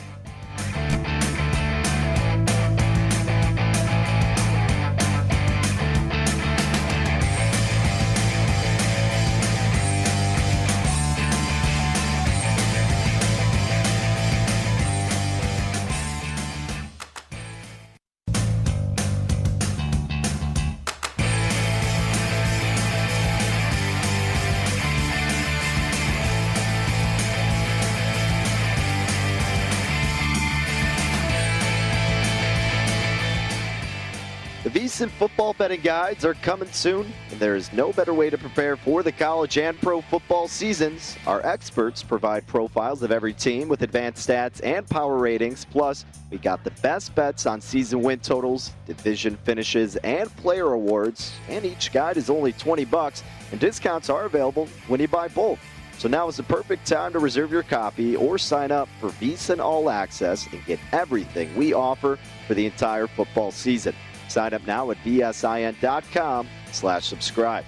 Football 35.24 35.54
betting 35.54 35.80
guides 35.80 36.22
are 36.22 36.34
coming 36.34 36.70
soon, 36.70 37.10
and 37.30 37.40
there 37.40 37.56
is 37.56 37.72
no 37.72 37.94
better 37.94 38.12
way 38.12 38.28
to 38.28 38.36
prepare 38.36 38.76
for 38.76 39.02
the 39.02 39.10
college 39.10 39.56
and 39.56 39.80
pro 39.80 40.02
football 40.02 40.46
seasons. 40.46 41.16
Our 41.26 41.40
experts 41.46 42.02
provide 42.02 42.46
profiles 42.46 43.02
of 43.02 43.10
every 43.10 43.32
team 43.32 43.68
with 43.68 43.80
advanced 43.80 44.28
stats 44.28 44.62
and 44.62 44.86
power 44.86 45.16
ratings. 45.16 45.64
Plus, 45.64 46.04
we 46.30 46.36
got 46.36 46.62
the 46.62 46.72
best 46.82 47.14
bets 47.14 47.46
on 47.46 47.62
season 47.62 48.02
win 48.02 48.18
totals, 48.18 48.72
division 48.84 49.38
finishes, 49.44 49.96
and 49.96 50.28
player 50.36 50.72
awards. 50.72 51.32
And 51.48 51.64
each 51.64 51.90
guide 51.90 52.18
is 52.18 52.28
only 52.28 52.52
20 52.52 52.84
bucks, 52.84 53.24
and 53.50 53.58
discounts 53.58 54.10
are 54.10 54.26
available 54.26 54.68
when 54.88 55.00
you 55.00 55.08
buy 55.08 55.28
both. 55.28 55.58
So 55.96 56.06
now 56.06 56.28
is 56.28 56.36
the 56.36 56.42
perfect 56.42 56.86
time 56.86 57.14
to 57.14 57.18
reserve 57.18 57.50
your 57.50 57.62
copy 57.62 58.14
or 58.14 58.36
sign 58.36 58.70
up 58.70 58.90
for 59.00 59.08
VSiN 59.08 59.58
All 59.58 59.88
Access 59.88 60.46
and 60.52 60.62
get 60.66 60.80
everything 60.92 61.56
we 61.56 61.72
offer 61.72 62.18
for 62.46 62.52
the 62.52 62.66
entire 62.66 63.06
football 63.06 63.52
season. 63.52 63.94
Sign 64.28 64.54
up 64.54 64.66
now 64.66 64.90
at 64.90 64.96
vsin.com 64.98 66.48
slash 66.72 67.06
subscribe. 67.06 67.64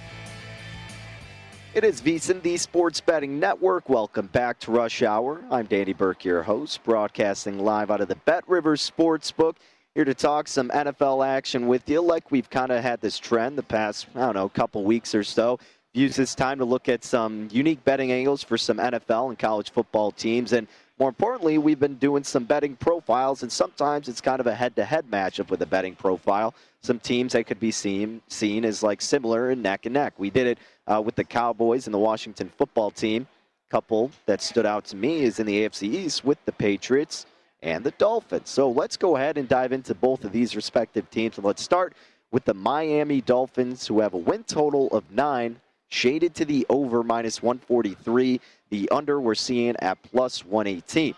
It 1.73 1.83
is 1.83 2.01
VSiN, 2.01 2.41
the 2.41 2.57
Sports 2.57 2.99
Betting 3.01 3.39
Network. 3.39 3.87
Welcome 3.87 4.27
back 4.27 4.57
to 4.61 4.71
Rush 4.71 5.03
Hour. 5.03 5.43
I'm 5.51 5.67
Danny 5.67 5.93
Burke, 5.93 6.25
your 6.25 6.41
host, 6.41 6.83
broadcasting 6.83 7.59
live 7.59 7.91
out 7.91 8.01
of 8.01 8.07
the 8.07 8.15
Bet 8.15 8.43
Rivers 8.47 8.89
Sportsbook. 8.89 9.57
Here 9.93 10.05
to 10.05 10.15
talk 10.15 10.47
some 10.47 10.69
NFL 10.69 11.27
action 11.27 11.67
with 11.67 11.87
you, 11.87 12.01
like 12.01 12.31
we've 12.31 12.49
kind 12.49 12.71
of 12.71 12.81
had 12.81 13.01
this 13.01 13.19
trend 13.19 13.57
the 13.57 13.63
past, 13.63 14.07
I 14.15 14.21
don't 14.21 14.35
know, 14.35 14.49
couple 14.49 14.83
weeks 14.85 15.13
or 15.13 15.23
so. 15.23 15.59
Use 15.93 16.15
this 16.15 16.33
time 16.35 16.57
to 16.59 16.65
look 16.65 16.89
at 16.89 17.03
some 17.03 17.47
unique 17.51 17.83
betting 17.83 18.11
angles 18.11 18.43
for 18.43 18.57
some 18.57 18.77
NFL 18.77 19.29
and 19.29 19.37
college 19.39 19.71
football 19.71 20.11
teams. 20.11 20.53
And 20.53 20.67
more 20.99 21.09
importantly, 21.09 21.59
we've 21.59 21.79
been 21.79 21.95
doing 21.95 22.23
some 22.23 22.45
betting 22.45 22.75
profiles, 22.75 23.43
and 23.43 23.51
sometimes 23.51 24.09
it's 24.09 24.19
kind 24.19 24.39
of 24.39 24.47
a 24.47 24.55
head-to-head 24.55 25.05
matchup 25.11 25.49
with 25.49 25.61
a 25.61 25.65
betting 25.65 25.95
profile. 25.95 26.55
Some 26.81 26.99
teams 26.99 27.33
that 27.33 27.45
could 27.45 27.59
be 27.59 27.71
seen 27.71 28.21
seen 28.27 28.65
as 28.65 28.81
like 28.81 29.01
similar 29.01 29.51
and 29.51 29.61
neck 29.61 29.85
and 29.85 29.93
neck. 29.93 30.13
We 30.17 30.31
did 30.31 30.47
it 30.47 30.57
uh, 30.87 31.01
with 31.05 31.15
the 31.15 31.23
Cowboys 31.23 31.85
and 31.85 31.93
the 31.93 31.99
Washington 31.99 32.51
football 32.57 32.89
team. 32.89 33.27
Couple 33.69 34.11
that 34.25 34.41
stood 34.41 34.65
out 34.65 34.85
to 34.85 34.95
me 34.95 35.23
is 35.23 35.39
in 35.39 35.45
the 35.45 35.65
AFC 35.65 35.83
East 35.83 36.23
with 36.23 36.37
the 36.45 36.53
Patriots 36.53 37.25
and 37.61 37.83
the 37.83 37.91
Dolphins. 37.91 38.49
So 38.49 38.71
let's 38.71 38.95
go 38.95 39.17
ahead 39.17 39.37
and 39.37 39.47
dive 39.47 39.73
into 39.73 39.93
both 39.93 40.23
of 40.23 40.31
these 40.31 40.55
respective 40.55 41.09
teams. 41.09 41.37
And 41.37 41.45
let's 41.45 41.61
start 41.61 41.93
with 42.31 42.45
the 42.45 42.53
Miami 42.53 43.19
Dolphins, 43.19 43.85
who 43.85 43.99
have 43.99 44.13
a 44.13 44.17
win 44.17 44.45
total 44.45 44.87
of 44.89 45.11
nine, 45.11 45.59
shaded 45.89 46.33
to 46.35 46.45
the 46.45 46.65
over 46.69 47.03
minus 47.03 47.41
143. 47.41 48.39
The 48.69 48.89
under 48.89 49.19
we're 49.19 49.35
seeing 49.35 49.75
at 49.79 50.01
plus 50.03 50.45
118. 50.45 51.15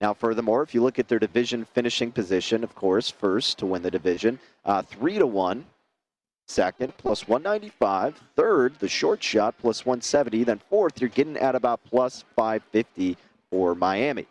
Now, 0.00 0.12
furthermore, 0.12 0.62
if 0.62 0.74
you 0.74 0.82
look 0.82 0.98
at 0.98 1.08
their 1.08 1.20
division 1.20 1.64
finishing 1.64 2.10
position, 2.10 2.64
of 2.64 2.74
course, 2.74 3.08
first 3.08 3.58
to 3.58 3.66
win 3.66 3.82
the 3.82 3.90
division, 3.90 4.38
uh, 4.64 4.82
three 4.82 5.18
to 5.18 5.26
one. 5.26 5.66
Second, 6.48 6.96
plus 6.98 7.28
195. 7.28 8.20
Third, 8.36 8.78
the 8.80 8.88
short 8.88 9.22
shot, 9.22 9.56
plus 9.58 9.86
170. 9.86 10.44
Then 10.44 10.60
fourth, 10.68 11.00
you're 11.00 11.08
getting 11.08 11.36
at 11.36 11.54
about 11.54 11.80
plus 11.84 12.24
550 12.36 13.16
for 13.48 13.74
Miami. 13.74 14.26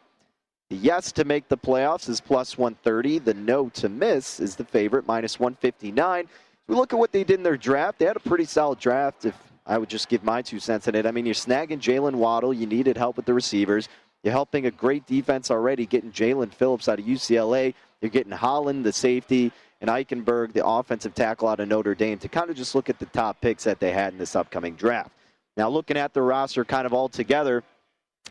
The 0.69 0.75
yes 0.75 1.11
to 1.13 1.25
make 1.25 1.47
the 1.47 1.57
playoffs 1.57 2.09
is 2.09 2.21
plus 2.21 2.57
130. 2.57 3.19
The 3.19 3.33
no 3.33 3.69
to 3.69 3.89
miss 3.89 4.39
is 4.39 4.55
the 4.55 4.65
favorite, 4.65 5.07
minus 5.07 5.39
159. 5.39 6.27
We 6.67 6.75
look 6.75 6.93
at 6.93 6.99
what 6.99 7.11
they 7.11 7.23
did 7.23 7.39
in 7.39 7.43
their 7.43 7.57
draft. 7.57 7.99
They 7.99 8.05
had 8.05 8.17
a 8.17 8.21
pretty 8.21 8.45
solid 8.45 8.79
draft. 8.79 9.25
If 9.25 9.35
I 9.65 9.77
would 9.77 9.89
just 9.89 10.09
give 10.09 10.23
my 10.23 10.41
two 10.41 10.59
cents 10.59 10.87
on 10.87 10.95
it. 10.95 11.05
I 11.05 11.11
mean, 11.11 11.25
you're 11.25 11.35
snagging 11.35 11.79
Jaylen 11.79 12.15
Waddle. 12.15 12.53
You 12.53 12.65
needed 12.65 12.97
help 12.97 13.15
with 13.17 13.25
the 13.25 13.33
receivers. 13.33 13.89
You're 14.23 14.33
helping 14.33 14.65
a 14.65 14.71
great 14.71 15.05
defense 15.05 15.49
already, 15.49 15.85
getting 15.85 16.11
Jaelan 16.11 16.53
Phillips 16.53 16.87
out 16.87 16.99
of 16.99 17.05
UCLA. 17.05 17.73
You're 18.01 18.11
getting 18.11 18.31
Holland, 18.31 18.85
the 18.85 18.93
safety, 18.93 19.51
and 19.79 19.89
Eichenberg, 19.89 20.53
the 20.53 20.65
offensive 20.65 21.15
tackle 21.15 21.47
out 21.47 21.59
of 21.59 21.67
Notre 21.67 21.95
Dame, 21.95 22.19
to 22.19 22.27
kind 22.27 22.49
of 22.49 22.55
just 22.55 22.75
look 22.75 22.89
at 22.89 22.99
the 22.99 23.07
top 23.07 23.41
picks 23.41 23.63
that 23.63 23.79
they 23.79 23.91
had 23.91 24.13
in 24.13 24.19
this 24.19 24.35
upcoming 24.35 24.75
draft. 24.75 25.11
Now, 25.57 25.69
looking 25.69 25.97
at 25.97 26.13
the 26.13 26.21
roster 26.21 26.63
kind 26.63 26.85
of 26.85 26.93
all 26.93 27.09
together, 27.09 27.63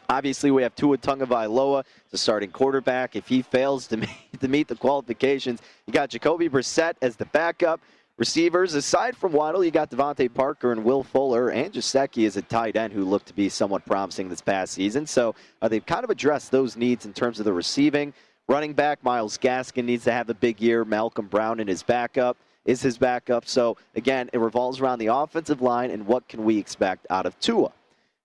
obviously 0.09 0.51
we 0.51 0.63
have 0.63 0.75
Tua 0.75 0.99
Tagovailoa, 0.99 1.85
the 2.11 2.19
starting 2.19 2.51
quarterback. 2.51 3.17
If 3.17 3.29
he 3.29 3.43
fails 3.43 3.87
to 3.89 3.97
meet, 3.99 4.41
to 4.41 4.49
meet 4.49 4.69
the 4.69 4.77
qualifications, 4.77 5.61
you 5.87 5.93
got 5.93 6.11
Jacoby 6.11 6.49
Brissett 6.49 6.95
as 7.03 7.17
the 7.17 7.27
backup. 7.27 7.81
Receivers, 8.21 8.75
aside 8.75 9.17
from 9.17 9.33
Waddle, 9.33 9.65
you 9.65 9.71
got 9.71 9.91
DeVante 9.91 10.33
Parker 10.35 10.73
and 10.73 10.85
Will 10.85 11.03
Fuller 11.03 11.49
and 11.49 11.73
Gesicki 11.73 12.27
as 12.27 12.37
a 12.37 12.43
tight 12.43 12.77
end 12.77 12.93
who 12.93 13.03
looked 13.03 13.29
to 13.29 13.33
be 13.33 13.49
somewhat 13.49 13.87
promising 13.87 14.29
this 14.29 14.43
past 14.43 14.75
season. 14.75 15.07
So 15.07 15.35
uh, 15.63 15.69
they've 15.69 15.87
kind 15.87 16.05
of 16.05 16.11
addressed 16.11 16.51
those 16.51 16.77
needs 16.77 17.07
in 17.07 17.15
terms 17.15 17.39
of 17.39 17.47
the 17.47 17.53
receiving. 17.55 18.13
Running 18.47 18.75
back, 18.75 19.03
Myles 19.03 19.39
Gaskin 19.39 19.87
needs 19.87 20.05
to 20.05 20.13
have 20.13 20.29
a 20.29 20.35
big 20.35 20.61
year. 20.61 20.85
Malcolm 20.85 21.29
Brown 21.29 21.61
in 21.61 21.67
his 21.67 21.83
backup 21.83 22.37
is 22.67 22.83
his 22.83 22.99
backup. 22.99 23.49
So 23.49 23.79
again, 23.95 24.29
it 24.35 24.39
revolves 24.39 24.81
around 24.81 24.99
the 24.99 25.07
offensive 25.07 25.63
line 25.63 25.91
and 25.91 26.07
what 26.07 26.29
can 26.29 26.45
we 26.45 26.59
expect 26.59 27.07
out 27.09 27.25
of 27.25 27.41
Tua. 27.41 27.73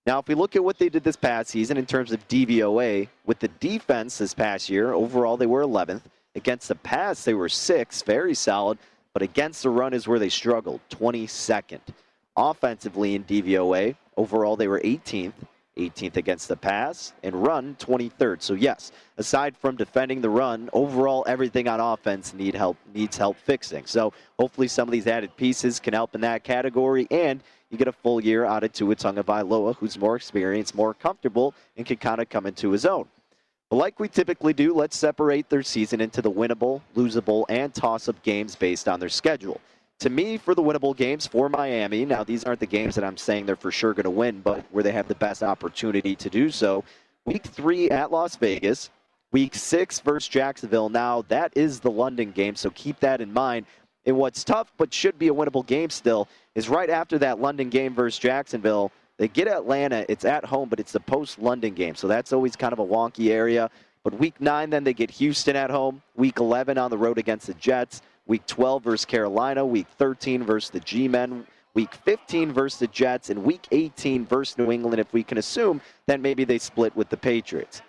Now, 0.06 0.20
if 0.20 0.28
we 0.28 0.36
look 0.36 0.58
at 0.58 0.64
what 0.66 0.78
they 0.78 0.90
did 0.90 1.06
this 1.06 1.16
past 1.16 1.52
season 1.52 1.78
in 1.78 1.86
terms 1.86 2.12
of 2.12 2.28
DVOA, 2.28 3.08
with 3.26 3.40
the 3.40 3.48
defense 3.48 4.18
this 4.18 4.34
past 4.34 4.70
year, 4.70 4.92
overall 4.92 5.38
they 5.38 5.46
were 5.46 5.62
11th. 5.62 6.02
Against 6.36 6.68
the 6.68 6.76
pass, 6.76 7.24
they 7.24 7.34
were 7.34 7.48
6th, 7.48 8.04
very 8.04 8.34
solid 8.34 8.78
but 9.16 9.22
against 9.22 9.64
the 9.64 9.70
run 9.70 9.94
is 9.94 10.10
where 10.10 10.20
they 10.20 10.28
struggled, 10.28 10.82
22nd. 10.90 11.80
Offensively 12.36 13.16
in 13.16 13.24
DVOA, 13.24 13.96
overall 14.18 14.58
they 14.58 14.68
were 14.68 14.82
18th, 14.82 15.32
18th 15.78 16.18
against 16.18 16.50
the 16.50 16.58
pass, 16.58 17.14
and 17.24 17.34
run 17.34 17.78
23rd. 17.80 18.42
So 18.42 18.56
yes, 18.56 18.92
aside 19.18 19.56
from 19.56 19.78
defending 19.78 20.20
the 20.20 20.30
run, 20.30 20.70
overall 20.74 21.24
everything 21.30 21.70
on 21.70 21.80
offense 21.80 22.34
need 22.34 22.56
help 22.56 22.76
needs 22.94 23.16
help 23.16 23.38
fixing. 23.38 23.86
So 23.86 24.12
hopefully 24.38 24.68
some 24.68 24.86
of 24.86 24.92
these 24.92 25.08
added 25.08 25.38
pieces 25.38 25.80
can 25.80 25.94
help 25.94 26.14
in 26.14 26.20
that 26.20 26.44
category, 26.44 27.08
and 27.10 27.42
you 27.70 27.78
get 27.78 27.88
a 27.88 27.94
full 27.94 28.22
year 28.22 28.44
out 28.44 28.66
of 28.66 28.74
Tua 28.74 28.98
Tagovailoa, 28.98 29.78
who's 29.78 29.98
more 29.98 30.18
experienced, 30.18 30.76
more 30.76 30.94
comfortable, 30.94 31.54
and 31.78 31.86
can 31.86 31.96
kind 31.96 32.20
of 32.20 32.28
come 32.28 32.46
into 32.46 32.72
his 32.72 32.86
own. 32.86 33.08
Like 33.72 34.00
we 34.00 34.08
typically 34.08 34.54
do, 34.54 34.74
let's 34.74 34.96
separate 34.96 35.50
their 35.50 35.64
season 35.64 36.00
into 36.00 36.22
the 36.22 36.32
winnable, 36.32 36.82
losable, 36.96 37.46
and 37.50 37.74
toss 37.74 38.08
up 38.08 38.22
games 38.22 38.56
based 38.56 38.88
on 38.88 39.00
their 39.00 39.10
schedule. 39.10 39.60
To 40.00 40.10
me, 40.10 40.38
for 40.38 40.54
the 40.54 40.62
winnable 40.62 40.96
games 40.96 41.26
for 41.26 41.50
Miami, 41.50 42.06
now 42.06 42.24
these 42.24 42.44
aren't 42.44 42.60
the 42.60 42.68
games 42.68 42.96
that 42.96 43.04
I'm 43.04 43.18
saying 43.18 43.46
they're 43.46 43.56
for 43.56 43.72
sure 43.72 43.94
going 43.94 44.04
to 44.04 44.10
win, 44.12 44.42
but 44.42 44.64
where 44.72 44.84
they 44.84 44.92
have 44.92 45.08
the 45.08 45.16
best 45.16 45.42
opportunity 45.42 46.16
to 46.16 46.30
do 46.30 46.52
so. 46.52 46.84
Week 47.26 47.44
three 47.44 47.90
at 47.90 48.12
Las 48.12 48.36
Vegas, 48.36 48.92
week 49.32 49.56
six 49.56 50.00
versus 50.00 50.28
Jacksonville. 50.28 50.90
Now, 50.90 51.24
that 51.30 51.52
is 51.56 51.80
the 51.80 51.90
London 51.90 52.32
game, 52.32 52.56
so 52.56 52.70
keep 52.72 53.00
that 53.00 53.20
in 53.20 53.34
mind. 53.34 53.66
And 54.06 54.18
what's 54.18 54.44
tough, 54.44 54.72
but 54.78 54.94
should 54.94 55.18
be 55.18 55.30
a 55.30 55.34
winnable 55.34 55.66
game 55.66 55.90
still, 55.90 56.28
is 56.54 56.70
right 56.70 56.90
after 56.90 57.18
that 57.20 57.40
London 57.40 57.70
game 57.70 57.96
versus 57.96 58.20
Jacksonville, 58.20 58.92
they 59.18 59.28
get 59.28 59.48
Atlanta. 59.48 60.06
It's 60.10 60.26
at 60.26 60.46
home, 60.46 60.70
but 60.70 60.80
it's 60.80 60.92
the 60.92 61.00
post 61.00 61.40
London 61.40 61.74
game. 61.74 61.96
So 61.96 62.08
that's 62.08 62.34
always 62.34 62.56
kind 62.56 62.74
of 62.74 62.80
a 62.80 62.86
wonky 62.86 63.32
area. 63.32 63.70
But 64.04 64.20
week 64.20 64.40
nine, 64.40 64.70
then 64.70 64.84
they 64.84 64.94
get 64.94 65.10
Houston 65.12 65.56
at 65.56 65.70
home. 65.70 66.02
Week 66.16 66.40
11 66.40 66.78
on 66.78 66.92
the 66.92 66.98
road 66.98 67.18
against 67.18 67.48
the 67.48 67.54
Jets. 67.56 68.02
Week 68.28 68.46
12 68.46 68.84
versus 68.84 69.06
Carolina. 69.06 69.66
Week 69.66 69.88
13 69.98 70.44
versus 70.44 70.70
the 70.70 70.80
G 70.80 71.08
Men. 71.08 71.46
Week 71.74 71.94
15 71.94 72.54
versus 72.54 72.80
the 72.80 72.88
Jets. 72.88 73.30
And 73.30 73.44
week 73.44 73.68
18 73.72 74.26
versus 74.26 74.58
New 74.58 74.72
England, 74.72 75.00
if 75.00 75.12
we 75.14 75.24
can 75.24 75.38
assume 75.38 75.82
that 76.08 76.20
maybe 76.20 76.44
they 76.44 76.58
split 76.58 76.96
with 76.96 77.10
the 77.10 77.18
Patriots. 77.18 77.82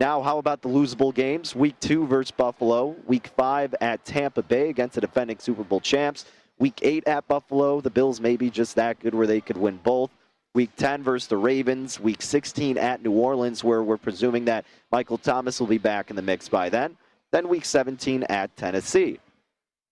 Now, 0.00 0.22
how 0.22 0.38
about 0.38 0.60
the 0.60 0.68
losable 0.68 1.14
games? 1.14 1.54
Week 1.54 1.78
two 1.80 2.06
versus 2.06 2.32
Buffalo. 2.32 2.96
Week 3.06 3.28
five 3.28 3.74
at 3.80 4.04
Tampa 4.04 4.42
Bay 4.42 4.68
against 4.68 4.96
the 4.96 5.00
defending 5.00 5.38
Super 5.38 5.62
Bowl 5.62 5.80
champs. 5.80 6.26
Week 6.58 6.78
eight 6.82 7.06
at 7.06 7.26
Buffalo. 7.28 7.80
The 7.80 7.90
Bills 7.90 8.20
may 8.20 8.36
be 8.36 8.50
just 8.50 8.74
that 8.74 8.98
good 8.98 9.14
where 9.14 9.26
they 9.26 9.40
could 9.40 9.56
win 9.56 9.78
both. 9.82 10.10
Week 10.54 10.70
10 10.76 11.02
versus 11.02 11.26
the 11.26 11.36
Ravens. 11.36 11.98
Week 11.98 12.22
16 12.22 12.78
at 12.78 13.02
New 13.02 13.10
Orleans, 13.10 13.64
where 13.64 13.82
we're 13.82 13.96
presuming 13.96 14.44
that 14.44 14.64
Michael 14.92 15.18
Thomas 15.18 15.58
will 15.58 15.66
be 15.66 15.78
back 15.78 16.10
in 16.10 16.16
the 16.16 16.22
mix 16.22 16.48
by 16.48 16.68
then. 16.68 16.96
Then 17.32 17.48
week 17.48 17.64
17 17.64 18.22
at 18.24 18.56
Tennessee. 18.56 19.18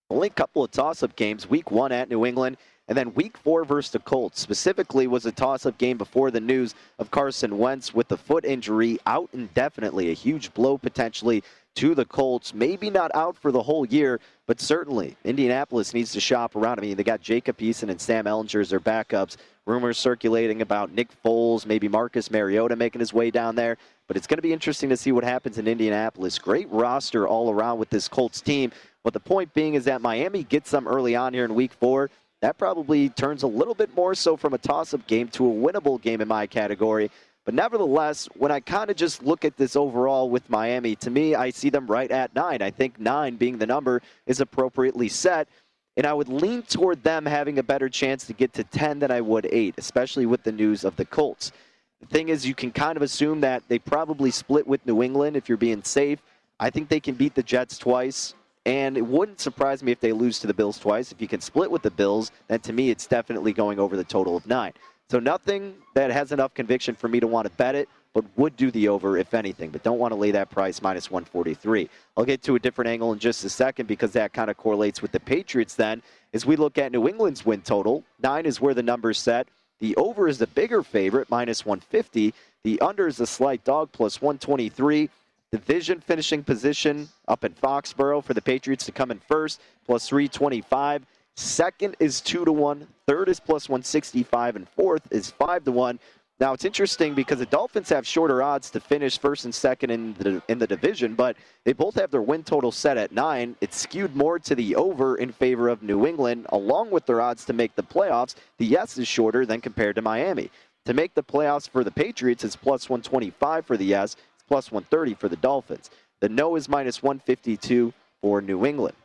Only 0.09 0.29
a 0.29 0.31
couple 0.31 0.63
of 0.63 0.71
toss 0.71 1.03
up 1.03 1.17
games. 1.17 1.51
Week 1.51 1.73
1 1.73 1.91
at 1.91 2.09
New 2.09 2.25
England. 2.25 2.59
And 2.89 2.99
then 2.99 3.15
week 3.15 3.37
four 3.37 3.65
versus 3.65 3.93
the 3.93 4.01
Colts 4.01 4.41
specifically 4.41 5.07
was 5.07 5.25
a 5.25 5.33
toss 5.33 5.67
up 5.67 5.79
game 5.79 5.97
before 5.97 6.31
the 6.31 6.41
news 6.41 6.75
of 6.99 7.11
Carson 7.11 7.57
Wentz 7.57 7.95
with 7.95 8.09
the 8.09 8.17
foot 8.17 8.45
injury 8.45 8.99
out 9.07 9.31
indefinitely. 9.33 10.11
A 10.11 10.15
huge 10.15 10.53
blow 10.53 10.77
potentially 10.79 11.43
to 11.77 11.95
the 11.95 12.05
Colts. 12.05 12.53
Maybe 12.53 12.91
not 12.91 13.11
out 13.15 13.37
for 13.37 13.51
the 13.51 13.63
whole 13.63 13.87
year, 13.87 14.21
but 14.47 14.61
certainly 14.61 15.17
Indianapolis 15.25 15.95
needs 15.95 16.13
to 16.13 16.21
shop 16.21 16.55
around. 16.55 16.81
I 16.81 16.83
mean, 16.83 16.97
they 16.97 17.05
got 17.05 17.21
Jacob 17.21 17.59
Eason 17.59 17.89
and 17.89 18.01
Sam 18.01 18.27
Ehlinger 18.27 18.61
as 18.61 18.71
their 18.71 18.81
backups. 18.81 19.37
Rumors 19.65 19.97
circulating 19.97 20.61
about 20.61 20.93
Nick 20.93 21.09
Foles, 21.25 21.67
maybe 21.67 21.87
Marcus 21.87 22.31
Mariota 22.31 22.75
making 22.75 22.99
his 22.99 23.13
way 23.13 23.31
down 23.31 23.55
there. 23.55 23.79
But 24.09 24.17
it's 24.17 24.27
going 24.27 24.39
to 24.39 24.43
be 24.43 24.53
interesting 24.53 24.89
to 24.89 24.97
see 24.97 25.13
what 25.13 25.23
happens 25.23 25.57
in 25.57 25.69
Indianapolis. 25.69 26.39
Great 26.39 26.69
roster 26.71 27.29
all 27.29 27.49
around 27.51 27.79
with 27.79 27.89
this 27.89 28.09
Colts 28.09 28.41
team. 28.41 28.73
But 29.05 29.13
the 29.13 29.21
point 29.21 29.55
being 29.55 29.75
is 29.75 29.85
that 29.85 30.01
Miami 30.01 30.43
gets 30.43 30.69
some 30.69 30.89
early 30.89 31.15
on 31.15 31.33
here 31.33 31.45
in 31.45 31.55
week 31.55 31.73
four. 31.73 32.11
That 32.41 32.59
probably 32.59 33.09
turns 33.09 33.45
a 33.45 33.47
little 33.47 33.75
bit 33.75 33.95
more 33.95 34.17
so 34.17 34.37
from 34.37 34.53
a 34.53 34.59
toss 34.59 34.95
up 34.95 35.07
game 35.07 35.29
to 35.29 35.49
a 35.49 35.55
winnable 35.55 36.03
game 36.03 36.21
in 36.21 36.27
my 36.27 36.49
category. 36.49 37.09
But 37.45 37.55
nevertheless, 37.55 38.29
when 38.37 38.53
I 38.53 38.61
kind 38.61 38.91
of 38.91 38.97
just 38.97 39.23
look 39.23 39.45
at 39.45 39.57
this 39.57 39.75
overall 39.75 40.29
with 40.29 40.49
Miami, 40.51 40.95
to 40.97 41.11
me, 41.11 41.35
I 41.35 41.51
see 41.51 41.71
them 41.71 41.87
right 41.87 42.11
at 42.11 42.35
nine. 42.35 42.63
I 42.63 42.71
think 42.71 43.01
nine 43.01 43.37
being 43.37 43.59
the 43.59 43.67
number 43.67 44.03
is 44.27 44.41
appropriately 44.41 45.09
set. 45.09 45.49
And 45.97 46.07
I 46.07 46.13
would 46.13 46.29
lean 46.29 46.63
toward 46.63 47.03
them 47.03 47.27
having 47.27 47.59
a 47.59 47.63
better 47.63 47.89
chance 47.89 48.27
to 48.27 48.33
get 48.33 48.53
to 48.55 48.65
10 48.65 49.01
than 49.01 49.11
I 49.11 49.21
would 49.21 49.47
8, 49.51 49.75
especially 49.77 50.27
with 50.27 50.43
the 50.43 50.53
news 50.53 50.85
of 50.85 50.97
the 50.97 51.05
Colts. 51.05 51.53
The 52.01 52.07
thing 52.07 52.31
is, 52.31 52.47
you 52.47 52.55
can 52.55 52.71
kind 52.71 52.97
of 52.97 53.03
assume 53.03 53.41
that 53.43 53.63
they 53.69 53.79
probably 53.79 54.31
split 54.31 54.67
with 54.67 54.85
New 54.87 55.03
England 55.03 55.37
if 55.37 55.49
you're 55.49 55.59
being 55.59 55.83
safe. 55.83 56.21
I 56.59 56.71
think 56.71 56.89
they 56.89 57.01
can 57.01 57.15
beat 57.15 57.35
the 57.35 57.43
Jets 57.43 57.77
twice, 57.77 58.35
and 58.65 58.97
it 58.97 59.07
wouldn't 59.07 59.41
surprise 59.41 59.83
me 59.83 59.93
if 59.93 60.01
they 60.01 60.13
lose 60.13 60.39
to 60.41 60.47
the 60.47 60.55
Bills 60.55 60.79
twice. 60.79 61.13
If 61.13 61.21
you 61.21 61.29
can 61.29 61.41
split 61.41 61.71
with 61.71 61.83
the 61.83 61.91
Bills, 61.91 62.33
then 62.49 62.61
to 62.61 62.73
me, 62.73 62.91
it's 62.91 63.07
definitely 63.07 63.53
going 63.53 63.79
over 63.79 63.97
the 63.97 64.05
total 64.05 64.37
of 64.37 64.47
9. 64.47 64.73
So 65.11 65.19
nothing 65.21 65.75
that 65.95 66.11
has 66.11 66.33
enough 66.33 66.55
conviction 66.55 66.95
for 66.95 67.07
me 67.07 67.21
to 67.21 67.27
want 67.27 67.47
to 67.47 67.55
bet 67.57 67.75
it 67.75 67.89
but 68.15 68.25
would 68.37 68.57
do 68.57 68.71
the 68.71 68.89
over 68.89 69.17
if 69.17 69.35
anything, 69.35 69.71
but 69.71 69.83
don't 69.83 69.99
want 69.99 70.13
to 70.13 70.17
lay 70.17 70.31
that 70.33 70.51
price 70.51 70.83
minus 70.83 71.11
143. 71.11 71.89
I'll 72.17 72.25
get 72.25 72.43
to 72.43 72.55
a 72.55 72.59
different 72.59 72.91
angle 72.91 73.13
in 73.13 73.19
just 73.19 73.45
a 73.45 73.51
second 73.51 73.87
because 73.87 74.13
that 74.13 74.33
kind 74.33 74.51
of 74.51 74.57
correlates 74.57 75.01
with 75.01 75.13
the 75.13 75.21
Patriots 75.21 75.75
then. 75.75 76.03
As 76.35 76.45
we 76.45 76.57
look 76.57 76.79
at 76.79 76.93
New 76.93 77.09
England's 77.09 77.47
win 77.47 77.63
total, 77.63 78.05
nine 78.23 78.47
is 78.47 78.61
where 78.61 78.75
the 78.75 78.83
number's 78.83 79.19
set. 79.19 79.49
The 79.81 79.97
over 79.97 80.29
is 80.29 80.39
the 80.39 80.47
bigger 80.47 80.83
favorite, 80.83 81.31
minus 81.31 81.65
150. 81.65 82.35
The 82.65 82.81
under 82.81 83.09
is 83.09 83.19
a 83.19 83.27
slight 83.27 83.65
dog, 83.65 83.91
plus 83.93 84.21
123. 84.21 85.11
Division 85.51 86.01
finishing 86.01 86.43
position 86.45 87.09
up 87.29 87.45
in 87.45 87.53
Foxborough 87.53 88.23
for 88.23 88.33
the 88.33 88.41
Patriots 88.41 88.87
to 88.87 88.93
come 88.93 89.11
in 89.11 89.19
first, 89.19 89.61
plus 89.85 90.09
325. 90.09 91.05
Second 91.35 91.97
is 91.99 92.21
2 92.21 92.45
to 92.45 92.53
1. 92.53 92.87
Third 93.07 93.29
is 93.29 93.41
plus 93.41 93.69
165. 93.69 94.57
And 94.57 94.69
fourth 94.69 95.03
is 95.11 95.31
5 95.31 95.65
to 95.65 95.73
1 95.73 95.99
now 96.43 96.53
it's 96.53 96.65
interesting 96.65 97.15
because 97.15 97.39
the 97.39 97.47
Dolphins 97.47 97.89
have 97.91 98.05
shorter 98.05 98.43
odds 98.43 98.69
to 98.73 98.81
finish 98.81 99.17
first 99.17 99.45
and 99.45 99.55
second 99.55 99.91
in 99.91 100.13
the 100.15 100.43
in 100.49 100.59
the 100.59 100.67
division, 100.67 101.15
but 101.15 101.37
they 101.65 101.73
both 101.73 101.95
have 101.95 102.11
their 102.11 102.21
win 102.21 102.43
total 102.43 102.73
set 102.73 102.97
at 102.97 103.13
nine. 103.13 103.55
It's 103.61 103.77
skewed 103.77 104.17
more 104.17 104.41
to 104.41 104.57
the 104.57 104.75
over 104.75 105.19
in 105.19 105.31
favor 105.31 105.69
of 105.69 105.85
New 105.85 106.05
England, 106.05 106.47
along 106.49 106.91
with 106.91 107.07
their 107.07 107.21
odds 107.21 107.45
to 107.45 107.53
make 107.53 107.77
the 107.77 107.85
playoffs. 107.85 108.35
The 108.59 108.67
yes 108.67 108.99
is 108.99 109.07
shorter 109.07 109.47
than 109.47 109.61
compared 109.61 109.95
to 109.95 110.03
Miami. 110.03 110.51
To 110.87 110.95
make 110.95 111.15
the 111.15 111.23
playoffs 111.23 111.71
for 111.71 111.85
the 111.85 111.93
Patriots, 111.93 112.43
it's 112.43 112.57
plus 112.57 112.91
125 112.91 113.65
for 113.65 113.77
the 113.77 113.85
yes, 113.85 114.17
it's 114.35 114.43
plus 114.49 114.73
130 114.73 115.15
for 115.15 115.29
the 115.29 115.37
Dolphins. 115.37 115.91
The 116.19 116.29
no 116.29 116.57
is 116.57 116.69
minus 116.69 117.05
152 117.05 117.93
for 118.21 118.43
New 118.43 118.67
England 118.67 118.97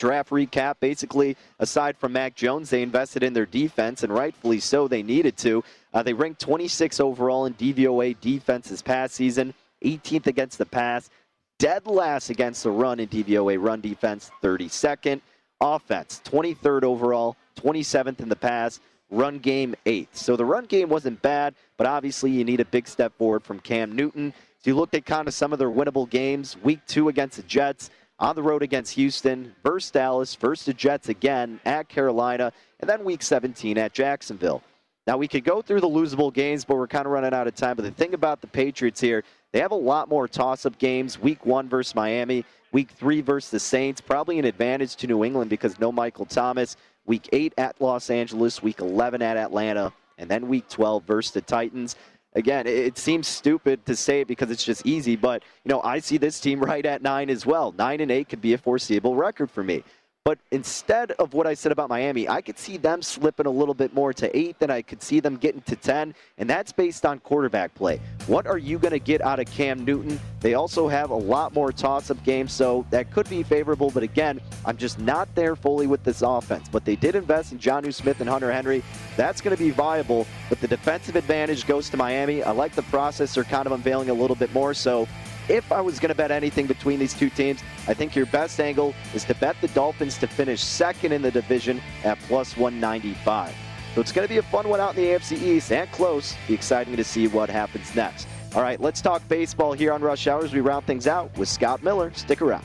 draft 0.00 0.30
recap. 0.30 0.74
Basically, 0.80 1.36
aside 1.60 1.96
from 1.96 2.14
Mac 2.14 2.34
Jones, 2.34 2.70
they 2.70 2.82
invested 2.82 3.22
in 3.22 3.32
their 3.32 3.46
defense, 3.46 4.02
and 4.02 4.12
rightfully 4.12 4.58
so, 4.58 4.88
they 4.88 5.04
needed 5.04 5.36
to. 5.38 5.62
Uh, 5.94 6.02
they 6.02 6.12
ranked 6.12 6.40
26 6.40 6.98
overall 6.98 7.46
in 7.46 7.54
DVOA 7.54 8.18
defense 8.20 8.68
this 8.68 8.82
past 8.82 9.14
season, 9.14 9.54
18th 9.84 10.26
against 10.26 10.58
the 10.58 10.66
pass, 10.66 11.10
dead 11.58 11.86
last 11.86 12.30
against 12.30 12.64
the 12.64 12.70
run 12.70 12.98
in 12.98 13.08
DVOA 13.08 13.62
run 13.62 13.80
defense, 13.80 14.32
32nd. 14.42 15.20
Offense, 15.62 16.22
23rd 16.24 16.84
overall, 16.84 17.36
27th 17.56 18.20
in 18.20 18.30
the 18.30 18.36
pass, 18.36 18.80
run 19.10 19.38
game, 19.38 19.74
8th. 19.84 20.08
So 20.12 20.34
the 20.34 20.44
run 20.44 20.64
game 20.64 20.88
wasn't 20.88 21.20
bad, 21.20 21.54
but 21.76 21.86
obviously 21.86 22.30
you 22.30 22.44
need 22.44 22.60
a 22.60 22.64
big 22.64 22.88
step 22.88 23.12
forward 23.18 23.42
from 23.42 23.60
Cam 23.60 23.94
Newton. 23.94 24.32
So 24.62 24.70
you 24.70 24.74
looked 24.74 24.94
at 24.94 25.04
kind 25.04 25.28
of 25.28 25.34
some 25.34 25.52
of 25.52 25.58
their 25.58 25.70
winnable 25.70 26.08
games. 26.08 26.56
Week 26.62 26.80
two 26.86 27.10
against 27.10 27.36
the 27.36 27.42
Jets, 27.42 27.90
on 28.20 28.36
the 28.36 28.42
road 28.42 28.62
against 28.62 28.94
Houston, 28.94 29.54
versus 29.64 29.90
Dallas, 29.90 30.34
versus 30.34 30.66
the 30.66 30.74
Jets 30.74 31.08
again 31.08 31.58
at 31.64 31.88
Carolina, 31.88 32.52
and 32.78 32.88
then 32.88 33.02
week 33.02 33.22
17 33.22 33.78
at 33.78 33.92
Jacksonville. 33.92 34.62
Now, 35.06 35.16
we 35.16 35.26
could 35.26 35.44
go 35.44 35.62
through 35.62 35.80
the 35.80 35.88
losable 35.88 36.32
games, 36.32 36.64
but 36.64 36.76
we're 36.76 36.86
kind 36.86 37.06
of 37.06 37.12
running 37.12 37.32
out 37.32 37.48
of 37.48 37.54
time. 37.54 37.74
But 37.74 37.84
the 37.84 37.90
thing 37.90 38.14
about 38.14 38.40
the 38.42 38.46
Patriots 38.46 39.00
here, 39.00 39.24
they 39.52 39.58
have 39.58 39.72
a 39.72 39.74
lot 39.74 40.08
more 40.08 40.28
toss 40.28 40.66
up 40.66 40.78
games. 40.78 41.18
Week 41.18 41.44
one 41.46 41.68
versus 41.68 41.94
Miami, 41.94 42.44
week 42.70 42.90
three 42.90 43.22
versus 43.22 43.50
the 43.50 43.58
Saints. 43.58 44.00
Probably 44.00 44.38
an 44.38 44.44
advantage 44.44 44.96
to 44.96 45.06
New 45.06 45.24
England 45.24 45.50
because 45.50 45.80
no 45.80 45.90
Michael 45.90 46.26
Thomas. 46.26 46.76
Week 47.06 47.28
eight 47.32 47.54
at 47.56 47.80
Los 47.80 48.10
Angeles, 48.10 48.62
week 48.62 48.80
11 48.80 49.22
at 49.22 49.36
Atlanta, 49.36 49.92
and 50.18 50.30
then 50.30 50.46
week 50.46 50.68
12 50.68 51.02
versus 51.04 51.32
the 51.32 51.40
Titans 51.40 51.96
again, 52.34 52.66
it 52.66 52.98
seems 52.98 53.26
stupid 53.26 53.84
to 53.86 53.96
say 53.96 54.20
it 54.22 54.28
because 54.28 54.50
it's 54.50 54.64
just 54.64 54.86
easy, 54.86 55.16
but 55.16 55.42
you 55.64 55.68
know, 55.68 55.80
I 55.82 55.98
see 55.98 56.16
this 56.16 56.40
team 56.40 56.60
right 56.60 56.84
at 56.84 57.02
nine 57.02 57.30
as 57.30 57.46
well. 57.46 57.72
Nine 57.72 58.00
and 58.00 58.10
eight 58.10 58.28
could 58.28 58.40
be 58.40 58.54
a 58.54 58.58
foreseeable 58.58 59.14
record 59.14 59.50
for 59.50 59.62
me. 59.62 59.84
But 60.26 60.38
instead 60.50 61.12
of 61.12 61.32
what 61.32 61.46
I 61.46 61.54
said 61.54 61.72
about 61.72 61.88
Miami, 61.88 62.28
I 62.28 62.42
could 62.42 62.58
see 62.58 62.76
them 62.76 63.00
slipping 63.00 63.46
a 63.46 63.50
little 63.50 63.72
bit 63.72 63.94
more 63.94 64.12
to 64.12 64.36
eight 64.36 64.58
than 64.58 64.70
I 64.70 64.82
could 64.82 65.02
see 65.02 65.18
them 65.18 65.38
getting 65.38 65.62
to 65.62 65.76
10, 65.76 66.14
and 66.36 66.50
that's 66.50 66.72
based 66.72 67.06
on 67.06 67.20
quarterback 67.20 67.74
play. 67.74 68.02
What 68.26 68.46
are 68.46 68.58
you 68.58 68.78
going 68.78 68.92
to 68.92 68.98
get 68.98 69.22
out 69.22 69.40
of 69.40 69.50
Cam 69.50 69.82
Newton? 69.82 70.20
They 70.40 70.52
also 70.52 70.88
have 70.88 71.08
a 71.08 71.16
lot 71.16 71.54
more 71.54 71.72
toss 71.72 72.10
up 72.10 72.22
games, 72.22 72.52
so 72.52 72.84
that 72.90 73.10
could 73.10 73.30
be 73.30 73.42
favorable. 73.42 73.90
But 73.90 74.02
again, 74.02 74.42
I'm 74.66 74.76
just 74.76 74.98
not 74.98 75.34
there 75.34 75.56
fully 75.56 75.86
with 75.86 76.04
this 76.04 76.20
offense. 76.20 76.68
But 76.68 76.84
they 76.84 76.96
did 76.96 77.14
invest 77.14 77.52
in 77.52 77.58
Jonnu 77.58 77.94
Smith 77.94 78.20
and 78.20 78.28
Hunter 78.28 78.52
Henry. 78.52 78.82
That's 79.16 79.40
going 79.40 79.56
to 79.56 79.62
be 79.62 79.70
viable, 79.70 80.26
but 80.50 80.60
the 80.60 80.68
defensive 80.68 81.16
advantage 81.16 81.66
goes 81.66 81.88
to 81.88 81.96
Miami. 81.96 82.42
I 82.42 82.50
like 82.50 82.74
the 82.74 82.82
process 82.82 83.36
they're 83.36 83.44
kind 83.44 83.64
of 83.64 83.72
unveiling 83.72 84.10
a 84.10 84.14
little 84.14 84.36
bit 84.36 84.52
more, 84.52 84.74
so 84.74 85.08
if 85.50 85.72
I 85.72 85.80
was 85.80 85.98
going 85.98 86.10
to 86.10 86.14
bet 86.14 86.30
anything 86.30 86.66
between 86.66 87.00
these 87.00 87.12
two 87.12 87.28
teams, 87.28 87.60
I 87.88 87.94
think 87.94 88.14
your 88.14 88.26
best 88.26 88.60
angle 88.60 88.94
is 89.14 89.24
to 89.24 89.34
bet 89.34 89.56
the 89.60 89.68
Dolphins 89.68 90.16
to 90.18 90.28
finish 90.28 90.62
second 90.62 91.12
in 91.12 91.22
the 91.22 91.30
division 91.30 91.82
at 92.04 92.18
plus 92.20 92.56
195. 92.56 93.54
So 93.94 94.00
it's 94.00 94.12
going 94.12 94.26
to 94.26 94.32
be 94.32 94.38
a 94.38 94.42
fun 94.42 94.68
one 94.68 94.78
out 94.78 94.96
in 94.96 95.02
the 95.02 95.08
AFC 95.10 95.42
East 95.42 95.72
and 95.72 95.90
close. 95.90 96.36
Be 96.46 96.54
exciting 96.54 96.96
to 96.96 97.02
see 97.02 97.26
what 97.26 97.50
happens 97.50 97.94
next. 97.96 98.28
All 98.54 98.62
right, 98.62 98.80
let's 98.80 99.00
talk 99.00 99.26
baseball 99.28 99.72
here 99.72 99.92
on 99.92 100.00
Rush 100.00 100.28
Hours. 100.28 100.52
We 100.52 100.60
round 100.60 100.86
things 100.86 101.08
out 101.08 101.36
with 101.36 101.48
Scott 101.48 101.82
Miller. 101.82 102.12
Stick 102.14 102.40
around. 102.40 102.64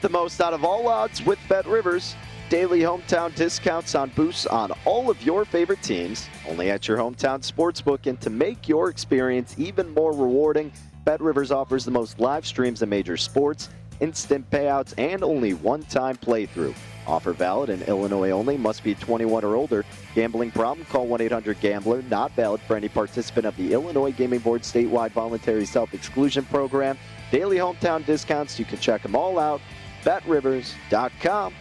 Get 0.00 0.12
the 0.12 0.18
most 0.18 0.40
out 0.40 0.54
of 0.54 0.64
all 0.64 0.88
odds 0.88 1.22
with 1.26 1.38
Bet 1.46 1.66
Rivers. 1.66 2.16
Daily 2.48 2.80
hometown 2.80 3.34
discounts 3.34 3.94
on 3.94 4.08
boosts 4.16 4.46
on 4.46 4.72
all 4.86 5.10
of 5.10 5.20
your 5.20 5.44
favorite 5.44 5.82
teams, 5.82 6.26
only 6.48 6.70
at 6.70 6.88
your 6.88 6.96
hometown 6.96 7.40
sportsbook. 7.42 8.06
And 8.06 8.18
to 8.22 8.30
make 8.30 8.66
your 8.66 8.88
experience 8.88 9.54
even 9.58 9.92
more 9.92 10.12
rewarding, 10.12 10.72
Bet 11.04 11.20
Rivers 11.20 11.50
offers 11.50 11.84
the 11.84 11.90
most 11.90 12.18
live 12.18 12.46
streams 12.46 12.80
of 12.80 12.88
major 12.88 13.18
sports, 13.18 13.68
instant 14.00 14.48
payouts, 14.48 14.94
and 14.96 15.22
only 15.22 15.52
one 15.52 15.82
time 15.82 16.16
playthrough. 16.16 16.74
Offer 17.06 17.34
valid 17.34 17.68
in 17.68 17.82
Illinois 17.82 18.30
only, 18.30 18.56
must 18.56 18.82
be 18.82 18.94
21 18.94 19.44
or 19.44 19.54
older. 19.54 19.84
Gambling 20.14 20.50
problem? 20.52 20.86
Call 20.86 21.08
1 21.08 21.20
800 21.20 21.60
Gambler. 21.60 22.00
Not 22.08 22.32
valid 22.32 22.62
for 22.62 22.74
any 22.74 22.88
participant 22.88 23.44
of 23.44 23.54
the 23.58 23.74
Illinois 23.74 24.12
Gaming 24.12 24.40
Board 24.40 24.62
statewide 24.62 25.10
voluntary 25.10 25.66
self 25.66 25.92
exclusion 25.92 26.46
program. 26.46 26.96
Daily 27.30 27.58
hometown 27.58 28.06
discounts, 28.06 28.58
you 28.58 28.64
can 28.64 28.78
check 28.78 29.02
them 29.02 29.14
all 29.14 29.38
out. 29.38 29.60
BetRivers.com. 30.04 31.54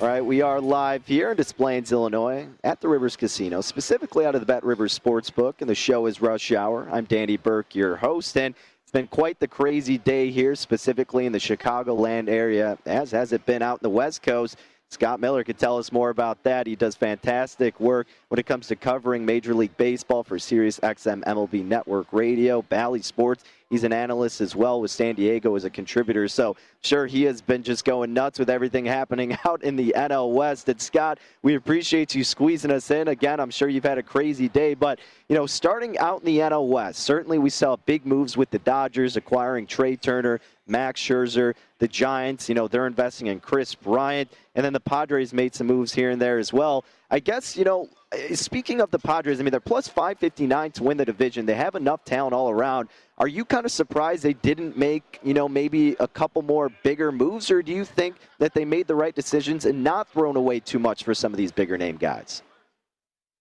All 0.00 0.08
right, 0.08 0.24
we 0.24 0.42
are 0.42 0.60
live 0.60 1.06
here 1.06 1.30
in 1.30 1.36
Des 1.36 1.52
Plaines, 1.56 1.92
Illinois, 1.92 2.48
at 2.64 2.80
the 2.80 2.88
Rivers 2.88 3.14
Casino, 3.14 3.60
specifically 3.60 4.26
out 4.26 4.34
of 4.34 4.40
the 4.40 4.46
Bet 4.46 4.64
Rivers 4.64 4.98
Sportsbook, 4.98 5.60
and 5.60 5.70
the 5.70 5.76
show 5.76 6.06
is 6.06 6.20
Rush 6.20 6.50
Hour. 6.50 6.88
I'm 6.90 7.04
Danny 7.04 7.36
Burke, 7.36 7.76
your 7.76 7.94
host, 7.94 8.36
and 8.36 8.56
it's 8.82 8.90
been 8.90 9.06
quite 9.06 9.38
the 9.38 9.46
crazy 9.46 9.98
day 9.98 10.32
here, 10.32 10.56
specifically 10.56 11.24
in 11.24 11.30
the 11.30 11.38
Chicagoland 11.38 12.28
area, 12.28 12.76
as 12.84 13.12
has 13.12 13.32
it 13.32 13.46
been 13.46 13.62
out 13.62 13.78
in 13.78 13.84
the 13.84 13.90
West 13.90 14.22
Coast. 14.22 14.56
Scott 14.92 15.20
Miller 15.20 15.42
could 15.42 15.56
tell 15.56 15.78
us 15.78 15.90
more 15.90 16.10
about 16.10 16.42
that. 16.42 16.66
He 16.66 16.76
does 16.76 16.94
fantastic 16.94 17.80
work 17.80 18.08
when 18.28 18.38
it 18.38 18.44
comes 18.44 18.66
to 18.66 18.76
covering 18.76 19.24
Major 19.24 19.54
League 19.54 19.74
Baseball 19.78 20.22
for 20.22 20.38
Sirius 20.38 20.80
XM 20.80 21.22
MLB 21.24 21.64
Network 21.64 22.08
Radio, 22.12 22.60
Bally 22.60 23.00
Sports. 23.00 23.44
He's 23.72 23.84
an 23.84 23.92
analyst 23.94 24.42
as 24.42 24.54
well 24.54 24.82
with 24.82 24.90
San 24.90 25.14
Diego 25.14 25.56
as 25.56 25.64
a 25.64 25.70
contributor. 25.70 26.28
So, 26.28 26.56
sure, 26.82 27.06
he 27.06 27.22
has 27.22 27.40
been 27.40 27.62
just 27.62 27.86
going 27.86 28.12
nuts 28.12 28.38
with 28.38 28.50
everything 28.50 28.84
happening 28.84 29.34
out 29.46 29.64
in 29.64 29.76
the 29.76 29.94
NL 29.96 30.34
West. 30.34 30.68
And, 30.68 30.78
Scott, 30.78 31.18
we 31.40 31.54
appreciate 31.54 32.14
you 32.14 32.22
squeezing 32.22 32.70
us 32.70 32.90
in. 32.90 33.08
Again, 33.08 33.40
I'm 33.40 33.50
sure 33.50 33.70
you've 33.70 33.82
had 33.82 33.96
a 33.96 34.02
crazy 34.02 34.46
day. 34.46 34.74
But, 34.74 34.98
you 35.30 35.34
know, 35.34 35.46
starting 35.46 35.96
out 35.96 36.20
in 36.20 36.26
the 36.26 36.40
NL 36.40 36.68
West, 36.68 36.98
certainly 36.98 37.38
we 37.38 37.48
saw 37.48 37.76
big 37.86 38.04
moves 38.04 38.36
with 38.36 38.50
the 38.50 38.58
Dodgers 38.58 39.16
acquiring 39.16 39.66
Trea 39.66 39.96
Turner, 39.96 40.42
Max 40.66 41.00
Scherzer, 41.00 41.54
the 41.78 41.88
Giants, 41.88 42.50
you 42.50 42.54
know, 42.54 42.68
they're 42.68 42.86
investing 42.86 43.28
in 43.28 43.40
Kris 43.40 43.74
Bryant. 43.74 44.30
And 44.54 44.62
then 44.62 44.74
the 44.74 44.80
Padres 44.80 45.32
made 45.32 45.54
some 45.54 45.66
moves 45.66 45.94
here 45.94 46.10
and 46.10 46.20
there 46.20 46.36
as 46.36 46.52
well. 46.52 46.84
I 47.10 47.20
guess, 47.20 47.56
you 47.56 47.64
know, 47.64 47.88
speaking 48.34 48.80
of 48.80 48.90
the 48.90 48.98
Padres, 48.98 49.40
I 49.40 49.42
mean, 49.42 49.50
they're 49.50 49.60
plus 49.60 49.88
559 49.88 50.72
to 50.72 50.82
win 50.82 50.96
the 50.96 51.04
division. 51.04 51.46
They 51.46 51.54
have 51.54 51.74
enough 51.74 52.04
talent 52.04 52.34
all 52.34 52.50
around. 52.50 52.88
Are 53.18 53.28
you 53.28 53.44
kind 53.44 53.64
of 53.64 53.72
surprised 53.72 54.22
they 54.22 54.32
didn't 54.32 54.76
make, 54.76 55.20
you 55.22 55.34
know, 55.34 55.48
maybe 55.48 55.96
a 56.00 56.08
couple 56.08 56.42
more 56.42 56.70
bigger 56.82 57.12
moves, 57.12 57.50
or 57.50 57.62
do 57.62 57.72
you 57.72 57.84
think 57.84 58.16
that 58.38 58.54
they 58.54 58.64
made 58.64 58.86
the 58.86 58.94
right 58.94 59.14
decisions 59.14 59.64
and 59.64 59.82
not 59.82 60.08
thrown 60.08 60.36
away 60.36 60.60
too 60.60 60.78
much 60.78 61.04
for 61.04 61.14
some 61.14 61.32
of 61.32 61.36
these 61.36 61.52
bigger 61.52 61.78
name 61.78 61.96
guys? 61.96 62.42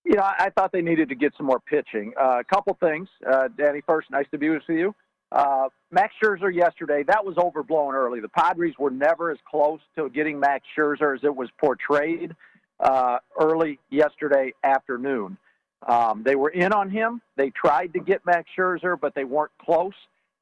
You 0.03 0.15
know, 0.15 0.23
I 0.23 0.49
thought 0.55 0.71
they 0.71 0.81
needed 0.81 1.09
to 1.09 1.15
get 1.15 1.33
some 1.37 1.45
more 1.45 1.59
pitching. 1.59 2.13
Uh, 2.19 2.39
a 2.39 2.43
couple 2.43 2.75
things. 2.79 3.07
Uh, 3.29 3.49
Danny, 3.55 3.81
first, 3.85 4.09
nice 4.09 4.25
to 4.31 4.37
be 4.37 4.49
with 4.49 4.63
you. 4.67 4.95
Uh, 5.31 5.69
Max 5.91 6.13
Scherzer 6.21 6.53
yesterday, 6.53 7.03
that 7.07 7.23
was 7.23 7.37
overblown 7.37 7.93
early. 7.93 8.19
The 8.19 8.29
Padres 8.29 8.73
were 8.77 8.89
never 8.89 9.31
as 9.31 9.37
close 9.49 9.79
to 9.95 10.09
getting 10.09 10.39
Max 10.39 10.65
Scherzer 10.77 11.15
as 11.15 11.23
it 11.23 11.33
was 11.33 11.49
portrayed 11.59 12.35
uh, 12.81 13.19
early 13.39 13.79
yesterday 13.89 14.53
afternoon. 14.63 15.37
Um, 15.87 16.23
they 16.23 16.35
were 16.35 16.49
in 16.49 16.73
on 16.73 16.89
him. 16.89 17.21
They 17.37 17.49
tried 17.49 17.93
to 17.93 17.99
get 17.99 18.25
Max 18.25 18.49
Scherzer, 18.57 18.99
but 18.99 19.15
they 19.15 19.23
weren't 19.23 19.51
close. 19.59 19.93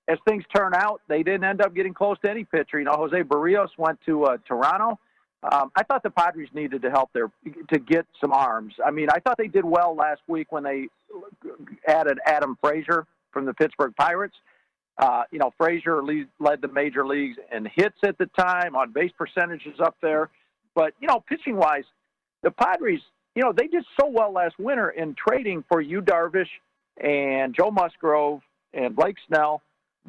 As 0.08 0.18
things 0.28 0.44
turn 0.54 0.74
out, 0.74 1.02
they 1.08 1.24
didn't 1.24 1.44
end 1.44 1.62
up 1.62 1.76
getting 1.76 1.94
close 1.94 2.18
to 2.24 2.30
any 2.30 2.44
pitcher. 2.44 2.80
You 2.80 2.86
know, 2.86 2.96
Jose 2.96 3.24
Berrios 3.24 3.70
went 3.78 4.00
to 4.06 4.26
uh, 4.26 4.38
Toronto. 4.48 5.00
Um, 5.44 5.72
I 5.76 5.84
thought 5.84 6.04
the 6.04 6.10
Padres 6.10 6.50
needed 6.54 6.82
to 6.82 6.90
help 6.90 7.12
there 7.14 7.32
to 7.72 7.80
get 7.80 8.06
some 8.20 8.34
arms. 8.34 8.74
I 8.86 8.92
mean, 8.92 9.08
I 9.10 9.20
thought 9.20 9.38
they 9.38 9.48
did 9.48 9.64
well 9.64 9.96
last 9.96 10.22
week 10.28 10.52
when 10.52 10.64
they 10.64 10.88
added 11.88 12.20
Adam 12.26 12.58
Frazier 12.62 13.06
from 13.32 13.46
the 13.46 13.54
Pittsburgh 13.54 13.94
Pirates. 13.96 14.36
Uh, 14.98 15.24
you 15.32 15.40
know, 15.40 15.54
Frazier 15.58 16.04
lead, 16.04 16.28
led 16.40 16.62
the 16.62 16.68
major 16.68 17.08
leagues 17.08 17.38
in 17.54 17.70
hits 17.74 17.96
at 18.04 18.18
the 18.18 18.26
time, 18.38 18.76
on 18.76 18.92
base 18.92 19.12
percentages 19.18 19.80
up 19.80 19.96
there. 20.02 20.30
But 20.76 20.94
you 21.00 21.08
know, 21.08 21.24
pitching 21.26 21.56
wise, 21.56 21.86
the 22.44 22.52
Padres 22.52 23.02
you 23.36 23.44
know, 23.44 23.54
they 23.56 23.68
did 23.68 23.86
so 24.00 24.08
well 24.08 24.34
last 24.34 24.56
winter 24.60 24.90
in 24.90 25.16
trading 25.16 25.64
for 25.70 25.82
Yu 25.82 26.02
Darvish 26.02 26.50
and 27.02 27.56
Joe 27.56 27.72
Musgrove 27.72 28.42
and 28.74 28.96
Blake 28.96 29.16
Snell. 29.28 29.62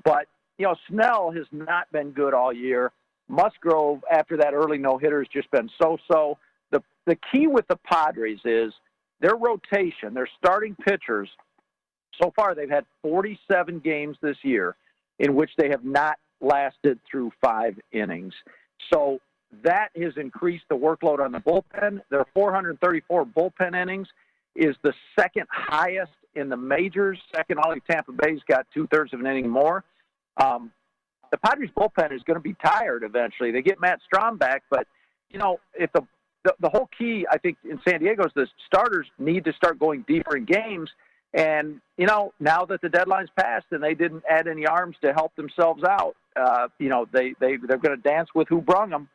But, 0.05 0.27
you 0.59 0.67
know, 0.67 0.75
Snell 0.89 1.31
has 1.31 1.47
not 1.53 1.91
been 1.93 2.11
good 2.11 2.35
all 2.35 2.53
year. 2.53 2.93
Musgrove, 3.29 4.01
after 4.11 4.37
that 4.39 4.55
early 4.55 4.79
no 4.79 4.99
hitter, 4.99 5.21
has 5.21 5.29
just 5.29 5.51
been 5.51 5.71
so 5.81 5.97
so. 6.11 6.39
The, 6.73 6.83
the 7.07 7.17
key 7.31 7.47
with 7.47 7.69
the 7.69 7.77
Padres 7.77 8.41
is 8.45 8.73
their 9.21 9.37
rotation, 9.37 10.13
their 10.13 10.29
starting 10.39 10.75
pitchers. 10.75 11.29
So 12.21 12.33
far, 12.35 12.55
they've 12.55 12.69
had 12.69 12.85
47 13.03 13.79
games 13.79 14.17
this 14.21 14.37
year 14.43 14.75
in 15.19 15.37
which 15.37 15.51
they 15.57 15.69
have 15.69 15.85
not 15.85 16.19
lasted 16.41 16.99
through 17.09 17.31
five 17.41 17.79
innings. 17.93 18.35
So 18.93 19.21
that 19.63 19.89
has 20.01 20.13
increased 20.17 20.65
the 20.69 20.77
workload 20.77 21.21
on 21.21 21.33
the 21.33 21.39
bullpen. 21.39 22.01
Their 22.11 22.25
434 22.35 23.27
bullpen 23.27 23.81
innings 23.81 24.09
is 24.55 24.77
the 24.83 24.93
second 25.19 25.47
highest 25.51 26.13
in 26.35 26.49
the 26.49 26.57
majors. 26.57 27.19
Second 27.35 27.59
only 27.65 27.81
Tampa 27.91 28.13
Bay's 28.13 28.41
got 28.49 28.67
two 28.73 28.87
thirds 28.89 29.13
of 29.13 29.21
an 29.21 29.27
inning 29.27 29.49
more. 29.49 29.85
Um, 30.37 30.71
the 31.31 31.39
Padres 31.39 31.71
bullpen 31.77 32.13
is 32.13 32.23
going 32.23 32.37
to 32.37 32.41
be 32.41 32.55
tired 32.65 33.03
eventually. 33.05 33.51
They 33.51 33.63
get 33.63 33.81
Matt 33.81 34.01
Strahm 34.13 34.39
back, 34.39 34.63
but 34.71 34.87
you 35.31 35.39
know 35.39 35.61
if 35.75 35.93
the, 35.93 36.03
the 36.45 36.55
the 36.61 36.69
whole 36.69 36.89
key 36.97 37.27
I 37.31 37.39
think 37.39 37.59
in 37.69 37.81
San 37.87 38.01
Diego 38.01 38.25
is 38.25 38.33
the 38.35 38.47
starters 38.67 39.07
need 39.19 39.45
to 39.45 39.53
start 39.53 39.79
going 39.79 40.05
deeper 40.09 40.37
in 40.37 40.45
games. 40.45 40.91
And 41.33 41.81
you 41.97 42.07
know 42.07 42.33
now 42.41 42.65
that 42.65 42.81
the 42.81 42.89
deadline's 42.89 43.31
passed 43.39 43.67
and 43.71 43.83
they 43.83 43.95
didn't 43.95 44.25
add 44.29 44.49
any 44.49 44.67
arms 44.67 44.97
to 45.03 45.13
help 45.13 45.35
themselves 45.37 45.85
out, 45.85 46.17
uh, 46.37 46.69
you 46.79 46.89
know 46.89 47.07
they 47.13 47.35
they 47.41 47.57
they're 47.57 47.79
going 47.79 47.97
to 47.97 48.09
dance 48.09 48.29
with 48.35 48.49
who 48.49 48.61
brung 48.61 48.91
them. 48.91 49.09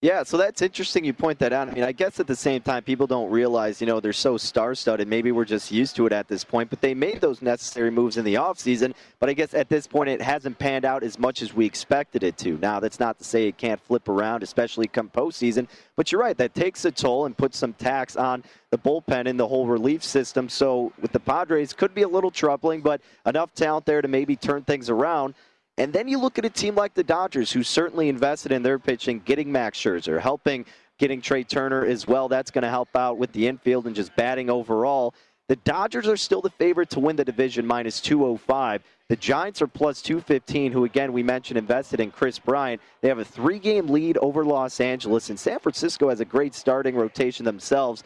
Yeah, 0.00 0.22
so 0.22 0.36
that's 0.36 0.62
interesting 0.62 1.04
you 1.04 1.12
point 1.12 1.40
that 1.40 1.52
out. 1.52 1.68
I 1.68 1.72
mean, 1.72 1.82
I 1.82 1.90
guess 1.90 2.20
at 2.20 2.28
the 2.28 2.36
same 2.36 2.60
time, 2.60 2.84
people 2.84 3.08
don't 3.08 3.32
realize, 3.32 3.80
you 3.80 3.86
know, 3.88 3.98
they're 3.98 4.12
so 4.12 4.36
star 4.36 4.76
studded. 4.76 5.08
Maybe 5.08 5.32
we're 5.32 5.44
just 5.44 5.72
used 5.72 5.96
to 5.96 6.06
it 6.06 6.12
at 6.12 6.28
this 6.28 6.44
point, 6.44 6.70
but 6.70 6.80
they 6.80 6.94
made 6.94 7.20
those 7.20 7.42
necessary 7.42 7.90
moves 7.90 8.16
in 8.16 8.24
the 8.24 8.34
offseason. 8.34 8.94
But 9.18 9.28
I 9.28 9.32
guess 9.32 9.54
at 9.54 9.68
this 9.68 9.88
point, 9.88 10.08
it 10.08 10.22
hasn't 10.22 10.56
panned 10.60 10.84
out 10.84 11.02
as 11.02 11.18
much 11.18 11.42
as 11.42 11.52
we 11.52 11.66
expected 11.66 12.22
it 12.22 12.38
to. 12.38 12.58
Now, 12.58 12.78
that's 12.78 13.00
not 13.00 13.18
to 13.18 13.24
say 13.24 13.48
it 13.48 13.56
can't 13.56 13.80
flip 13.80 14.08
around, 14.08 14.44
especially 14.44 14.86
come 14.86 15.10
postseason. 15.10 15.66
But 15.96 16.12
you're 16.12 16.20
right, 16.20 16.38
that 16.38 16.54
takes 16.54 16.84
a 16.84 16.92
toll 16.92 17.26
and 17.26 17.36
puts 17.36 17.58
some 17.58 17.72
tax 17.72 18.14
on 18.14 18.44
the 18.70 18.78
bullpen 18.78 19.26
and 19.26 19.40
the 19.40 19.48
whole 19.48 19.66
relief 19.66 20.04
system. 20.04 20.48
So 20.48 20.92
with 21.00 21.10
the 21.10 21.18
Padres, 21.18 21.72
could 21.72 21.92
be 21.92 22.02
a 22.02 22.08
little 22.08 22.30
troubling, 22.30 22.82
but 22.82 23.00
enough 23.26 23.52
talent 23.52 23.84
there 23.84 24.00
to 24.00 24.06
maybe 24.06 24.36
turn 24.36 24.62
things 24.62 24.90
around. 24.90 25.34
And 25.78 25.92
then 25.92 26.08
you 26.08 26.18
look 26.18 26.38
at 26.38 26.44
a 26.44 26.50
team 26.50 26.74
like 26.74 26.94
the 26.94 27.04
Dodgers, 27.04 27.52
who 27.52 27.62
certainly 27.62 28.08
invested 28.08 28.50
in 28.50 28.64
their 28.64 28.80
pitching, 28.80 29.22
getting 29.24 29.50
Max 29.50 29.78
Scherzer, 29.78 30.20
helping 30.20 30.66
getting 30.98 31.20
Trea 31.20 31.44
Turner 31.44 31.86
as 31.86 32.06
well. 32.08 32.28
That's 32.28 32.50
going 32.50 32.62
to 32.62 32.68
help 32.68 32.94
out 32.96 33.16
with 33.16 33.30
the 33.30 33.46
infield 33.46 33.86
and 33.86 33.94
just 33.94 34.14
batting 34.16 34.50
overall. 34.50 35.14
The 35.46 35.54
Dodgers 35.56 36.08
are 36.08 36.16
still 36.16 36.42
the 36.42 36.50
favorite 36.50 36.90
to 36.90 37.00
win 37.00 37.14
the 37.14 37.24
division, 37.24 37.64
minus 37.64 38.00
205. 38.00 38.82
The 39.08 39.16
Giants 39.16 39.62
are 39.62 39.68
plus 39.68 40.02
215, 40.02 40.72
who, 40.72 40.84
again, 40.84 41.12
we 41.12 41.22
mentioned 41.22 41.56
invested 41.56 42.00
in 42.00 42.10
Kris 42.10 42.38
Bryant. 42.38 42.82
They 43.00 43.08
have 43.08 43.20
a 43.20 43.24
three 43.24 43.58
game 43.58 43.86
lead 43.86 44.18
over 44.18 44.44
Los 44.44 44.80
Angeles, 44.80 45.30
and 45.30 45.38
San 45.38 45.60
Francisco 45.60 46.10
has 46.10 46.20
a 46.20 46.26
great 46.26 46.54
starting 46.54 46.96
rotation 46.96 47.44
themselves. 47.46 48.02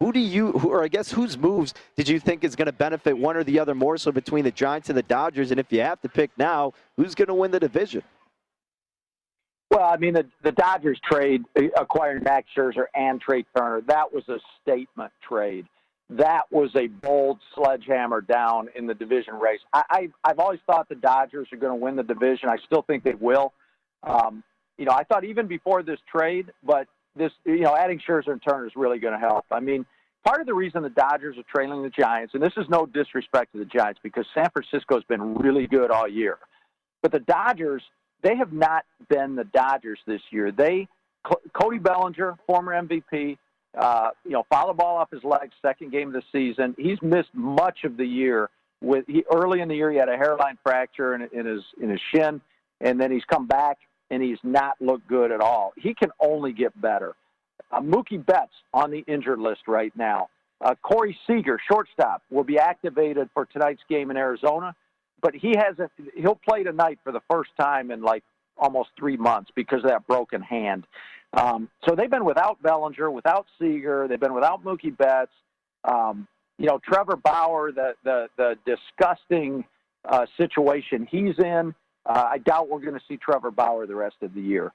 Who 0.00 0.12
do 0.12 0.20
you, 0.20 0.50
or 0.50 0.82
I 0.82 0.88
guess 0.88 1.12
whose 1.12 1.38
moves 1.38 1.72
did 1.96 2.08
you 2.08 2.18
think 2.18 2.44
is 2.44 2.56
going 2.56 2.66
to 2.66 2.72
benefit 2.72 3.16
one 3.16 3.36
or 3.36 3.44
the 3.44 3.58
other 3.58 3.74
more 3.74 3.96
so 3.96 4.10
between 4.10 4.44
the 4.44 4.50
Giants 4.50 4.88
and 4.88 4.98
the 4.98 5.02
Dodgers? 5.02 5.50
And 5.50 5.60
if 5.60 5.70
you 5.70 5.80
have 5.80 6.00
to 6.02 6.08
pick 6.08 6.30
now, 6.36 6.72
who's 6.96 7.14
going 7.14 7.28
to 7.28 7.34
win 7.34 7.50
the 7.50 7.60
division? 7.60 8.02
Well, 9.70 9.84
I 9.84 9.96
mean, 9.96 10.14
the, 10.14 10.26
the 10.42 10.52
Dodgers 10.52 11.00
trade, 11.10 11.42
uh, 11.58 11.62
acquiring 11.76 12.22
Max 12.22 12.48
Scherzer 12.56 12.84
and 12.94 13.20
Trea 13.20 13.44
Turner, 13.56 13.80
that 13.86 14.12
was 14.12 14.28
a 14.28 14.38
statement 14.62 15.12
trade. 15.26 15.66
That 16.10 16.42
was 16.50 16.70
a 16.76 16.86
bold 16.86 17.38
sledgehammer 17.54 18.20
down 18.20 18.68
in 18.76 18.86
the 18.86 18.94
division 18.94 19.34
race. 19.34 19.60
I, 19.72 19.82
I, 19.90 20.08
I've 20.22 20.38
always 20.38 20.60
thought 20.66 20.88
the 20.88 20.94
Dodgers 20.94 21.48
are 21.52 21.56
going 21.56 21.78
to 21.78 21.82
win 21.82 21.96
the 21.96 22.02
division. 22.02 22.48
I 22.48 22.58
still 22.66 22.82
think 22.82 23.04
they 23.04 23.14
will. 23.14 23.52
Um, 24.02 24.44
you 24.76 24.84
know, 24.84 24.92
I 24.92 25.04
thought 25.04 25.24
even 25.24 25.46
before 25.46 25.82
this 25.82 25.98
trade, 26.10 26.52
but 26.62 26.86
this, 27.16 27.32
you 27.44 27.60
know, 27.60 27.76
adding 27.76 28.00
Scherzer 28.06 28.32
and 28.32 28.42
Turner 28.42 28.66
is 28.66 28.72
really 28.76 28.98
going 28.98 29.14
to 29.14 29.18
help. 29.18 29.44
I 29.50 29.60
mean, 29.60 29.86
part 30.24 30.40
of 30.40 30.46
the 30.46 30.54
reason 30.54 30.82
the 30.82 30.90
Dodgers 30.90 31.36
are 31.38 31.44
trailing 31.54 31.82
the 31.82 31.90
Giants, 31.90 32.34
and 32.34 32.42
this 32.42 32.52
is 32.56 32.66
no 32.68 32.86
disrespect 32.86 33.52
to 33.52 33.58
the 33.58 33.64
Giants 33.64 34.00
because 34.02 34.26
San 34.34 34.50
Francisco 34.50 34.94
has 34.94 35.04
been 35.04 35.34
really 35.34 35.66
good 35.66 35.90
all 35.90 36.08
year, 36.08 36.38
but 37.02 37.12
the 37.12 37.20
Dodgers, 37.20 37.82
they 38.22 38.36
have 38.36 38.52
not 38.52 38.84
been 39.08 39.36
the 39.36 39.44
Dodgers 39.44 39.98
this 40.06 40.22
year. 40.30 40.50
They, 40.50 40.88
Cody 41.52 41.78
Bellinger, 41.78 42.36
former 42.46 42.72
MVP, 42.72 43.38
uh, 43.78 44.10
you 44.24 44.30
know, 44.30 44.44
foul 44.50 44.68
the 44.68 44.74
ball 44.74 44.96
off 44.96 45.10
his 45.10 45.24
legs, 45.24 45.52
second 45.60 45.92
game 45.92 46.08
of 46.08 46.14
the 46.14 46.22
season. 46.32 46.74
He's 46.78 47.00
missed 47.02 47.34
much 47.34 47.84
of 47.84 47.96
the 47.96 48.06
year. 48.06 48.50
With 48.80 49.04
he, 49.06 49.24
early 49.32 49.60
in 49.60 49.68
the 49.68 49.74
year, 49.74 49.90
he 49.90 49.96
had 49.96 50.08
a 50.08 50.16
hairline 50.16 50.58
fracture 50.62 51.14
in, 51.14 51.22
in 51.32 51.46
his 51.46 51.62
in 51.80 51.88
his 51.88 52.00
shin, 52.14 52.40
and 52.80 53.00
then 53.00 53.10
he's 53.10 53.24
come 53.24 53.46
back 53.46 53.78
and 54.14 54.22
he's 54.22 54.38
not 54.44 54.74
looked 54.80 55.08
good 55.08 55.32
at 55.32 55.40
all. 55.40 55.72
He 55.76 55.92
can 55.92 56.10
only 56.20 56.52
get 56.52 56.80
better. 56.80 57.14
Uh, 57.72 57.80
Mookie 57.80 58.24
Betts 58.24 58.52
on 58.72 58.92
the 58.92 59.04
injured 59.08 59.40
list 59.40 59.62
right 59.66 59.92
now. 59.96 60.28
Uh, 60.60 60.74
Corey 60.82 61.18
Seager, 61.26 61.58
shortstop, 61.68 62.22
will 62.30 62.44
be 62.44 62.58
activated 62.58 63.28
for 63.34 63.44
tonight's 63.46 63.82
game 63.88 64.12
in 64.12 64.16
Arizona, 64.16 64.74
but 65.20 65.34
he 65.34 65.54
hasn't. 65.56 65.90
He'll 66.16 66.38
play 66.48 66.62
tonight 66.62 67.00
for 67.02 67.12
the 67.12 67.20
first 67.28 67.50
time 67.58 67.90
in 67.90 68.02
like 68.02 68.22
almost 68.56 68.90
three 68.96 69.16
months 69.16 69.50
because 69.56 69.82
of 69.82 69.90
that 69.90 70.06
broken 70.06 70.40
hand. 70.40 70.86
Um, 71.32 71.68
so 71.86 71.96
they've 71.96 72.10
been 72.10 72.24
without 72.24 72.62
Bellinger, 72.62 73.10
without 73.10 73.46
Seager. 73.58 74.06
They've 74.08 74.20
been 74.20 74.34
without 74.34 74.64
Mookie 74.64 74.96
Betts. 74.96 75.32
Um, 75.82 76.28
you 76.58 76.66
know, 76.66 76.78
Trevor 76.84 77.16
Bauer, 77.16 77.72
the 77.72 77.94
the, 78.04 78.28
the 78.36 78.54
disgusting 78.64 79.64
uh, 80.08 80.26
situation 80.36 81.08
he's 81.10 81.36
in. 81.38 81.74
Uh, 82.06 82.28
I 82.32 82.38
doubt 82.38 82.68
we're 82.68 82.80
going 82.80 82.94
to 82.94 83.04
see 83.08 83.16
Trevor 83.16 83.50
Bauer 83.50 83.86
the 83.86 83.94
rest 83.94 84.16
of 84.22 84.34
the 84.34 84.40
year. 84.40 84.72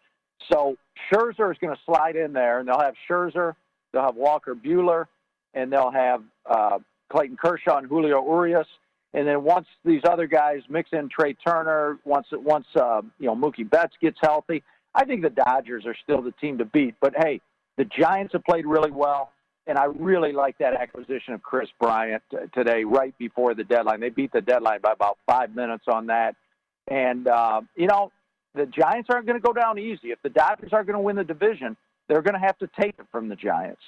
So 0.51 0.77
Scherzer 1.11 1.51
is 1.51 1.57
going 1.59 1.75
to 1.75 1.81
slide 1.85 2.15
in 2.15 2.33
there, 2.33 2.59
and 2.59 2.67
they'll 2.67 2.79
have 2.79 2.95
Scherzer, 3.09 3.55
they'll 3.91 4.03
have 4.03 4.15
Walker 4.15 4.55
Buehler, 4.55 5.05
and 5.53 5.71
they'll 5.71 5.91
have 5.91 6.23
uh, 6.45 6.79
Clayton 7.09 7.37
Kershaw 7.37 7.77
and 7.77 7.87
Julio 7.87 8.23
Urias. 8.23 8.67
And 9.13 9.27
then 9.27 9.43
once 9.43 9.67
these 9.83 10.01
other 10.05 10.27
guys 10.27 10.61
mix 10.69 10.91
in 10.93 11.09
Trea 11.09 11.33
Turner, 11.33 11.97
once 12.05 12.27
once 12.31 12.67
uh, 12.75 13.01
you 13.19 13.25
know 13.25 13.35
Mookie 13.35 13.67
Betts 13.67 13.93
gets 13.99 14.19
healthy, 14.21 14.63
I 14.93 15.05
think 15.05 15.23
the 15.23 15.31
Dodgers 15.31 15.85
are 15.85 15.95
still 16.03 16.21
the 16.21 16.31
team 16.33 16.59
to 16.59 16.65
beat. 16.65 16.95
But 17.01 17.15
hey, 17.17 17.41
the 17.77 17.85
Giants 17.85 18.33
have 18.33 18.43
played 18.43 18.67
really 18.67 18.91
well, 18.91 19.31
and 19.65 19.79
I 19.79 19.85
really 19.85 20.31
like 20.31 20.59
that 20.59 20.75
acquisition 20.75 21.33
of 21.33 21.41
Kris 21.41 21.69
Bryant 21.79 22.21
today, 22.53 22.83
right 22.83 23.17
before 23.17 23.55
the 23.55 23.63
deadline. 23.63 23.99
They 23.99 24.09
beat 24.09 24.31
the 24.31 24.41
deadline 24.41 24.81
by 24.81 24.91
about 24.91 25.17
five 25.25 25.55
minutes 25.55 25.85
on 25.87 26.07
that, 26.07 26.35
and 26.89 27.27
uh, 27.27 27.61
you 27.75 27.87
know 27.87 28.11
the 28.55 28.65
Giants 28.65 29.09
aren't 29.09 29.25
going 29.25 29.39
to 29.39 29.45
go 29.45 29.53
down 29.53 29.77
easy. 29.77 30.11
If 30.11 30.21
the 30.21 30.29
Dodgers 30.29 30.73
are 30.73 30.83
going 30.83 30.95
to 30.95 31.01
win 31.01 31.15
the 31.15 31.23
division, 31.23 31.77
they're 32.07 32.21
going 32.21 32.33
to 32.33 32.39
have 32.39 32.57
to 32.59 32.69
take 32.79 32.95
it 32.99 33.05
from 33.11 33.29
the 33.29 33.35
Giants. 33.35 33.81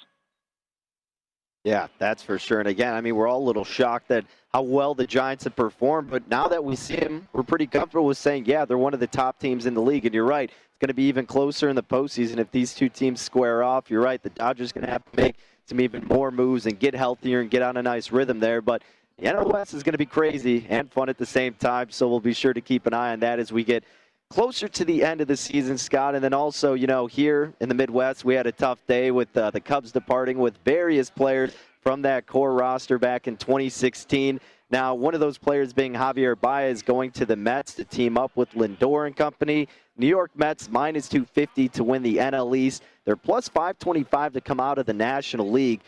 Yeah, 1.64 1.86
that's 1.98 2.22
for 2.22 2.38
sure. 2.38 2.58
And 2.58 2.68
again, 2.68 2.94
I 2.94 3.00
mean, 3.00 3.14
we're 3.14 3.28
all 3.28 3.40
a 3.40 3.46
little 3.46 3.64
shocked 3.64 4.08
that 4.08 4.24
how 4.52 4.62
well 4.62 4.94
the 4.94 5.06
Giants 5.06 5.44
have 5.44 5.54
performed. 5.54 6.10
But 6.10 6.28
now 6.28 6.48
that 6.48 6.64
we 6.64 6.74
see 6.74 6.96
them, 6.96 7.28
we're 7.32 7.44
pretty 7.44 7.68
comfortable 7.68 8.06
with 8.06 8.18
saying, 8.18 8.46
yeah, 8.46 8.64
they're 8.64 8.78
one 8.78 8.94
of 8.94 9.00
the 9.00 9.06
top 9.06 9.38
teams 9.38 9.66
in 9.66 9.74
the 9.74 9.80
league. 9.80 10.04
And 10.04 10.14
you're 10.14 10.24
right, 10.24 10.50
it's 10.50 10.78
going 10.80 10.88
to 10.88 10.94
be 10.94 11.04
even 11.04 11.24
closer 11.24 11.68
in 11.68 11.76
the 11.76 11.82
postseason 11.82 12.38
if 12.38 12.50
these 12.50 12.74
two 12.74 12.88
teams 12.88 13.20
square 13.20 13.62
off. 13.62 13.90
You're 13.90 14.02
right, 14.02 14.20
the 14.20 14.30
Dodgers 14.30 14.70
are 14.70 14.74
going 14.74 14.86
to 14.86 14.92
have 14.92 15.04
to 15.04 15.22
make 15.22 15.36
some 15.66 15.80
even 15.80 16.04
more 16.06 16.32
moves 16.32 16.66
and 16.66 16.78
get 16.78 16.94
healthier 16.94 17.40
and 17.40 17.48
get 17.48 17.62
on 17.62 17.76
a 17.76 17.82
nice 17.82 18.10
rhythm 18.10 18.40
there. 18.40 18.60
But 18.60 18.82
the 19.18 19.26
NL 19.26 19.52
West 19.52 19.74
is 19.74 19.82
going 19.82 19.92
to 19.92 19.98
be 19.98 20.06
crazy 20.06 20.66
and 20.68 20.90
fun 20.90 21.08
at 21.08 21.18
the 21.18 21.26
same 21.26 21.54
time. 21.54 21.90
So 21.90 22.08
we'll 22.08 22.20
be 22.20 22.32
sure 22.32 22.52
to 22.52 22.60
keep 22.60 22.86
an 22.86 22.94
eye 22.94 23.12
on 23.12 23.20
that 23.20 23.38
as 23.38 23.52
we 23.52 23.64
get 23.64 23.84
closer 24.30 24.66
to 24.66 24.84
the 24.84 25.04
end 25.04 25.20
of 25.20 25.28
the 25.28 25.36
season, 25.36 25.76
Scott. 25.76 26.14
And 26.14 26.24
then 26.24 26.32
also, 26.32 26.74
you 26.74 26.86
know, 26.86 27.06
here 27.06 27.52
in 27.60 27.68
the 27.68 27.74
Midwest, 27.74 28.24
we 28.24 28.34
had 28.34 28.46
a 28.46 28.52
tough 28.52 28.78
day 28.86 29.10
with 29.10 29.36
uh, 29.36 29.50
the 29.50 29.60
Cubs 29.60 29.92
departing 29.92 30.38
with 30.38 30.56
various 30.64 31.10
players 31.10 31.52
from 31.82 32.02
that 32.02 32.26
core 32.26 32.54
roster 32.54 32.98
back 32.98 33.28
in 33.28 33.36
2016. 33.36 34.40
Now, 34.70 34.94
one 34.94 35.12
of 35.12 35.20
those 35.20 35.36
players 35.36 35.74
being 35.74 35.92
Javier 35.92 36.40
Baez 36.40 36.80
going 36.80 37.10
to 37.12 37.26
the 37.26 37.36
Mets 37.36 37.74
to 37.74 37.84
team 37.84 38.16
up 38.16 38.34
with 38.36 38.50
Lindor 38.52 39.06
and 39.06 39.14
company. 39.14 39.68
New 39.98 40.06
York 40.06 40.30
Mets 40.34 40.70
minus 40.70 41.08
250 41.08 41.68
to 41.68 41.84
win 41.84 42.02
the 42.02 42.16
NL 42.16 42.56
East. 42.56 42.82
They're 43.04 43.16
plus 43.16 43.48
525 43.48 44.32
to 44.32 44.40
come 44.40 44.60
out 44.60 44.78
of 44.78 44.86
the 44.86 44.94
National 44.94 45.50
League. 45.50 45.82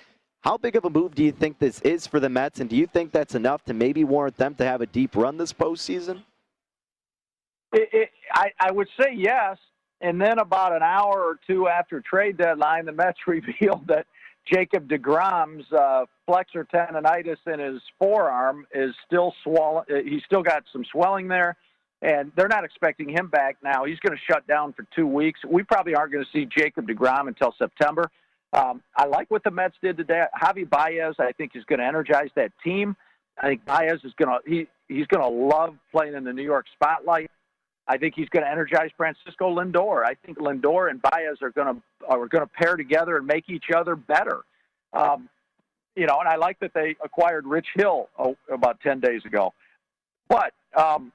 How 0.44 0.58
big 0.58 0.76
of 0.76 0.84
a 0.84 0.90
move 0.90 1.14
do 1.14 1.24
you 1.24 1.32
think 1.32 1.58
this 1.58 1.80
is 1.80 2.06
for 2.06 2.20
the 2.20 2.28
Mets, 2.28 2.60
and 2.60 2.68
do 2.68 2.76
you 2.76 2.86
think 2.86 3.12
that's 3.12 3.34
enough 3.34 3.64
to 3.64 3.72
maybe 3.72 4.04
warrant 4.04 4.36
them 4.36 4.54
to 4.56 4.64
have 4.66 4.82
a 4.82 4.86
deep 4.86 5.16
run 5.16 5.38
this 5.38 5.54
postseason? 5.54 6.22
It, 7.72 7.88
it, 7.94 8.10
I, 8.30 8.50
I 8.60 8.70
would 8.70 8.88
say 9.00 9.14
yes. 9.16 9.56
And 10.02 10.20
then 10.20 10.38
about 10.38 10.76
an 10.76 10.82
hour 10.82 11.18
or 11.18 11.38
two 11.46 11.66
after 11.68 12.02
trade 12.02 12.36
deadline, 12.36 12.84
the 12.84 12.92
Mets 12.92 13.16
revealed 13.26 13.86
that 13.86 14.06
Jacob 14.44 14.86
DeGrom's 14.86 15.64
uh, 15.72 16.04
flexor 16.26 16.66
tendonitis 16.70 17.38
in 17.46 17.58
his 17.58 17.80
forearm 17.98 18.66
is 18.74 18.94
still 19.06 19.32
swollen. 19.42 19.86
Uh, 19.90 20.02
he's 20.04 20.22
still 20.26 20.42
got 20.42 20.64
some 20.70 20.84
swelling 20.92 21.26
there, 21.26 21.56
and 22.02 22.30
they're 22.36 22.48
not 22.48 22.64
expecting 22.64 23.08
him 23.08 23.28
back 23.28 23.56
now. 23.64 23.86
He's 23.86 23.98
going 24.00 24.14
to 24.14 24.22
shut 24.30 24.46
down 24.46 24.74
for 24.74 24.84
two 24.94 25.06
weeks. 25.06 25.40
We 25.48 25.62
probably 25.62 25.94
aren't 25.94 26.12
going 26.12 26.24
to 26.24 26.30
see 26.38 26.44
Jacob 26.44 26.86
DeGrom 26.86 27.28
until 27.28 27.54
September. 27.58 28.10
Um, 28.54 28.82
I 28.96 29.06
like 29.06 29.30
what 29.30 29.42
the 29.42 29.50
Mets 29.50 29.74
did 29.82 29.96
today. 29.96 30.24
Javi 30.40 30.68
Baez, 30.68 31.16
I 31.18 31.32
think, 31.32 31.52
is 31.56 31.64
going 31.64 31.80
to 31.80 31.84
energize 31.84 32.30
that 32.36 32.52
team. 32.62 32.96
I 33.42 33.48
think 33.48 33.64
Baez 33.64 33.98
is 34.04 34.12
going 34.16 34.28
to 34.28 34.38
he 34.48 34.68
he's 34.88 35.06
going 35.08 35.22
to 35.22 35.28
love 35.28 35.74
playing 35.90 36.14
in 36.14 36.22
the 36.22 36.32
New 36.32 36.44
York 36.44 36.66
spotlight. 36.72 37.30
I 37.88 37.98
think 37.98 38.14
he's 38.14 38.28
going 38.28 38.44
to 38.44 38.50
energize 38.50 38.90
Francisco 38.96 39.54
Lindor. 39.54 40.04
I 40.04 40.14
think 40.24 40.38
Lindor 40.38 40.88
and 40.88 41.02
Baez 41.02 41.42
are 41.42 41.50
going 41.50 41.74
to 41.74 42.06
are 42.08 42.28
going 42.28 42.44
to 42.44 42.50
pair 42.50 42.76
together 42.76 43.16
and 43.16 43.26
make 43.26 43.48
each 43.48 43.66
other 43.74 43.96
better. 43.96 44.42
Um, 44.92 45.28
you 45.96 46.06
know, 46.06 46.18
and 46.20 46.28
I 46.28 46.36
like 46.36 46.60
that 46.60 46.72
they 46.74 46.96
acquired 47.04 47.46
Rich 47.46 47.66
Hill 47.74 48.08
oh, 48.18 48.36
about 48.52 48.80
ten 48.80 49.00
days 49.00 49.24
ago. 49.24 49.52
But 50.28 50.52
um, 50.76 51.12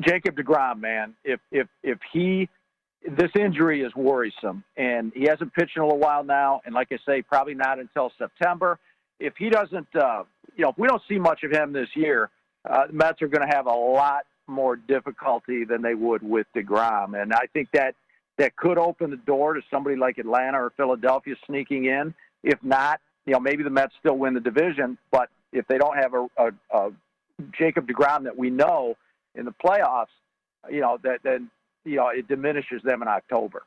Jacob 0.00 0.36
Degrom, 0.36 0.80
man, 0.80 1.14
if 1.24 1.38
if 1.52 1.68
if 1.84 1.98
he 2.12 2.48
this 3.04 3.30
injury 3.38 3.82
is 3.82 3.94
worrisome, 3.94 4.64
and 4.76 5.12
he 5.14 5.24
hasn't 5.24 5.52
pitched 5.54 5.76
in 5.76 5.82
a 5.82 5.86
little 5.86 5.98
while 5.98 6.24
now, 6.24 6.60
and 6.64 6.74
like 6.74 6.88
I 6.92 6.98
say, 7.06 7.22
probably 7.22 7.54
not 7.54 7.78
until 7.78 8.12
September. 8.18 8.78
If 9.18 9.34
he 9.36 9.50
doesn't, 9.50 9.88
uh, 9.94 10.24
you 10.56 10.62
know, 10.62 10.70
if 10.70 10.78
we 10.78 10.88
don't 10.88 11.02
see 11.08 11.18
much 11.18 11.42
of 11.42 11.50
him 11.50 11.72
this 11.72 11.88
year, 11.94 12.30
uh, 12.68 12.86
the 12.86 12.92
Mets 12.92 13.22
are 13.22 13.28
going 13.28 13.48
to 13.48 13.54
have 13.54 13.66
a 13.66 13.72
lot 13.72 14.24
more 14.46 14.76
difficulty 14.76 15.64
than 15.64 15.82
they 15.82 15.94
would 15.94 16.22
with 16.22 16.46
DeGrom. 16.54 17.20
And 17.20 17.32
I 17.32 17.46
think 17.52 17.68
that 17.72 17.94
that 18.38 18.56
could 18.56 18.78
open 18.78 19.10
the 19.10 19.16
door 19.16 19.54
to 19.54 19.60
somebody 19.70 19.96
like 19.96 20.18
Atlanta 20.18 20.62
or 20.62 20.70
Philadelphia 20.76 21.34
sneaking 21.46 21.86
in. 21.86 22.14
If 22.42 22.62
not, 22.62 23.00
you 23.26 23.32
know, 23.32 23.40
maybe 23.40 23.62
the 23.62 23.70
Mets 23.70 23.94
still 24.00 24.16
win 24.16 24.34
the 24.34 24.40
division, 24.40 24.98
but 25.10 25.28
if 25.52 25.66
they 25.68 25.78
don't 25.78 25.96
have 25.96 26.14
a, 26.14 26.26
a, 26.36 26.50
a 26.70 26.90
Jacob 27.56 27.86
DeGrom 27.86 28.24
that 28.24 28.36
we 28.36 28.50
know 28.50 28.96
in 29.34 29.44
the 29.44 29.54
playoffs, 29.64 30.06
you 30.70 30.80
know, 30.80 30.98
that 31.02 31.20
then 31.22 31.50
you 31.84 31.96
know 31.96 32.08
it 32.08 32.28
diminishes 32.28 32.82
them 32.82 33.02
in 33.02 33.08
October. 33.08 33.62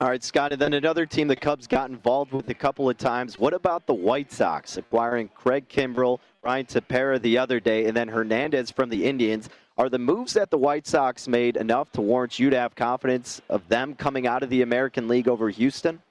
All 0.00 0.08
right, 0.08 0.24
Scott, 0.24 0.52
and 0.52 0.60
then 0.60 0.72
another 0.72 1.06
team 1.06 1.28
the 1.28 1.36
Cubs 1.36 1.68
got 1.68 1.88
involved 1.88 2.32
with 2.32 2.48
a 2.50 2.54
couple 2.54 2.90
of 2.90 2.98
times. 2.98 3.38
What 3.38 3.54
about 3.54 3.86
the 3.86 3.94
White 3.94 4.32
Sox 4.32 4.76
acquiring 4.76 5.28
Craig 5.28 5.68
Kimbrel, 5.68 6.18
Ryan 6.42 6.66
Tepera 6.66 7.22
the 7.22 7.38
other 7.38 7.60
day, 7.60 7.84
and 7.86 7.96
then 7.96 8.08
Hernandez 8.08 8.72
from 8.72 8.88
the 8.88 9.04
Indians? 9.04 9.48
Are 9.78 9.88
the 9.88 10.00
moves 10.00 10.32
that 10.32 10.50
the 10.50 10.58
White 10.58 10.88
Sox 10.88 11.28
made 11.28 11.56
enough 11.56 11.92
to 11.92 12.00
warrant 12.00 12.38
you 12.38 12.50
to 12.50 12.58
have 12.58 12.74
confidence 12.74 13.40
of 13.48 13.68
them 13.68 13.94
coming 13.94 14.26
out 14.26 14.42
of 14.42 14.50
the 14.50 14.62
American 14.62 15.06
League 15.06 15.28
over 15.28 15.50
Houston? 15.50 16.02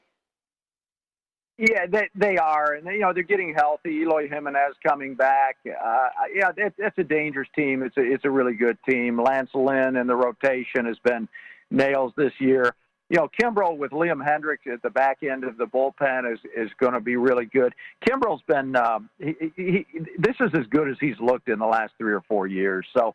Yeah, 1.63 1.85
they, 1.85 2.09
they 2.15 2.37
are, 2.37 2.73
and 2.73 2.87
you 2.87 2.99
know 2.99 3.13
they're 3.13 3.21
getting 3.21 3.53
healthy. 3.53 4.01
Eloy 4.01 4.27
Jimenez 4.27 4.73
coming 4.83 5.13
back. 5.13 5.57
Uh, 5.65 6.07
yeah, 6.33 6.49
it, 6.57 6.73
it's 6.79 6.97
a 6.97 7.03
dangerous 7.03 7.49
team. 7.55 7.83
It's 7.83 7.95
a 7.97 8.01
it's 8.01 8.25
a 8.25 8.31
really 8.31 8.55
good 8.55 8.79
team. 8.89 9.21
Lance 9.21 9.51
Lynn 9.53 9.95
and 9.95 10.09
the 10.09 10.15
rotation 10.15 10.85
has 10.85 10.97
been 11.03 11.27
nails 11.69 12.13
this 12.17 12.33
year 12.39 12.73
you 13.11 13.17
know, 13.17 13.29
Kimbrel 13.37 13.77
with 13.77 13.91
Liam 13.91 14.25
Hendriks 14.25 14.71
at 14.71 14.81
the 14.83 14.89
back 14.89 15.17
end 15.21 15.43
of 15.43 15.57
the 15.57 15.65
bullpen 15.65 16.31
is 16.31 16.39
is 16.55 16.69
going 16.79 16.93
to 16.93 17.01
be 17.01 17.17
really 17.17 17.45
good. 17.45 17.73
Kimbrel's 18.07 18.41
been 18.47 18.73
um, 18.77 19.09
he, 19.19 19.35
he, 19.57 19.85
this 20.17 20.35
is 20.39 20.51
as 20.57 20.65
good 20.67 20.89
as 20.89 20.95
he's 21.01 21.19
looked 21.19 21.49
in 21.49 21.59
the 21.59 21.65
last 21.65 21.91
three 21.97 22.13
or 22.13 22.21
four 22.21 22.47
years. 22.47 22.85
So, 22.97 23.13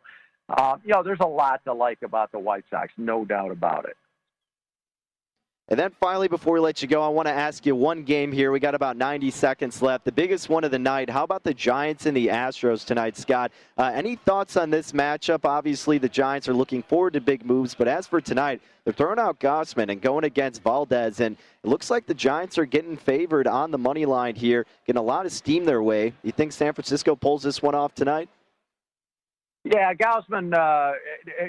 uh, 0.55 0.77
you 0.85 0.93
know, 0.93 1.01
there's 1.01 1.19
a 1.19 1.27
lot 1.27 1.63
to 1.65 1.73
like 1.73 2.03
about 2.03 2.31
the 2.31 2.37
White 2.37 2.65
Sox, 2.69 2.93
no 2.95 3.25
doubt 3.25 3.49
about 3.49 3.85
it. 3.85 3.97
And 5.69 5.77
then 5.77 5.91
finally, 5.99 6.29
before 6.29 6.53
we 6.53 6.61
let 6.61 6.81
you 6.81 6.87
go, 6.87 7.01
I 7.03 7.09
want 7.09 7.27
to 7.27 7.33
ask 7.33 7.65
you 7.65 7.75
one 7.75 8.03
game 8.03 8.31
here. 8.31 8.53
We 8.53 8.59
got 8.59 8.73
about 8.73 8.95
90 8.95 9.31
seconds 9.31 9.81
left. 9.81 10.05
The 10.05 10.13
biggest 10.13 10.47
one 10.47 10.63
of 10.63 10.71
the 10.71 10.79
night. 10.79 11.09
How 11.09 11.25
about 11.25 11.43
the 11.43 11.53
Giants 11.53 12.05
and 12.05 12.15
the 12.15 12.27
Astros 12.27 12.85
tonight, 12.85 13.17
Scott? 13.17 13.51
Uh, 13.77 13.91
any 13.93 14.15
thoughts 14.15 14.55
on 14.55 14.69
this 14.69 14.93
matchup? 14.93 15.43
Obviously, 15.43 15.97
the 15.97 16.07
Giants 16.07 16.47
are 16.47 16.53
looking 16.53 16.81
forward 16.81 17.13
to 17.13 17.21
big 17.21 17.45
moves, 17.45 17.75
but 17.75 17.89
as 17.89 18.07
for 18.07 18.21
tonight, 18.21 18.61
they're 18.85 18.93
throwing 18.93 19.19
out 19.19 19.41
Gausman 19.41 19.91
and 19.91 20.01
going 20.01 20.23
against 20.23 20.63
Valdez, 20.63 21.19
and 21.19 21.35
it 21.35 21.67
looks 21.67 21.89
like 21.89 22.05
the 22.05 22.13
Giants 22.13 22.57
are 22.57 22.65
getting 22.65 22.95
favored 22.95 23.45
on 23.45 23.69
the 23.69 23.77
money 23.77 24.05
line 24.05 24.35
here, 24.35 24.65
getting 24.85 25.01
a 25.01 25.03
lot 25.03 25.25
of 25.25 25.33
steam 25.33 25.65
their 25.65 25.83
way. 25.83 26.13
You 26.23 26.31
think 26.31 26.53
San 26.53 26.71
Francisco 26.71 27.13
pulls 27.13 27.43
this 27.43 27.61
one 27.61 27.75
off 27.75 27.93
tonight? 27.93 28.29
Yeah, 29.65 29.93
Gausman 29.93 30.53
uh, 30.57 30.93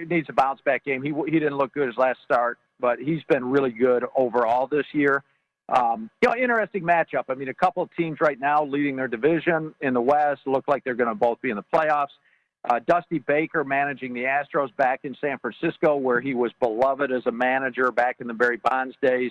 needs 0.08 0.28
a 0.28 0.32
bounce 0.32 0.60
back 0.64 0.84
game. 0.84 1.04
He 1.04 1.12
he 1.26 1.38
didn't 1.38 1.56
look 1.56 1.72
good 1.72 1.86
his 1.86 1.96
last 1.96 2.18
start 2.24 2.58
but 2.80 2.98
he's 2.98 3.22
been 3.24 3.44
really 3.44 3.70
good 3.70 4.04
overall 4.16 4.66
this 4.66 4.86
year. 4.92 5.22
Um, 5.68 6.08
you 6.22 6.28
know, 6.28 6.34
interesting 6.34 6.82
matchup. 6.82 7.24
I 7.28 7.34
mean, 7.34 7.48
a 7.48 7.54
couple 7.54 7.82
of 7.82 7.90
teams 7.94 8.18
right 8.20 8.40
now 8.40 8.64
leading 8.64 8.96
their 8.96 9.08
division 9.08 9.74
in 9.80 9.92
the 9.92 10.00
West 10.00 10.42
look 10.46 10.64
like 10.66 10.82
they're 10.84 10.94
going 10.94 11.10
to 11.10 11.14
both 11.14 11.40
be 11.42 11.50
in 11.50 11.56
the 11.56 11.64
playoffs. 11.74 12.06
Uh, 12.68 12.80
Dusty 12.86 13.18
Baker 13.18 13.64
managing 13.64 14.14
the 14.14 14.24
Astros 14.24 14.74
back 14.76 15.00
in 15.04 15.14
San 15.20 15.38
Francisco, 15.38 15.96
where 15.96 16.20
he 16.20 16.34
was 16.34 16.50
beloved 16.60 17.12
as 17.12 17.24
a 17.26 17.30
manager 17.32 17.92
back 17.92 18.16
in 18.20 18.26
the 18.26 18.34
Barry 18.34 18.56
Bonds 18.56 18.96
days. 19.02 19.30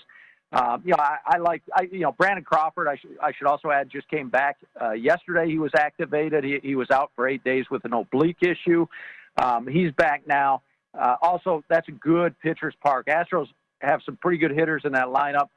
Um, 0.53 0.81
you 0.85 0.91
know, 0.91 0.99
I, 0.99 1.17
I 1.25 1.37
like, 1.39 1.61
I, 1.75 1.89
you 1.91 2.01
know, 2.01 2.13
Brandon 2.13 2.43
Crawford. 2.43 2.87
I 2.87 2.95
should, 2.95 3.17
I 3.21 3.33
should 3.33 3.47
also 3.47 3.69
add, 3.69 3.89
just 3.89 4.07
came 4.07 4.29
back 4.29 4.57
uh, 4.81 4.91
yesterday. 4.91 5.49
He 5.49 5.59
was 5.59 5.71
activated. 5.75 6.43
He, 6.43 6.59
he 6.63 6.75
was 6.75 6.89
out 6.89 7.11
for 7.15 7.27
eight 7.27 7.43
days 7.43 7.65
with 7.69 7.83
an 7.83 7.93
oblique 7.93 8.41
issue. 8.41 8.85
Um, 9.35 9.67
he's 9.67 9.91
back 9.91 10.25
now. 10.25 10.61
Uh, 10.97 11.15
also, 11.21 11.63
that's 11.69 11.87
a 11.87 11.91
good 11.91 12.39
pitcher's 12.39 12.73
park. 12.81 13.07
Astros 13.07 13.47
have 13.81 14.01
some 14.05 14.17
pretty 14.17 14.37
good 14.37 14.51
hitters 14.51 14.81
in 14.85 14.93
that 14.93 15.07
lineup, 15.07 15.49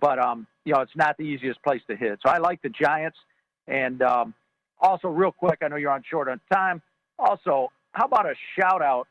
but 0.00 0.18
um, 0.18 0.46
you 0.64 0.72
know 0.72 0.80
it's 0.80 0.96
not 0.96 1.16
the 1.16 1.24
easiest 1.24 1.62
place 1.62 1.82
to 1.88 1.96
hit. 1.96 2.18
So 2.22 2.30
I 2.30 2.38
like 2.38 2.60
the 2.62 2.70
Giants. 2.70 3.18
And 3.66 4.02
um, 4.02 4.34
also, 4.80 5.08
real 5.08 5.32
quick, 5.32 5.58
I 5.62 5.68
know 5.68 5.76
you're 5.76 5.90
on 5.90 6.02
short 6.10 6.28
on 6.28 6.40
time. 6.52 6.82
Also, 7.18 7.70
how 7.92 8.06
about 8.06 8.26
a 8.26 8.34
shout 8.58 8.82
out 8.82 9.06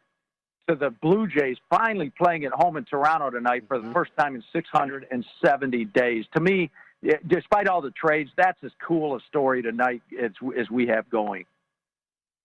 to 0.67 0.75
the 0.75 0.89
Blue 0.89 1.27
Jays 1.27 1.57
finally 1.69 2.11
playing 2.17 2.45
at 2.45 2.51
home 2.51 2.77
in 2.77 2.85
Toronto 2.85 3.29
tonight 3.29 3.63
for 3.67 3.77
the 3.77 3.83
mm-hmm. 3.83 3.93
first 3.93 4.11
time 4.17 4.35
in 4.35 4.43
670 4.51 5.85
days? 5.85 6.25
To 6.35 6.41
me, 6.41 6.71
despite 7.27 7.67
all 7.67 7.81
the 7.81 7.91
trades, 7.91 8.31
that's 8.35 8.57
as 8.63 8.71
cool 8.85 9.15
a 9.15 9.19
story 9.29 9.61
tonight 9.61 10.01
as, 10.21 10.31
as 10.57 10.69
we 10.69 10.87
have 10.87 11.09
going. 11.09 11.45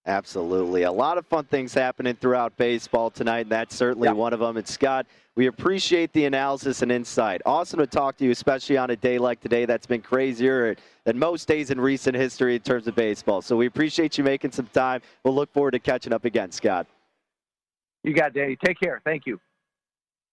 Absolutely. 0.05 0.83
A 0.83 0.91
lot 0.91 1.17
of 1.17 1.27
fun 1.27 1.45
things 1.45 1.73
happening 1.73 2.17
throughout 2.17 2.57
baseball 2.57 3.09
tonight, 3.09 3.41
and 3.41 3.51
that's 3.51 3.75
certainly 3.75 4.09
yeah. 4.09 4.13
one 4.13 4.33
of 4.33 4.41
them. 4.41 4.57
And 4.57 4.67
Scott, 4.67 5.07
we 5.37 5.47
appreciate 5.47 6.13
the 6.13 6.25
analysis 6.25 6.83
and 6.83 6.91
insight. 6.91 7.41
Awesome 7.47 7.79
to 7.79 7.87
talk 7.87 8.17
to 8.17 8.25
you, 8.25 8.33
especially 8.33 8.77
on 8.77 8.91
a 8.91 8.97
day 8.97 9.19
like 9.19 9.41
today 9.41 9.65
that's 9.65 9.87
been 9.87 10.03
crazier 10.03 10.75
than 11.05 11.19
most 11.19 11.47
days 11.47 11.71
in 11.71 11.81
recent 11.81 12.17
history 12.17 12.57
in 12.57 12.63
terms 12.63 12.89
of 12.89 12.97
baseball. 12.97 13.43
So 13.43 13.57
we 13.57 13.67
appreciate 13.67 14.19
you 14.19 14.25
making 14.25 14.51
some 14.51 14.67
time. 14.67 15.03
We'll 15.25 15.35
look 15.35 15.53
forward 15.53 15.71
to 15.73 15.79
catching 15.79 16.13
up 16.13 16.25
again, 16.25 16.51
Scott. 16.51 16.89
You 18.03 18.13
got 18.13 18.29
it, 18.29 18.35
Danny. 18.35 18.57
Take 18.57 18.81
care. 18.81 19.01
Thank 19.05 19.27
you. 19.27 19.39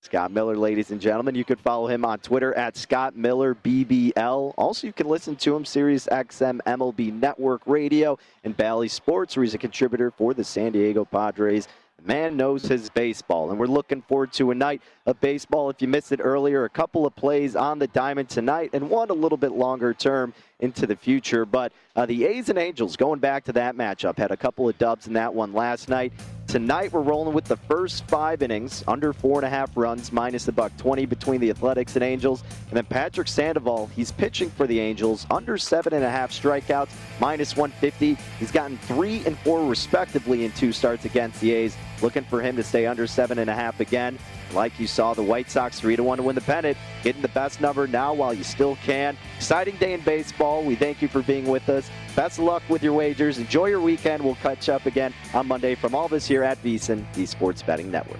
Scott 0.01 0.31
Miller, 0.31 0.55
ladies 0.55 0.91
and 0.91 1.01
gentlemen. 1.01 1.35
You 1.35 1.43
could 1.43 1.59
follow 1.59 1.87
him 1.87 2.05
on 2.05 2.19
Twitter 2.19 2.53
at 2.53 2.77
Scott 2.77 3.17
Miller 3.17 3.53
BBL. 3.53 4.53
Also, 4.57 4.87
you 4.87 4.93
can 4.93 5.09
listen 5.09 5.35
to 5.35 5.53
him 5.53 5.65
Sirius 5.65 6.07
XM 6.09 6.61
MLB 6.65 7.11
Network 7.11 7.61
Radio 7.65 8.17
and 8.45 8.55
Bally 8.55 8.87
Sports, 8.87 9.35
where 9.35 9.43
he's 9.43 9.55
a 9.55 9.57
contributor 9.57 10.09
for 10.09 10.33
the 10.33 10.43
San 10.43 10.71
Diego 10.71 11.03
Padres. 11.03 11.67
The 11.97 12.07
man 12.07 12.37
knows 12.37 12.63
his 12.63 12.89
baseball, 12.89 13.51
and 13.51 13.59
we're 13.59 13.67
looking 13.67 14.01
forward 14.01 14.31
to 14.33 14.51
a 14.51 14.55
night 14.55 14.81
of 15.05 15.19
baseball. 15.19 15.69
If 15.69 15.81
you 15.81 15.89
missed 15.89 16.13
it 16.13 16.21
earlier, 16.23 16.63
a 16.63 16.69
couple 16.69 17.05
of 17.05 17.13
plays 17.17 17.57
on 17.57 17.77
the 17.77 17.87
diamond 17.87 18.29
tonight, 18.29 18.69
and 18.71 18.89
one 18.89 19.09
a 19.09 19.13
little 19.13 19.37
bit 19.37 19.51
longer 19.51 19.93
term 19.93 20.33
into 20.61 20.87
the 20.87 20.95
future. 20.95 21.45
But 21.45 21.73
uh, 21.97 22.05
the 22.05 22.23
A's 22.23 22.47
and 22.47 22.57
Angels, 22.57 22.95
going 22.95 23.19
back 23.19 23.43
to 23.45 23.51
that 23.53 23.75
matchup, 23.75 24.17
had 24.17 24.31
a 24.31 24.37
couple 24.37 24.69
of 24.69 24.77
dubs 24.77 25.07
in 25.07 25.13
that 25.13 25.33
one 25.33 25.51
last 25.51 25.89
night. 25.89 26.13
Tonight, 26.49 26.91
we're 26.91 27.01
rolling 27.01 27.35
with 27.35 27.45
the 27.45 27.57
first 27.57 28.07
five 28.07 28.41
innings, 28.41 28.83
under 28.87 29.13
four 29.13 29.37
and 29.37 29.45
a 29.45 29.49
half 29.49 29.69
runs, 29.77 30.11
minus 30.11 30.45
the 30.45 30.51
buck 30.51 30.75
20 30.77 31.05
between 31.05 31.39
the 31.39 31.51
Athletics 31.51 31.95
and 31.95 32.01
Angels. 32.03 32.43
And 32.69 32.75
then 32.75 32.85
Patrick 32.85 33.27
Sandoval, 33.27 33.85
he's 33.95 34.11
pitching 34.11 34.49
for 34.49 34.65
the 34.65 34.79
Angels, 34.79 35.27
under 35.29 35.59
seven 35.59 35.93
and 35.93 36.03
a 36.03 36.09
half 36.09 36.31
strikeouts, 36.31 36.89
minus 37.19 37.55
150. 37.55 38.17
He's 38.39 38.51
gotten 38.51 38.79
three 38.79 39.23
and 39.27 39.37
four, 39.37 39.63
respectively, 39.69 40.43
in 40.43 40.51
two 40.53 40.71
starts 40.71 41.05
against 41.05 41.39
the 41.39 41.51
A's. 41.51 41.77
Looking 42.01 42.23
for 42.23 42.41
him 42.41 42.55
to 42.55 42.63
stay 42.63 42.85
under 42.85 43.07
seven 43.07 43.39
and 43.39 43.49
a 43.49 43.53
half 43.53 43.79
again. 43.79 44.17
Like 44.53 44.79
you 44.79 44.87
saw, 44.87 45.13
the 45.13 45.23
White 45.23 45.49
Sox 45.49 45.79
3 45.79 45.95
to 45.95 46.03
1 46.03 46.17
to 46.17 46.23
win 46.23 46.35
the 46.35 46.41
pennant. 46.41 46.77
Getting 47.03 47.21
the 47.21 47.27
best 47.29 47.61
number 47.61 47.87
now 47.87 48.13
while 48.13 48.33
you 48.33 48.43
still 48.43 48.77
can. 48.77 49.17
Exciting 49.37 49.75
day 49.77 49.93
in 49.93 50.01
baseball. 50.01 50.63
We 50.63 50.75
thank 50.75 51.01
you 51.01 51.07
for 51.07 51.21
being 51.21 51.45
with 51.45 51.69
us. 51.69 51.89
Best 52.15 52.39
of 52.39 52.45
luck 52.45 52.63
with 52.69 52.81
your 52.83 52.93
wagers. 52.93 53.37
Enjoy 53.37 53.67
your 53.67 53.81
weekend. 53.81 54.23
We'll 54.23 54.35
catch 54.35 54.69
up 54.69 54.85
again 54.85 55.13
on 55.33 55.47
Monday 55.47 55.75
from 55.75 55.93
all 55.93 56.05
of 56.05 56.13
us 56.13 56.25
here 56.25 56.43
at 56.43 56.61
VSiN, 56.63 57.05
the 57.13 57.25
Sports 57.25 57.61
Betting 57.61 57.91
Network. 57.91 58.19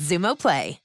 Xumo 0.01 0.35
Play. 0.35 0.79